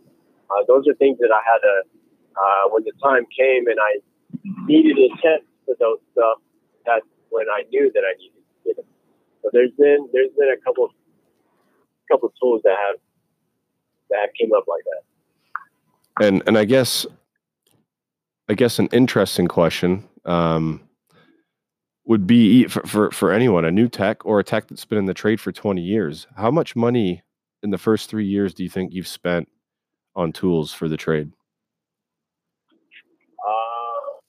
Uh, 0.49 0.63
those 0.67 0.87
are 0.87 0.93
things 0.95 1.17
that 1.19 1.31
I 1.31 1.41
had 1.43 1.59
to. 1.59 1.75
Uh, 2.33 2.63
when 2.71 2.83
the 2.83 2.93
time 3.01 3.25
came 3.29 3.67
and 3.67 3.77
I 3.79 4.01
needed 4.65 4.97
a 4.97 5.09
test 5.21 5.45
for 5.65 5.75
those 5.79 5.99
stuff, 6.11 6.41
that's 6.85 7.05
when 7.29 7.45
I 7.49 7.63
knew 7.69 7.91
that 7.93 8.01
I 8.01 8.17
needed 8.17 8.41
to 8.41 8.57
get 8.65 8.77
it. 8.79 8.85
So 9.41 9.49
there's 9.53 9.71
been 9.77 10.09
there's 10.13 10.31
been 10.37 10.49
a 10.49 10.61
couple 10.63 10.89
couple 12.11 12.33
tools 12.41 12.61
that 12.63 12.75
have 12.87 12.99
that 14.09 14.29
came 14.39 14.51
up 14.53 14.65
like 14.67 14.83
that. 14.85 16.25
And 16.25 16.43
and 16.47 16.57
I 16.57 16.65
guess 16.65 17.05
I 18.49 18.53
guess 18.53 18.79
an 18.79 18.89
interesting 18.91 19.47
question 19.47 20.07
um, 20.25 20.81
would 22.05 22.27
be 22.27 22.65
for, 22.67 22.81
for, 22.83 23.11
for 23.11 23.31
anyone, 23.31 23.65
a 23.65 23.71
new 23.71 23.87
tech 23.87 24.25
or 24.25 24.39
a 24.39 24.43
tech 24.43 24.67
that's 24.67 24.85
been 24.85 24.97
in 24.97 25.05
the 25.05 25.13
trade 25.13 25.39
for 25.39 25.51
20 25.51 25.81
years. 25.81 26.27
How 26.35 26.51
much 26.51 26.75
money 26.75 27.22
in 27.63 27.71
the 27.71 27.77
first 27.77 28.09
three 28.09 28.25
years 28.25 28.53
do 28.53 28.63
you 28.63 28.69
think 28.69 28.93
you've 28.93 29.07
spent 29.07 29.47
on 30.15 30.31
tools 30.31 30.71
for 30.71 30.87
the 30.87 30.97
trade? 30.97 31.31
Uh, 33.47 34.19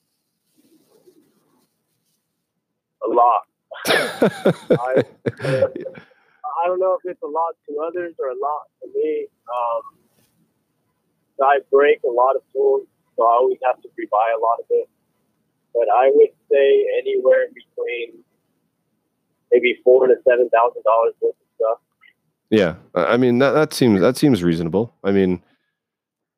a 3.06 3.08
lot. 3.12 3.42
I, 3.86 5.02
I 5.42 6.66
don't 6.66 6.80
know 6.80 6.96
if 6.96 7.10
it's 7.10 7.22
a 7.22 7.26
lot 7.26 7.54
to 7.68 7.78
others 7.86 8.14
or 8.18 8.28
a 8.28 8.38
lot 8.40 8.62
to 8.82 8.88
me. 8.94 9.26
Um, 9.48 9.82
I 11.42 11.58
break 11.70 12.00
a 12.04 12.10
lot 12.10 12.36
of 12.36 12.42
tools 12.52 12.86
so 13.16 13.24
I 13.24 13.34
always 13.38 13.58
have 13.64 13.80
to 13.82 13.88
rebuy 13.88 14.28
a 14.36 14.40
lot 14.40 14.58
of 14.58 14.66
it. 14.70 14.88
But 15.72 15.88
I 15.92 16.10
would 16.14 16.34
say 16.50 16.86
anywhere 16.98 17.46
between 17.54 18.22
maybe 19.52 19.78
four 19.84 20.06
to 20.06 20.14
seven 20.28 20.48
thousand 20.50 20.82
dollars 20.82 21.14
worth. 21.20 21.34
Yeah, 22.54 22.76
I 22.94 23.16
mean 23.16 23.38
that 23.38 23.52
that 23.52 23.72
seems 23.72 24.00
that 24.00 24.16
seems 24.16 24.42
reasonable. 24.42 24.94
I 25.02 25.10
mean, 25.10 25.42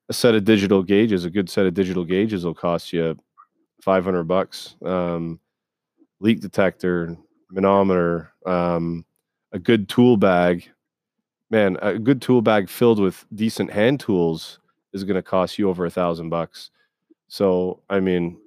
a 0.08 0.12
set 0.12 0.34
of 0.34 0.44
digital 0.44 0.82
gauges, 0.82 1.24
a 1.24 1.30
good 1.30 1.50
set 1.50 1.66
of 1.66 1.74
digital 1.74 2.04
gauges, 2.04 2.44
will 2.44 2.54
cost 2.54 2.92
you 2.92 3.18
five 3.82 4.04
hundred 4.04 4.24
bucks. 4.24 4.76
Um, 4.84 5.40
leak 6.20 6.40
detector, 6.40 7.16
manometer, 7.50 8.32
um, 8.46 9.04
a 9.52 9.58
good 9.58 9.88
tool 9.88 10.16
bag. 10.16 10.68
Man, 11.50 11.76
a 11.82 11.98
good 11.98 12.22
tool 12.22 12.42
bag 12.42 12.68
filled 12.68 12.98
with 12.98 13.24
decent 13.34 13.70
hand 13.70 14.00
tools 14.00 14.58
is 14.92 15.04
going 15.04 15.16
to 15.16 15.22
cost 15.22 15.58
you 15.58 15.68
over 15.68 15.84
a 15.84 15.90
thousand 15.90 16.30
bucks. 16.30 16.70
So, 17.28 17.82
I 17.88 18.00
mean, 18.00 18.38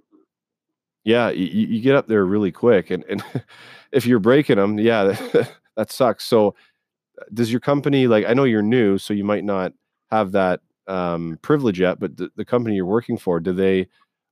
yeah, 1.04 1.30
you, 1.30 1.46
you, 1.46 1.82
get 1.82 1.96
up 1.96 2.08
there 2.08 2.26
really 2.26 2.52
quick, 2.52 2.90
and 2.92 3.04
and 3.06 3.24
if 3.92 4.06
you're 4.06 4.20
breaking 4.20 4.58
them, 4.58 4.80
yeah, 4.80 5.04
that, 5.06 5.52
that 5.78 5.92
sucks. 5.92 6.26
So, 6.26 6.56
does 7.34 7.52
your 7.52 7.60
company 7.60 8.08
like? 8.08 8.26
I 8.26 8.34
know 8.34 8.44
you're 8.44 8.62
new, 8.62 8.98
so 8.98 9.14
you 9.14 9.24
might 9.24 9.44
not 9.44 9.74
have 10.12 10.32
that 10.34 10.62
um, 10.88 11.38
privilege 11.42 11.80
yet, 11.80 12.00
but 12.00 12.18
the, 12.18 12.30
the 12.36 12.46
company 12.46 12.76
you're 12.76 12.86
working 12.86 13.18
for, 13.18 13.40
do 13.40 13.54
they 13.54 13.88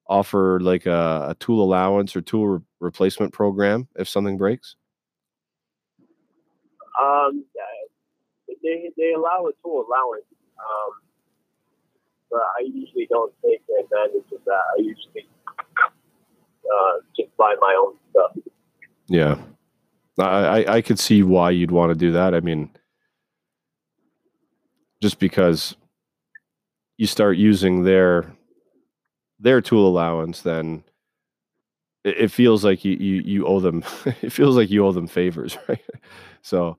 offer 0.08 0.60
like 0.62 0.86
a, 0.86 1.28
a 1.30 1.36
tool 1.40 1.64
allowance 1.64 2.16
or 2.16 2.22
tool 2.22 2.48
re- 2.48 2.60
replacement 2.80 3.34
program 3.34 3.88
if 3.96 4.08
something 4.08 4.38
breaks? 4.38 4.76
Um, 7.02 7.46
they 8.68 8.92
they 8.98 9.14
allow 9.14 9.48
a 9.48 9.52
tool 9.64 9.86
allowance. 9.88 10.26
Um, 10.58 10.92
but 12.30 12.42
I 12.42 12.62
usually 12.66 13.08
don't 13.10 13.34
take 13.44 13.62
advantage 13.84 14.32
of 14.34 14.44
that. 14.46 14.62
I 14.78 14.80
usually 14.80 15.28
uh, 15.58 16.94
just 17.16 17.36
buy 17.38 17.56
my 17.60 17.76
own 17.80 17.96
stuff. 18.12 18.32
Yeah, 19.08 19.38
I, 20.26 20.76
I 20.78 20.82
could 20.82 21.00
see 21.00 21.24
why 21.24 21.52
you'd 21.52 21.72
want 21.72 21.92
to 21.92 21.96
do 21.96 22.12
that. 22.14 22.34
I 22.34 22.40
mean, 22.40 22.72
just 25.02 25.20
because 25.20 25.76
you 26.98 27.06
start 27.08 27.38
using 27.38 27.84
their 27.84 28.34
their 29.40 29.62
tool 29.62 29.88
allowance, 29.88 30.42
then 30.42 30.84
it, 32.04 32.18
it 32.18 32.32
feels 32.32 32.64
like 32.64 32.84
you, 32.84 32.94
you 32.94 33.22
you 33.22 33.46
owe 33.46 33.60
them. 33.60 33.84
it 34.22 34.32
feels 34.32 34.56
like 34.56 34.70
you 34.70 34.86
owe 34.86 34.92
them 34.92 35.08
favors, 35.08 35.58
right? 35.68 35.84
So, 36.42 36.78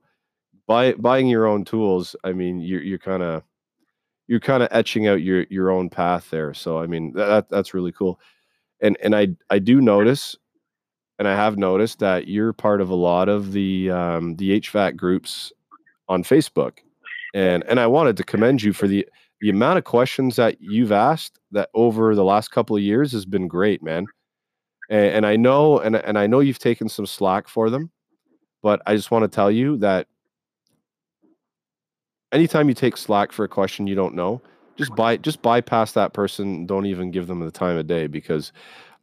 buy 0.67 0.93
buying 0.93 1.27
your 1.27 1.47
own 1.47 1.65
tools. 1.65 2.15
I 2.23 2.33
mean, 2.33 2.59
you're 2.59 2.83
you're 2.83 2.99
kind 2.99 3.23
of 3.23 3.43
you're 4.27 4.39
kind 4.39 4.63
of 4.63 4.69
etching 4.71 5.07
out 5.07 5.21
your 5.23 5.45
your 5.49 5.71
own 5.71 5.89
path 5.89 6.29
there. 6.29 6.53
So 6.53 6.79
I 6.79 6.87
mean 6.87 7.13
that 7.13 7.49
that's 7.49 7.73
really 7.73 7.91
cool. 7.91 8.19
And 8.81 8.97
and 9.03 9.15
I 9.15 9.29
I 9.49 9.59
do 9.59 9.81
notice, 9.81 10.37
and 11.19 11.27
I 11.27 11.35
have 11.35 11.57
noticed 11.57 11.99
that 11.99 12.27
you're 12.27 12.53
part 12.53 12.81
of 12.81 12.89
a 12.89 12.95
lot 12.95 13.29
of 13.29 13.51
the 13.51 13.91
um, 13.91 14.35
the 14.37 14.59
HVAC 14.61 14.95
groups 14.95 15.51
on 16.07 16.23
Facebook, 16.23 16.79
and 17.35 17.63
and 17.65 17.79
I 17.79 17.87
wanted 17.87 18.17
to 18.17 18.23
commend 18.23 18.63
you 18.63 18.73
for 18.73 18.87
the 18.87 19.05
the 19.41 19.49
amount 19.49 19.77
of 19.77 19.83
questions 19.83 20.37
that 20.37 20.57
you've 20.59 20.91
asked 20.91 21.39
that 21.51 21.69
over 21.73 22.15
the 22.15 22.23
last 22.23 22.51
couple 22.51 22.75
of 22.75 22.81
years 22.81 23.11
has 23.11 23.25
been 23.25 23.47
great, 23.47 23.83
man. 23.83 24.05
And, 24.89 25.13
and 25.13 25.25
I 25.25 25.35
know 25.35 25.79
and 25.79 25.97
and 25.97 26.17
I 26.17 26.25
know 26.25 26.39
you've 26.39 26.59
taken 26.59 26.89
some 26.89 27.05
slack 27.05 27.47
for 27.49 27.69
them, 27.69 27.91
but 28.63 28.81
I 28.87 28.95
just 28.95 29.11
want 29.11 29.23
to 29.23 29.35
tell 29.35 29.51
you 29.51 29.77
that 29.77 30.07
anytime 32.31 32.69
you 32.69 32.75
take 32.75 32.97
slack 32.97 33.31
for 33.31 33.43
a 33.43 33.49
question 33.49 33.87
you 33.87 33.95
don't 33.95 34.15
know, 34.15 34.41
just 34.77 34.95
by 34.95 35.17
just 35.17 35.41
bypass 35.41 35.91
that 35.91 36.13
person. 36.13 36.65
Don't 36.65 36.85
even 36.85 37.11
give 37.11 37.27
them 37.27 37.41
the 37.41 37.51
time 37.51 37.77
of 37.77 37.87
day 37.87 38.07
because 38.07 38.53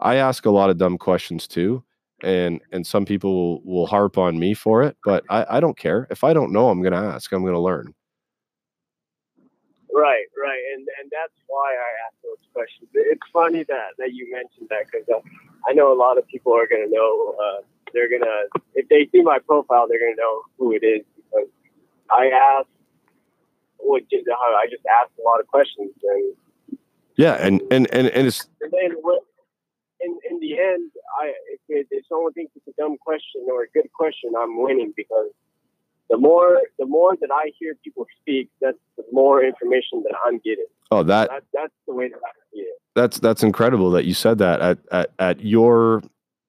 I 0.01 0.17
ask 0.17 0.47
a 0.47 0.51
lot 0.51 0.71
of 0.71 0.79
dumb 0.79 0.97
questions 0.97 1.47
too, 1.47 1.85
and 2.23 2.61
and 2.73 2.87
some 2.87 3.05
people 3.05 3.35
will, 3.35 3.63
will 3.65 3.87
harp 3.87 4.19
on 4.19 4.39
me 4.39 4.55
for 4.55 4.83
it, 4.83 4.97
but 5.05 5.25
I, 5.29 5.47
I 5.51 5.61
don't 5.61 5.77
care. 5.77 6.07
If 6.11 6.25
I 6.25 6.33
don't 6.33 6.53
know, 6.53 6.71
I'm 6.71 6.81
going 6.81 6.93
to 6.93 6.99
ask. 6.99 7.33
I'm 7.33 7.43
going 7.43 7.55
to 7.55 7.61
learn. 7.61 7.95
Right, 9.93 10.27
right, 10.37 10.61
and 10.75 10.87
and 11.01 11.11
that's 11.11 11.33
why 11.47 11.73
I 11.73 11.91
asked 12.07 12.23
those 12.23 12.37
questions. 12.53 12.91
It's 12.93 13.23
funny 13.33 13.65
that 13.65 13.97
that 13.99 14.13
you 14.13 14.31
mentioned 14.31 14.69
that 14.69 14.85
because 14.93 15.09
uh, 15.09 15.21
I 15.67 15.73
know 15.73 15.91
a 15.91 15.97
lot 15.97 16.19
of 16.19 16.27
people 16.29 16.55
are 16.55 16.67
gonna 16.67 16.91
know. 16.91 17.35
Uh, 17.41 17.63
they're 17.95 18.11
gonna 18.11 18.45
if 18.75 18.87
they 18.91 19.09
see 19.11 19.23
my 19.23 19.39
profile, 19.39 19.87
they're 19.89 19.99
gonna 19.99 20.21
know 20.21 20.43
who 20.59 20.73
it 20.73 20.85
is 20.85 21.03
because 21.17 21.49
I 22.11 22.29
asked. 22.29 22.69
What 23.79 24.03
I 24.03 24.67
just 24.69 24.85
asked 25.01 25.13
a 25.19 25.23
lot 25.23 25.41
of 25.41 25.47
questions 25.47 25.93
and. 26.03 26.79
Yeah, 27.17 27.35
and 27.41 27.63
and 27.71 27.89
and, 27.91 28.09
and 28.09 28.27
it's. 28.27 28.47
And 28.61 28.73
then 28.73 28.97
in 30.07 30.19
in 30.31 30.41
the 30.41 30.53
end, 30.59 30.91
I 31.21 31.33
if, 31.69 31.87
if 31.91 32.05
someone 32.09 32.33
thinks 32.33 32.53
it's 32.57 32.69
a 32.69 32.77
dumb 32.81 32.97
question 32.99 33.43
or 33.51 33.63
a 33.63 33.69
good 33.75 33.91
question, 33.93 34.33
I'm 34.39 34.63
winning 34.63 34.93
because 34.97 35.31
the 36.09 36.17
more 36.17 36.61
the 36.79 36.87
more 36.87 37.17
that 37.21 37.31
I 37.33 37.53
hear 37.59 37.75
people 37.83 38.07
speak, 38.21 38.51
that's 38.61 38.79
the 38.97 39.05
more 39.13 39.45
information 39.45 40.03
that 40.05 40.15
I'm 40.25 40.39
getting. 40.39 40.71
Oh, 40.91 41.03
that, 41.03 41.29
that 41.31 41.43
that's 41.53 41.75
the 41.87 41.95
way 41.95 42.09
that 42.09 42.21
I 42.25 42.33
see 42.53 42.61
it. 42.61 42.81
That's 42.95 43.19
that's 43.19 43.43
incredible 43.43 43.91
that 43.93 44.05
you 44.05 44.15
said 44.15 44.39
that 44.39 44.61
at 44.61 44.79
at, 44.93 45.11
at 45.19 45.41
your 45.41 46.03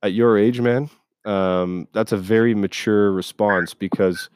at 0.04 0.14
your 0.14 0.38
age, 0.38 0.62
man. 0.62 0.90
Um, 1.26 1.88
that's 1.92 2.14
a 2.14 2.18
very 2.18 2.56
mature 2.56 3.12
response 3.12 3.74
because 3.74 4.30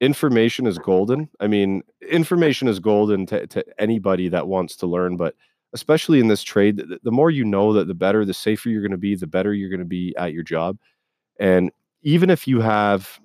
information 0.00 0.66
is 0.66 0.78
golden. 0.78 1.28
I 1.40 1.46
mean, 1.46 1.82
information 2.08 2.68
is 2.68 2.78
golden 2.78 3.26
to, 3.26 3.46
to 3.48 3.64
anybody 3.78 4.28
that 4.28 4.46
wants 4.46 4.76
to 4.76 4.86
learn, 4.86 5.16
but 5.16 5.34
especially 5.72 6.20
in 6.20 6.28
this 6.28 6.42
trade, 6.42 6.76
the, 6.76 6.98
the 7.02 7.12
more 7.12 7.30
you 7.30 7.44
know 7.44 7.72
that 7.72 7.86
the 7.86 7.94
better, 7.94 8.24
the 8.24 8.34
safer 8.34 8.68
you're 8.68 8.82
going 8.82 8.90
to 8.90 8.96
be, 8.96 9.14
the 9.14 9.26
better 9.26 9.54
you're 9.54 9.70
going 9.70 9.78
to 9.80 9.84
be 9.84 10.14
at 10.16 10.32
your 10.32 10.42
job. 10.42 10.78
And 11.38 11.70
even 12.02 12.30
if 12.30 12.46
you 12.46 12.60
have 12.60 13.20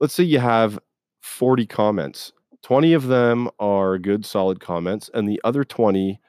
let's 0.00 0.14
say 0.14 0.24
you 0.24 0.38
have 0.38 0.78
40 1.20 1.66
comments 1.66 2.32
20 2.62 2.92
of 2.92 3.06
them 3.06 3.48
are 3.58 3.98
good 3.98 4.24
solid 4.24 4.60
comments 4.60 5.10
and 5.14 5.28
the 5.28 5.40
other 5.44 5.64
20 5.64 6.20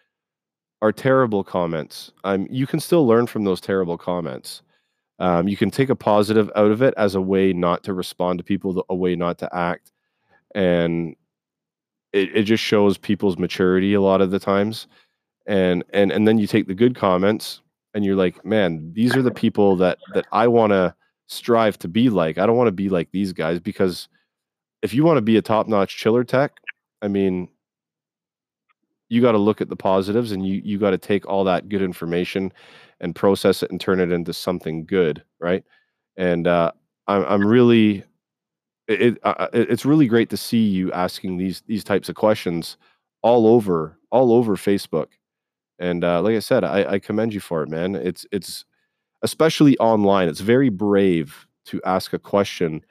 are 0.82 0.92
terrible 0.92 1.44
comments 1.44 2.12
um, 2.24 2.48
you 2.50 2.68
can 2.68 2.80
still 2.80 3.06
learn 3.06 3.28
from 3.28 3.44
those 3.44 3.62
terrible 3.62 3.98
comments 3.98 4.62
um, 5.20 5.48
you 5.48 5.56
can 5.56 5.70
take 5.70 5.90
a 5.90 5.96
positive 5.96 6.50
out 6.56 6.72
of 6.72 6.82
it 6.82 6.94
as 6.98 7.16
a 7.16 7.22
way 7.22 7.54
not 7.54 7.84
to 7.84 7.94
respond 7.94 8.40
to 8.40 8.44
people 8.44 8.86
a 8.90 8.96
way 8.96 9.16
not 9.16 9.38
to 9.38 9.56
act 9.56 9.92
and 10.56 11.16
it, 12.14 12.36
it 12.36 12.44
just 12.44 12.64
shows 12.64 12.98
people's 12.98 13.38
maturity 13.38 13.94
a 13.94 14.02
lot 14.02 14.22
of 14.22 14.32
the 14.32 14.40
times 14.40 14.88
and 15.48 15.84
and 15.92 16.12
and 16.12 16.28
then 16.28 16.38
you 16.38 16.48
take 16.48 16.68
the 16.68 16.76
good 16.76 16.96
comments 16.96 17.62
and 17.94 18.06
you're 18.06 18.16
like 18.16 18.44
man 18.46 18.92
these 18.94 19.16
are 19.16 19.22
the 19.22 19.32
people 19.32 19.76
that 19.76 19.98
that 20.14 20.26
i 20.32 20.48
want 20.48 20.72
to 20.72 20.94
strive 21.32 21.80
to 21.80 21.88
be 21.88 22.10
like. 22.10 22.38
I 22.38 22.46
don't 22.46 22.58
want 22.58 22.68
to 22.68 22.74
be 22.74 22.90
like 22.90 23.10
these 23.12 23.34
guys 23.34 23.60
because 23.60 24.10
if 24.82 24.94
you 24.94 25.04
want 25.04 25.18
to 25.18 25.22
be 25.22 25.38
a 25.38 25.42
top 25.42 25.68
notch 25.68 25.96
chiller 25.98 26.24
tech, 26.24 26.52
I 27.02 27.08
mean, 27.08 27.48
you 29.10 29.22
got 29.22 29.32
to 29.32 29.38
look 29.38 29.62
at 29.62 29.70
the 29.70 29.76
positives 29.76 30.32
and 30.32 30.46
you 30.46 30.62
you 30.64 30.78
got 30.78 30.92
to 30.92 30.98
take 30.98 31.26
all 31.28 31.44
that 31.46 31.70
good 31.70 31.82
information 31.82 32.52
and 33.00 33.16
process 33.16 33.64
it 33.64 33.72
and 33.72 33.80
turn 33.80 34.00
it 34.00 34.12
into 34.12 34.34
something 34.34 34.86
good, 34.86 35.24
right? 35.40 35.64
And 36.18 36.48
uh, 36.48 36.72
I'm 37.08 37.26
I'm 37.26 37.48
really 37.48 38.04
it, 38.92 39.18
uh, 39.24 39.48
it's 39.54 39.86
really 39.86 40.08
great 40.08 40.30
to 40.30 40.38
see 40.38 40.64
you 40.64 40.92
asking 40.92 41.38
these 41.38 41.62
these 41.68 41.84
types 41.84 42.10
of 42.10 42.16
questions 42.16 42.78
all 43.22 43.48
over 43.48 43.98
all 44.12 44.34
over 44.34 44.56
Facebook. 44.56 45.08
And 45.80 46.04
uh, 46.04 46.22
like 46.22 46.36
I 46.36 46.40
said, 46.40 46.64
I, 46.64 46.94
I 46.94 47.00
commend 47.00 47.34
you 47.34 47.40
for 47.40 47.64
it, 47.64 47.70
man. 47.70 47.96
It's 47.96 48.26
it's 48.32 48.66
especially 49.22 49.78
online. 49.78 50.30
It's 50.30 50.42
very 50.42 50.70
brave 50.70 51.48
to 51.66 51.82
ask 51.86 52.14
a 52.14 52.20
question 52.20 52.84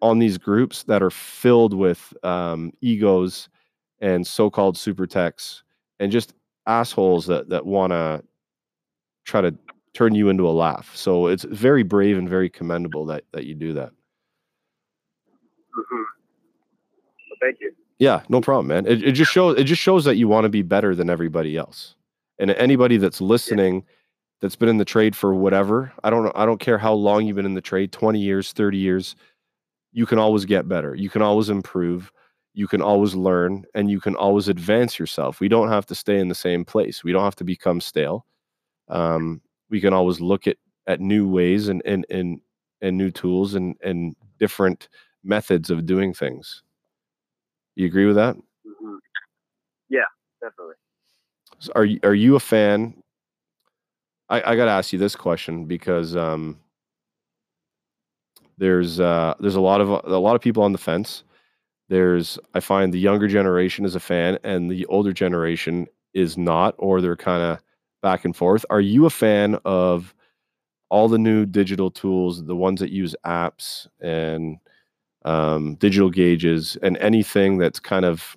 on 0.00 0.18
these 0.18 0.38
groups 0.38 0.84
that 0.84 1.02
are 1.02 1.10
filled 1.10 1.74
with 1.74 2.12
um, 2.24 2.72
egos 2.80 3.48
and 4.00 4.26
so-called 4.26 4.76
super 4.76 5.06
techs 5.06 5.62
and 5.98 6.12
just 6.12 6.34
assholes 6.66 7.26
that 7.26 7.48
that 7.48 7.66
want 7.66 7.92
to 7.92 8.22
try 9.24 9.40
to 9.40 9.54
turn 9.94 10.14
you 10.14 10.28
into 10.28 10.48
a 10.48 10.50
laugh. 10.50 10.94
So 10.94 11.26
it's 11.26 11.44
very 11.44 11.82
brave 11.82 12.18
and 12.18 12.28
very 12.28 12.50
commendable 12.50 13.06
that 13.06 13.24
that 13.32 13.44
you 13.44 13.54
do 13.54 13.72
that. 13.74 13.92
Mm-hmm. 15.76 16.02
Well, 17.30 17.38
thank 17.40 17.60
you. 17.60 17.72
Yeah, 17.98 18.22
no 18.28 18.40
problem, 18.40 18.66
man. 18.68 18.86
It, 18.86 19.02
it 19.02 19.12
just 19.12 19.30
shows 19.30 19.58
it 19.58 19.64
just 19.64 19.80
shows 19.80 20.04
that 20.04 20.16
you 20.16 20.28
want 20.28 20.44
to 20.44 20.48
be 20.48 20.62
better 20.62 20.94
than 20.94 21.08
everybody 21.08 21.56
else. 21.56 21.94
And 22.38 22.50
anybody 22.50 22.96
that's 22.96 23.20
listening. 23.20 23.76
Yeah 23.76 23.94
that's 24.42 24.56
been 24.56 24.68
in 24.68 24.76
the 24.76 24.84
trade 24.84 25.14
for 25.16 25.34
whatever. 25.34 25.92
I 26.02 26.10
don't 26.10 26.24
know. 26.24 26.32
I 26.34 26.44
don't 26.44 26.58
care 26.60 26.76
how 26.76 26.92
long 26.92 27.24
you've 27.24 27.36
been 27.36 27.46
in 27.46 27.54
the 27.54 27.60
trade 27.60 27.92
20 27.92 28.18
years, 28.18 28.52
30 28.52 28.76
years. 28.76 29.16
You 29.92 30.04
can 30.04 30.18
always 30.18 30.44
get 30.44 30.68
better. 30.68 30.96
You 30.96 31.08
can 31.08 31.22
always 31.22 31.48
improve. 31.48 32.12
You 32.52 32.66
can 32.66 32.82
always 32.82 33.14
learn 33.14 33.64
and 33.74 33.88
you 33.88 34.00
can 34.00 34.16
always 34.16 34.48
advance 34.48 34.98
yourself. 34.98 35.38
We 35.38 35.48
don't 35.48 35.68
have 35.68 35.86
to 35.86 35.94
stay 35.94 36.18
in 36.18 36.28
the 36.28 36.34
same 36.34 36.64
place. 36.64 37.04
We 37.04 37.12
don't 37.12 37.22
have 37.22 37.36
to 37.36 37.44
become 37.44 37.80
stale. 37.80 38.26
Um, 38.88 39.40
we 39.70 39.80
can 39.80 39.94
always 39.94 40.20
look 40.20 40.48
at, 40.48 40.56
at 40.88 41.00
new 41.00 41.28
ways 41.28 41.68
and, 41.68 41.80
and, 41.86 42.04
and, 42.10 42.40
and 42.80 42.98
new 42.98 43.12
tools 43.12 43.54
and, 43.54 43.76
and 43.82 44.16
different 44.40 44.88
methods 45.24 45.70
of 45.70 45.86
doing 45.86 46.12
things. 46.12 46.62
You 47.74 47.86
agree 47.86 48.06
with 48.06 48.16
that? 48.16 48.36
Mm-hmm. 48.36 48.96
Yeah, 49.88 50.04
definitely. 50.40 50.74
So 51.58 51.72
are 51.74 51.84
you, 51.84 52.00
are 52.02 52.14
you 52.14 52.36
a 52.36 52.40
fan 52.40 53.02
I, 54.32 54.52
I 54.52 54.56
got 54.56 54.64
to 54.64 54.70
ask 54.70 54.94
you 54.94 54.98
this 54.98 55.14
question 55.14 55.66
because 55.66 56.16
um, 56.16 56.58
there's 58.56 58.98
uh, 58.98 59.34
there's 59.40 59.56
a 59.56 59.60
lot 59.60 59.82
of 59.82 59.90
a 59.90 60.18
lot 60.18 60.34
of 60.34 60.40
people 60.40 60.62
on 60.62 60.72
the 60.72 60.78
fence. 60.78 61.22
There's 61.90 62.38
I 62.54 62.60
find 62.60 62.92
the 62.92 62.98
younger 62.98 63.28
generation 63.28 63.84
is 63.84 63.94
a 63.94 64.00
fan 64.00 64.38
and 64.42 64.70
the 64.70 64.86
older 64.86 65.12
generation 65.12 65.86
is 66.14 66.38
not, 66.38 66.74
or 66.78 67.02
they're 67.02 67.14
kind 67.14 67.42
of 67.42 67.62
back 68.00 68.24
and 68.24 68.34
forth. 68.34 68.64
Are 68.70 68.80
you 68.80 69.04
a 69.04 69.10
fan 69.10 69.58
of 69.66 70.14
all 70.88 71.08
the 71.08 71.18
new 71.18 71.44
digital 71.44 71.90
tools, 71.90 72.42
the 72.44 72.56
ones 72.56 72.80
that 72.80 72.90
use 72.90 73.14
apps 73.26 73.86
and 74.00 74.56
um, 75.24 75.74
digital 75.76 76.10
gauges, 76.10 76.76
and 76.82 76.96
anything 76.98 77.58
that's 77.58 77.80
kind 77.80 78.04
of 78.04 78.36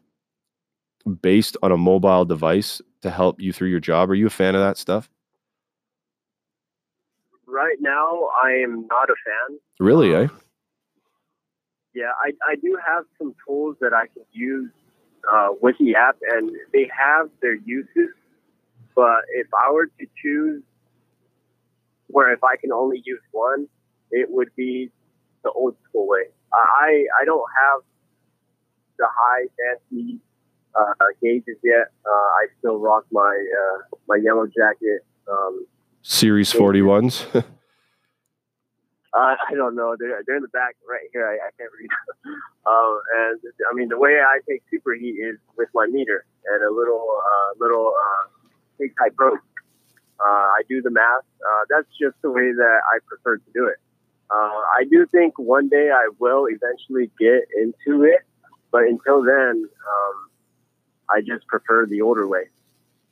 based 1.22 1.56
on 1.62 1.72
a 1.72 1.78
mobile 1.78 2.26
device 2.26 2.82
to 3.02 3.12
help 3.12 3.40
you 3.40 3.54
through 3.54 3.70
your 3.70 3.80
job? 3.80 4.10
Are 4.10 4.16
you 4.16 4.28
a 4.28 4.32
fan 4.32 4.56
of 4.56 4.62
that 4.62 4.78
stuff? 4.78 5.10
right 7.56 7.78
now, 7.80 8.30
I 8.44 8.52
am 8.64 8.86
not 8.88 9.10
a 9.10 9.16
fan. 9.26 9.60
Really, 9.80 10.14
eh? 10.14 10.28
Yeah, 11.94 12.12
I, 12.24 12.32
I 12.52 12.56
do 12.56 12.78
have 12.86 13.06
some 13.18 13.34
tools 13.48 13.78
that 13.80 13.94
I 13.94 14.08
can 14.08 14.24
use 14.34 14.72
uh, 15.32 15.50
with 15.62 15.78
the 15.80 15.96
app, 15.96 16.18
and 16.30 16.52
they 16.74 16.90
have 16.96 17.30
their 17.42 17.56
uses. 17.56 18.14
But 18.94 19.24
if 19.34 19.48
I 19.54 19.72
were 19.72 19.88
to 19.88 20.06
choose 20.22 20.62
where 22.08 22.32
if 22.34 22.44
I 22.44 22.58
can 22.58 22.72
only 22.72 23.02
use 23.06 23.22
one, 23.32 23.68
it 24.12 24.30
would 24.30 24.50
be 24.56 24.92
the 25.44 25.52
old 25.52 25.76
school 25.88 26.08
way. 26.08 26.26
I 26.56 27.06
I 27.22 27.26
don't 27.26 27.46
have 27.62 27.82
the 28.98 29.08
high 29.10 29.46
fancy 29.58 30.20
uh, 30.74 30.94
gauges 31.22 31.58
yet. 31.64 31.92
Uh, 32.06 32.10
I 32.10 32.48
still 32.60 32.80
rock 32.80 33.06
my 33.12 33.36
uh, 33.36 33.96
my 34.08 34.16
yellow 34.16 34.48
jacket 34.48 35.06
um, 35.30 35.66
Series 36.02 36.54
41s? 36.54 37.26
uh, 37.36 37.42
I 39.14 39.54
don't 39.56 39.76
know. 39.76 39.96
They're, 39.98 40.22
they're 40.26 40.36
in 40.36 40.44
the 40.44 40.50
back 40.50 40.76
right 40.88 41.10
here. 41.12 41.26
I, 41.26 41.48
I 41.48 41.50
can't 41.58 41.72
read. 41.74 41.90
um, 42.68 43.02
and 43.18 43.40
I 43.72 43.74
mean, 43.74 43.90
the 43.90 43.98
way 43.98 44.20
I 44.22 44.40
take 44.48 44.62
super 44.70 44.94
heat 44.94 45.16
is 45.18 45.38
with 45.58 45.70
my 45.74 45.88
meter 45.88 46.26
and 46.46 46.64
a 46.64 46.72
little, 46.72 47.10
uh, 47.26 47.54
little 47.60 47.94
uh, 47.98 48.48
big 48.78 48.94
type 48.98 49.16
probe. 49.16 49.40
Uh, 50.20 50.24
I 50.24 50.62
do 50.70 50.82
the 50.82 50.92
math. 50.92 51.26
Uh, 51.42 51.66
that's 51.70 51.88
just 52.00 52.22
the 52.22 52.30
way 52.30 52.54
that 52.54 52.80
I 52.94 53.00
prefer 53.08 53.38
to 53.38 53.52
do 53.52 53.66
it. 53.66 53.78
Uh, 54.32 54.62
I 54.78 54.86
do 54.90 55.06
think 55.12 55.38
one 55.38 55.70
day 55.70 55.90
I 55.94 56.10
will 56.20 56.48
eventually 56.48 57.12
get 57.20 57.44
into 57.56 58.04
it, 58.04 58.22
but 58.72 58.84
until 58.84 59.24
then, 59.24 59.68
um, 59.68 60.30
I 61.10 61.22
just 61.22 61.48
prefer 61.48 61.86
the 61.86 62.02
older 62.02 62.28
way. 62.28 62.46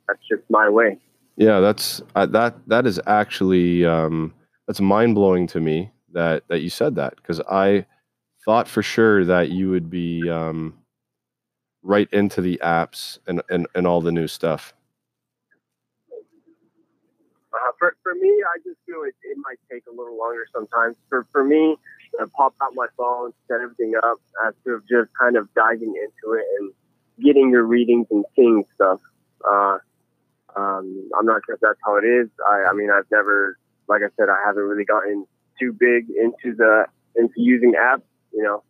That's 0.08 0.20
just 0.28 0.42
my 0.50 0.68
way. 0.68 0.98
Yeah, 1.36 1.60
that's 1.60 2.02
uh, 2.14 2.26
that. 2.26 2.56
That 2.68 2.86
is 2.86 3.00
actually 3.06 3.84
um, 3.84 4.34
that's 4.66 4.80
mind 4.80 5.14
blowing 5.14 5.46
to 5.48 5.60
me 5.60 5.90
that 6.12 6.44
that 6.48 6.60
you 6.60 6.70
said 6.70 6.96
that 6.96 7.16
because 7.16 7.40
I 7.40 7.86
thought 8.44 8.68
for 8.68 8.82
sure 8.82 9.24
that 9.24 9.50
you 9.50 9.70
would 9.70 9.90
be 9.90 10.28
um, 10.28 10.74
right 11.82 12.08
into 12.12 12.40
the 12.40 12.60
apps 12.62 13.18
and, 13.26 13.42
and 13.48 13.66
and 13.74 13.86
all 13.86 14.00
the 14.00 14.12
new 14.12 14.28
stuff. 14.28 14.74
Uh, 17.52 17.72
for, 17.84 17.96
for 18.02 18.14
me, 18.14 18.28
I 18.28 18.58
just 18.64 18.78
feel 18.86 19.02
it, 19.06 19.14
it 19.22 19.36
might 19.36 19.58
take 19.70 19.84
a 19.86 19.90
little 19.90 20.16
longer 20.16 20.46
sometimes. 20.54 20.96
For 21.08 21.26
for 21.32 21.44
me, 21.44 21.76
I 22.18 22.24
pop 22.34 22.54
out 22.62 22.72
my 22.74 22.86
phone, 22.96 23.32
set 23.48 23.60
everything 23.60 23.92
up, 24.02 24.18
after 24.46 24.82
just 24.88 25.10
kind 25.18 25.36
of 25.36 25.52
diving 25.54 25.94
into 25.94 26.34
it 26.34 26.44
and 26.58 26.72
getting 27.22 27.50
your 27.50 27.64
readings 27.64 28.06
and 28.10 28.24
seeing 28.34 28.64
stuff. 28.74 29.00
Uh, 29.46 29.78
um, 30.56 31.10
I'm 31.18 31.26
not 31.26 31.42
sure 31.44 31.56
if 31.56 31.60
that's 31.60 31.78
how 31.84 31.96
it 31.96 32.04
is. 32.04 32.28
I, 32.48 32.70
I 32.70 32.72
mean, 32.72 32.90
I've 32.90 33.10
never, 33.10 33.58
like 33.88 34.02
I 34.02 34.08
said, 34.16 34.28
I 34.30 34.38
haven't 34.46 34.62
really 34.62 34.84
gotten 34.84 35.26
too 35.60 35.72
big 35.72 36.08
into 36.08 36.56
the 36.56 36.86
into 37.16 37.34
using 37.36 37.74
apps, 37.74 38.02
you 38.32 38.42
know, 38.42 38.62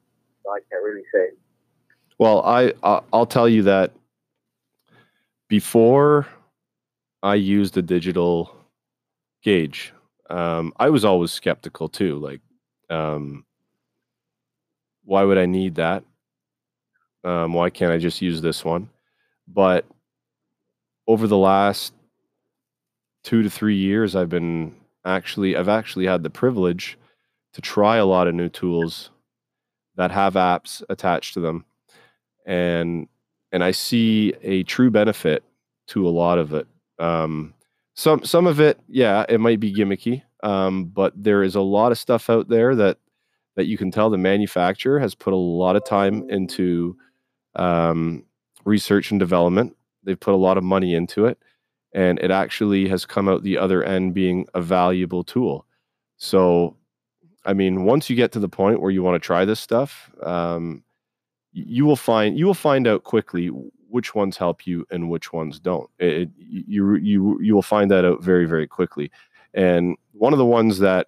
so 0.43 0.51
I 0.51 0.59
can't 0.71 0.83
really 0.83 1.05
say. 1.15 1.37
Well, 2.19 2.43
I 2.45 2.73
I'll 3.13 3.27
tell 3.27 3.49
you 3.49 3.63
that 3.63 3.93
before 5.47 6.27
I 7.23 7.37
used 7.37 7.77
a 7.77 7.83
digital 7.83 8.64
gauge, 9.45 9.93
um, 10.31 10.73
I 10.79 10.91
was 10.91 11.05
always 11.05 11.33
skeptical 11.33 11.89
too. 11.89 12.19
Like, 12.19 12.41
um, 12.91 13.45
why 15.05 15.23
would 15.23 15.39
I 15.39 15.47
need 15.47 15.77
that? 15.77 16.05
Um, 17.25 17.55
why 17.55 17.71
can't 17.71 17.93
I 17.93 17.99
just 17.99 18.21
use 18.23 18.41
this 18.43 18.65
one? 18.65 18.91
But 19.47 19.87
over 21.07 21.29
the 21.29 21.39
last 21.39 21.95
two 23.23 23.43
to 23.43 23.51
three 23.51 23.77
years, 23.77 24.17
I've 24.17 24.29
been 24.29 24.75
actually 25.05 25.57
I've 25.57 25.69
actually 25.69 26.07
had 26.07 26.25
the 26.25 26.31
privilege 26.31 26.99
to 27.53 27.63
try 27.63 27.99
a 27.99 28.07
lot 28.07 28.27
of 28.27 28.35
new 28.35 28.49
tools 28.49 29.11
that 29.97 30.11
have 30.11 30.35
apps 30.35 30.83
attached 30.89 31.35
to 31.35 31.41
them 31.41 31.65
and 32.47 33.09
and 33.53 33.63
I 33.63 33.71
see 33.71 34.35
a 34.43 34.65
true 34.65 34.91
benefit 34.91 35.45
to 35.89 36.09
a 36.09 36.11
lot 36.11 36.39
of 36.39 36.55
it. 36.55 36.67
Um, 36.99 37.55
some 37.95 38.25
some 38.25 38.47
of 38.47 38.61
it, 38.61 38.81
yeah, 38.89 39.25
it 39.29 39.41
might 39.41 39.61
be 39.61 39.73
gimmicky, 39.73 40.23
um, 40.43 40.87
but 40.87 41.13
there 41.17 41.43
is 41.43 41.55
a 41.55 41.61
lot 41.61 41.93
of 41.93 41.99
stuff 41.99 42.29
out 42.29 42.49
there 42.49 42.75
that 42.75 42.99
that 43.57 43.67
you 43.67 43.79
can 43.79 43.91
tell 43.91 44.11
the 44.11 44.19
manufacturer 44.19 44.99
has 44.99 45.15
put 45.15 45.33
a 45.33 45.37
lot 45.37 45.77
of 45.77 45.85
time 45.85 46.29
into 46.29 46.97
um, 47.55 48.25
research 48.65 49.13
and 49.13 49.21
development. 49.21 49.77
They've 50.03 50.19
put 50.19 50.35
a 50.35 50.37
lot 50.37 50.59
of 50.59 50.65
money 50.65 50.95
into 50.95 51.27
it, 51.27 51.39
and 51.93 52.19
it 52.19 52.33
actually 52.33 52.89
has 52.89 53.07
come 53.07 53.29
out 53.29 53.43
the 53.45 53.59
other 53.59 53.85
end 53.85 54.13
being 54.13 54.47
a 54.55 54.61
valuable 54.61 55.23
tool. 55.23 55.65
So, 56.17 56.77
I 57.45 57.53
mean, 57.55 57.85
once 57.85 58.11
you 58.11 58.17
get 58.17 58.33
to 58.33 58.41
the 58.41 58.49
point 58.49 58.81
where 58.81 58.91
you 58.91 59.05
want 59.05 59.21
to 59.21 59.25
try 59.25 59.45
this 59.45 59.61
stuff, 59.61 60.11
um, 60.23 60.83
you 61.53 61.87
will 61.87 61.97
find 61.97 62.37
you 62.37 62.47
will 62.47 62.55
find 62.55 62.89
out 62.89 63.05
quickly 63.05 63.51
which 63.95 64.13
ones 64.13 64.37
help 64.37 64.67
you 64.67 64.85
and 64.91 65.09
which 65.09 65.33
ones 65.33 65.61
don't. 65.61 65.89
It, 66.01 66.29
you 66.37 66.97
you 66.97 67.41
you 67.41 67.55
will 67.55 67.63
find 67.63 67.89
that 67.93 68.05
out 68.05 68.21
very 68.21 68.45
very 68.45 68.67
quickly. 68.67 69.09
And 69.55 69.97
one 70.11 70.33
of 70.33 70.41
the 70.41 70.45
ones 70.45 70.81
that 70.81 71.07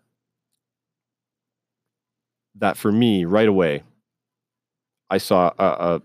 that 2.55 2.76
for 2.76 2.93
me 2.93 3.24
right 3.24 3.49
away, 3.49 3.82
I 5.11 5.18
saw 5.18 5.51
a, 5.59 6.01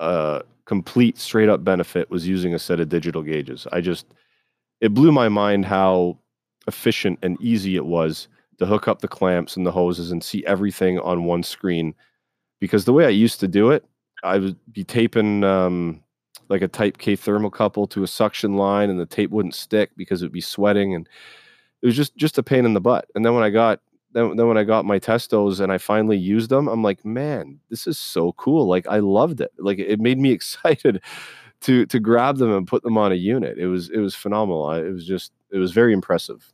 a, 0.00 0.04
a 0.04 0.42
complete 0.64 1.18
straight 1.18 1.48
up 1.48 1.62
benefit 1.62 2.10
was 2.10 2.26
using 2.26 2.52
a 2.52 2.58
set 2.58 2.80
of 2.80 2.88
digital 2.88 3.22
gauges. 3.22 3.68
I 3.70 3.80
just 3.80 4.04
it 4.80 4.94
blew 4.94 5.12
my 5.12 5.28
mind 5.28 5.66
how 5.66 6.18
efficient 6.66 7.20
and 7.22 7.40
easy 7.40 7.76
it 7.76 7.86
was 7.86 8.26
to 8.58 8.66
hook 8.66 8.88
up 8.88 9.02
the 9.02 9.06
clamps 9.06 9.56
and 9.56 9.64
the 9.64 9.70
hoses 9.70 10.10
and 10.10 10.24
see 10.24 10.44
everything 10.46 10.98
on 10.98 11.26
one 11.26 11.44
screen 11.44 11.94
because 12.58 12.86
the 12.86 12.92
way 12.92 13.06
I 13.06 13.10
used 13.10 13.38
to 13.38 13.46
do 13.46 13.70
it, 13.70 13.84
I 14.24 14.38
would 14.38 14.56
be 14.72 14.82
taping 14.82 15.44
um, 15.44 16.02
like 16.48 16.62
a 16.62 16.68
Type 16.68 16.98
K 16.98 17.16
thermocouple 17.16 17.90
to 17.90 18.02
a 18.02 18.06
suction 18.06 18.56
line, 18.56 18.90
and 18.90 18.98
the 18.98 19.06
tape 19.06 19.30
wouldn't 19.30 19.54
stick 19.54 19.90
because 19.96 20.22
it 20.22 20.26
would 20.26 20.32
be 20.32 20.40
sweating, 20.40 20.94
and 20.94 21.08
it 21.82 21.86
was 21.86 21.96
just 21.96 22.16
just 22.16 22.38
a 22.38 22.42
pain 22.42 22.64
in 22.64 22.74
the 22.74 22.80
butt. 22.80 23.06
And 23.14 23.24
then 23.24 23.34
when 23.34 23.44
I 23.44 23.50
got 23.50 23.80
then, 24.12 24.36
then 24.36 24.48
when 24.48 24.58
I 24.58 24.64
got 24.64 24.84
my 24.84 24.98
Testos 24.98 25.60
and 25.60 25.70
I 25.70 25.78
finally 25.78 26.16
used 26.16 26.50
them, 26.50 26.68
I'm 26.68 26.82
like, 26.82 27.04
man, 27.04 27.60
this 27.70 27.86
is 27.86 27.98
so 27.98 28.32
cool. 28.32 28.66
Like 28.66 28.86
I 28.88 28.98
loved 28.98 29.40
it. 29.40 29.52
Like 29.58 29.78
it 29.78 30.00
made 30.00 30.18
me 30.18 30.32
excited 30.32 31.02
to 31.62 31.86
to 31.86 32.00
grab 32.00 32.38
them 32.38 32.52
and 32.52 32.66
put 32.66 32.82
them 32.82 32.98
on 32.98 33.12
a 33.12 33.16
unit. 33.16 33.58
It 33.58 33.66
was 33.66 33.90
it 33.90 33.98
was 33.98 34.14
phenomenal. 34.14 34.70
it 34.72 34.90
was 34.90 35.06
just 35.06 35.32
it 35.50 35.58
was 35.58 35.72
very 35.72 35.92
impressive. 35.92 36.52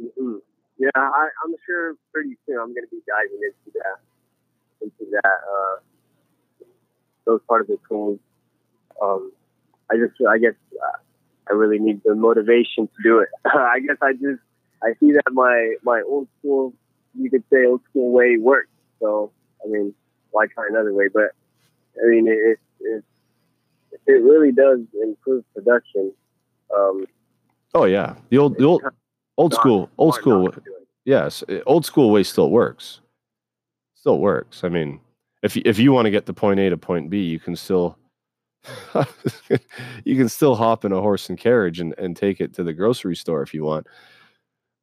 Mm-hmm. 0.00 0.36
Yeah, 0.78 0.90
I, 0.96 1.28
am 1.46 1.54
sure 1.64 1.94
pretty 2.12 2.36
soon 2.46 2.58
I'm 2.58 2.74
going 2.74 2.84
to 2.84 2.90
be 2.90 3.00
diving 3.06 3.40
into 3.42 3.78
that, 3.78 3.98
into 4.82 5.10
that, 5.12 5.38
uh, 5.48 5.76
those 7.26 7.40
part 7.48 7.62
of 7.62 7.66
the 7.66 7.78
tools. 7.88 8.18
Um, 9.02 9.32
I 9.90 9.96
just, 9.96 10.14
I 10.28 10.38
guess, 10.38 10.54
uh, 10.72 10.98
I 11.50 11.52
really 11.52 11.78
need 11.78 12.00
the 12.04 12.14
motivation 12.14 12.86
to 12.86 13.02
do 13.02 13.18
it. 13.18 13.28
I 13.44 13.80
guess 13.80 13.96
I 14.00 14.12
just, 14.12 14.40
I 14.82 14.94
see 15.00 15.12
that 15.12 15.32
my 15.32 15.74
my 15.82 16.02
old 16.06 16.28
school, 16.38 16.74
you 17.14 17.30
could 17.30 17.44
say 17.52 17.64
old 17.66 17.82
school 17.90 18.12
way 18.12 18.36
works. 18.38 18.68
So, 19.00 19.32
I 19.64 19.68
mean, 19.68 19.94
why 20.30 20.46
try 20.46 20.66
another 20.68 20.92
way? 20.92 21.08
But 21.12 21.32
I 22.02 22.08
mean, 22.08 22.26
it 22.28 22.58
it, 22.80 23.04
it 24.06 24.22
really 24.22 24.52
does 24.52 24.80
improve 25.02 25.44
production. 25.54 26.12
Um, 26.74 27.06
oh 27.74 27.84
yeah, 27.84 28.16
the 28.30 28.38
old 28.38 28.58
the 28.58 28.64
old 28.64 28.82
old 29.36 29.54
school, 29.54 29.90
old 29.96 30.14
school. 30.14 30.52
Yes, 31.04 31.44
old 31.66 31.84
school 31.84 32.10
way 32.10 32.22
still 32.22 32.50
works. 32.50 33.00
Still 33.94 34.18
works. 34.18 34.64
I 34.64 34.68
mean, 34.68 35.00
if 35.44 35.58
if 35.58 35.78
you 35.78 35.92
want 35.92 36.06
to 36.06 36.10
get 36.10 36.24
to 36.26 36.32
point 36.32 36.58
A 36.58 36.70
to 36.70 36.78
point 36.78 37.10
B, 37.10 37.22
you 37.22 37.38
can 37.38 37.54
still 37.54 37.98
you 40.04 40.16
can 40.16 40.28
still 40.28 40.56
hop 40.56 40.86
in 40.86 40.92
a 40.92 41.00
horse 41.00 41.28
and 41.28 41.38
carriage 41.38 41.80
and, 41.80 41.94
and 41.98 42.16
take 42.16 42.40
it 42.40 42.54
to 42.54 42.64
the 42.64 42.72
grocery 42.72 43.14
store 43.14 43.42
if 43.42 43.52
you 43.52 43.62
want. 43.62 43.86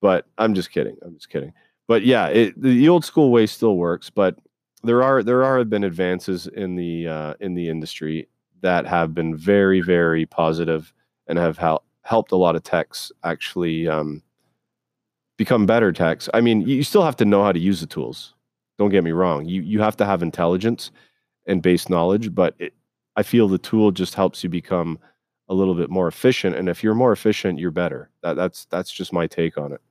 But 0.01 0.27
I'm 0.37 0.53
just 0.53 0.71
kidding. 0.71 0.95
I'm 1.01 1.15
just 1.15 1.29
kidding. 1.29 1.51
But 1.87 2.05
yeah, 2.05 2.27
it, 2.27 2.61
the 2.61 2.87
old 2.87 3.03
school 3.03 3.31
way 3.31 3.47
still 3.47 3.75
works. 3.75 4.11
But 4.11 4.35
there 4.83 5.01
are 5.01 5.23
there 5.23 5.43
are 5.43 5.65
been 5.65 5.83
advances 5.83 6.45
in 6.45 6.75
the 6.75 7.07
uh, 7.07 7.33
in 7.39 7.55
the 7.55 7.67
industry 7.67 8.29
that 8.61 8.85
have 8.85 9.15
been 9.15 9.35
very 9.35 9.81
very 9.81 10.27
positive 10.27 10.93
and 11.25 11.39
have 11.39 11.57
helped 11.57 11.87
helped 12.03 12.31
a 12.31 12.37
lot 12.37 12.55
of 12.55 12.61
techs 12.61 13.11
actually 13.23 13.87
um, 13.87 14.21
become 15.37 15.65
better 15.65 15.91
techs. 15.91 16.29
I 16.35 16.41
mean, 16.41 16.61
you 16.61 16.83
still 16.83 17.03
have 17.03 17.15
to 17.17 17.25
know 17.25 17.43
how 17.43 17.51
to 17.51 17.59
use 17.59 17.81
the 17.81 17.87
tools. 17.87 18.35
Don't 18.81 18.89
get 18.89 19.03
me 19.03 19.11
wrong. 19.11 19.45
You 19.45 19.61
you 19.61 19.79
have 19.79 19.95
to 19.97 20.07
have 20.07 20.23
intelligence 20.23 20.89
and 21.45 21.61
base 21.61 21.87
knowledge, 21.87 22.33
but 22.33 22.55
it, 22.57 22.73
I 23.15 23.21
feel 23.21 23.47
the 23.47 23.59
tool 23.59 23.91
just 23.91 24.15
helps 24.15 24.43
you 24.43 24.49
become 24.49 24.97
a 25.49 25.53
little 25.53 25.75
bit 25.75 25.91
more 25.91 26.07
efficient. 26.07 26.55
And 26.55 26.67
if 26.67 26.83
you're 26.83 26.95
more 26.95 27.11
efficient, 27.11 27.59
you're 27.59 27.69
better. 27.69 28.09
That, 28.23 28.37
that's 28.37 28.65
that's 28.71 28.91
just 28.91 29.13
my 29.13 29.27
take 29.27 29.55
on 29.59 29.73
it. 29.73 29.81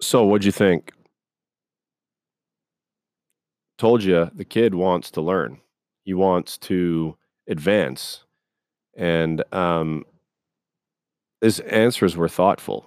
So, 0.00 0.24
what'd 0.24 0.46
you 0.46 0.50
think? 0.50 0.94
Told 3.76 4.02
you 4.02 4.30
the 4.34 4.46
kid 4.46 4.74
wants 4.74 5.10
to 5.10 5.20
learn. 5.20 5.60
He 6.02 6.14
wants 6.14 6.56
to 6.60 7.14
advance 7.46 8.24
and 8.96 9.44
um, 9.52 10.06
his 11.42 11.60
answers 11.60 12.16
were 12.16 12.28
thoughtful. 12.30 12.86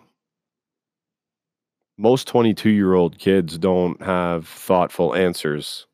Most 1.97 2.27
22 2.27 2.69
year 2.69 2.93
old 2.93 3.17
kids 3.17 3.57
don't 3.57 4.01
have 4.01 4.47
thoughtful 4.47 5.15
answers. 5.15 5.87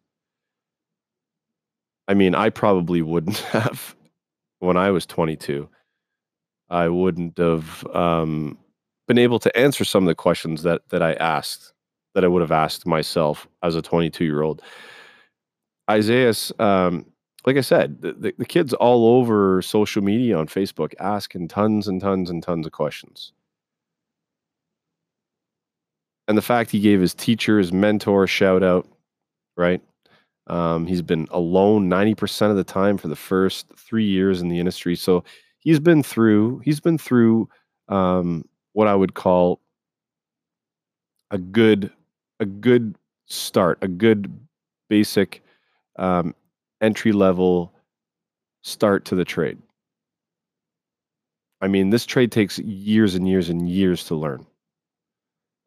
I 2.08 2.14
mean, 2.14 2.36
I 2.36 2.50
probably 2.50 3.02
wouldn't 3.02 3.38
have 3.56 3.96
when 4.60 4.78
I 4.78 4.92
was 4.92 5.06
22. 5.06 5.70
I 6.70 6.88
wouldn't 6.88 7.38
have 7.38 7.86
um, 7.94 8.58
been 9.08 9.18
able 9.18 9.40
to 9.40 9.58
answer 9.58 9.84
some 9.84 10.04
of 10.04 10.08
the 10.08 10.16
questions 10.16 10.64
that 10.64 10.82
that 10.90 11.04
I 11.04 11.14
asked 11.14 11.74
that 12.14 12.26
I 12.26 12.28
would 12.28 12.42
have 12.42 12.52
asked 12.52 12.86
myself 12.86 13.48
as 13.64 13.76
a 13.76 13.82
22 13.82 14.26
year 14.26 14.42
old. 14.42 14.62
Isaiah's 15.90 16.52
um, 16.60 17.06
like 17.46 17.58
I 17.58 17.62
said, 17.62 18.02
the, 18.02 18.14
the, 18.14 18.34
the 18.38 18.46
kids 18.46 18.74
all 18.74 19.18
over 19.18 19.62
social 19.62 20.04
media 20.04 20.38
on 20.38 20.48
Facebook 20.48 20.94
asking 21.00 21.48
tons 21.48 21.88
and 21.88 22.00
tons 22.00 22.30
and 22.30 22.42
tons 22.44 22.66
of 22.66 22.72
questions. 22.72 23.34
And 26.28 26.38
the 26.38 26.42
fact 26.42 26.72
he 26.72 26.80
gave 26.80 27.02
his 27.02 27.14
teacher, 27.14 27.58
his 27.58 27.74
mentor 27.74 28.24
a 28.24 28.28
shout 28.28 28.64
out, 28.64 28.88
right? 29.58 29.82
Um, 30.48 30.86
he's 30.86 31.02
been 31.02 31.28
alone 31.32 31.90
90% 31.90 32.50
of 32.50 32.56
the 32.58 32.64
time 32.64 32.98
for 32.98 33.08
the 33.08 33.16
first 33.16 33.68
three 33.76 34.06
years 34.06 34.42
in 34.42 34.50
the 34.50 34.60
industry. 34.60 34.96
So 34.96 35.24
he's 35.60 35.80
been 35.80 36.04
through, 36.04 36.60
he's 36.60 36.80
been 36.80 36.98
through 36.98 37.50
um, 37.90 38.46
what 38.74 38.88
I 38.88 38.96
would 38.96 39.14
call 39.14 39.60
a 41.30 41.38
good, 41.38 41.92
a 42.40 42.46
good 42.46 42.96
start, 43.26 43.78
a 43.82 43.88
good 43.88 44.32
basic 44.90 45.44
um, 45.98 46.36
entry 46.82 47.12
level 47.12 47.74
start 48.64 49.06
to 49.06 49.16
the 49.16 49.26
trade. 49.26 49.58
I 51.62 51.68
mean, 51.68 51.92
this 51.92 52.06
trade 52.06 52.32
takes 52.32 52.58
years 52.60 53.16
and 53.16 53.28
years 53.28 53.50
and 53.50 53.70
years 53.70 54.04
to 54.06 54.16
learn. 54.16 54.46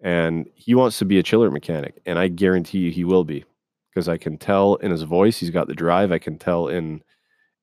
And 0.01 0.47
he 0.55 0.75
wants 0.75 0.99
to 0.99 1.05
be 1.05 1.19
a 1.19 1.23
chiller 1.23 1.51
mechanic, 1.51 2.01
and 2.05 2.19
I 2.19 2.29
guarantee 2.29 2.79
you 2.79 2.91
he 2.91 3.05
will 3.05 3.25
be 3.25 3.45
because 3.91 4.09
I 4.09 4.19
can 4.19 4.37
tell 4.37 4.75
in 4.77 4.91
his 4.91 5.03
voice 5.03 5.39
he's 5.39 5.51
got 5.51 5.67
the 5.67 5.75
drive. 5.75 6.13
I 6.13 6.19
can 6.19 6.39
tell 6.39 6.69
in 6.69 7.03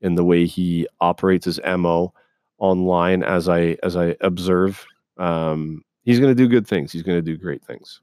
in 0.01 0.15
the 0.15 0.23
way 0.23 0.45
he 0.45 0.87
operates 0.99 1.45
his 1.45 1.59
mo 1.63 2.13
online 2.57 3.23
as 3.23 3.49
I 3.49 3.77
as 3.83 3.95
I 3.95 4.15
observe. 4.21 4.85
Um, 5.17 5.83
he's 6.03 6.19
going 6.19 6.31
to 6.31 6.43
do 6.43 6.47
good 6.47 6.67
things. 6.67 6.91
He's 6.91 7.03
going 7.03 7.17
to 7.17 7.21
do 7.21 7.37
great 7.37 7.63
things. 7.63 8.01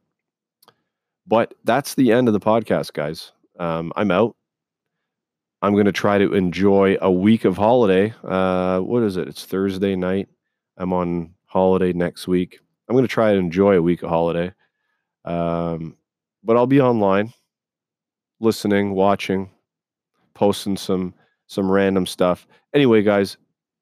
But 1.27 1.55
that's 1.65 1.95
the 1.95 2.13
end 2.13 2.29
of 2.29 2.33
the 2.33 2.41
podcast, 2.41 2.93
guys. 2.93 3.33
Um, 3.59 3.93
I'm 3.97 4.11
out. 4.11 4.37
I'm 5.61 5.73
going 5.73 5.87
to 5.87 5.93
try 5.93 6.19
to 6.19 6.35
enjoy 6.35 6.97
a 7.01 7.11
week 7.11 7.45
of 7.45 7.57
holiday. 7.57 8.15
Uh, 8.23 8.79
what 8.81 9.03
is 9.03 9.17
it? 9.17 9.29
It's 9.29 9.45
Thursday 9.45 9.97
night. 9.97 10.29
I'm 10.77 10.93
on 10.93 11.35
holiday 11.47 11.93
next 11.93 12.29
week. 12.29 12.61
I'm 12.89 12.95
going 12.95 13.05
to 13.05 13.09
try 13.09 13.31
and 13.31 13.39
enjoy 13.39 13.77
a 13.77 13.83
week 13.83 14.03
of 14.03 14.09
holiday. 14.09 14.53
Um, 15.25 15.97
but 16.43 16.57
I'll 16.57 16.67
be 16.67 16.81
online, 16.81 17.33
listening, 18.41 18.93
watching, 18.93 19.51
posting 20.35 20.77
some 20.77 21.15
some 21.47 21.71
random 21.71 22.07
stuff. 22.07 22.47
Anyway, 22.75 23.03
guys, 23.03 23.37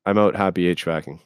I'm 0.04 0.18
out. 0.18 0.36
Happy 0.36 0.74
HVACing. 0.74 1.20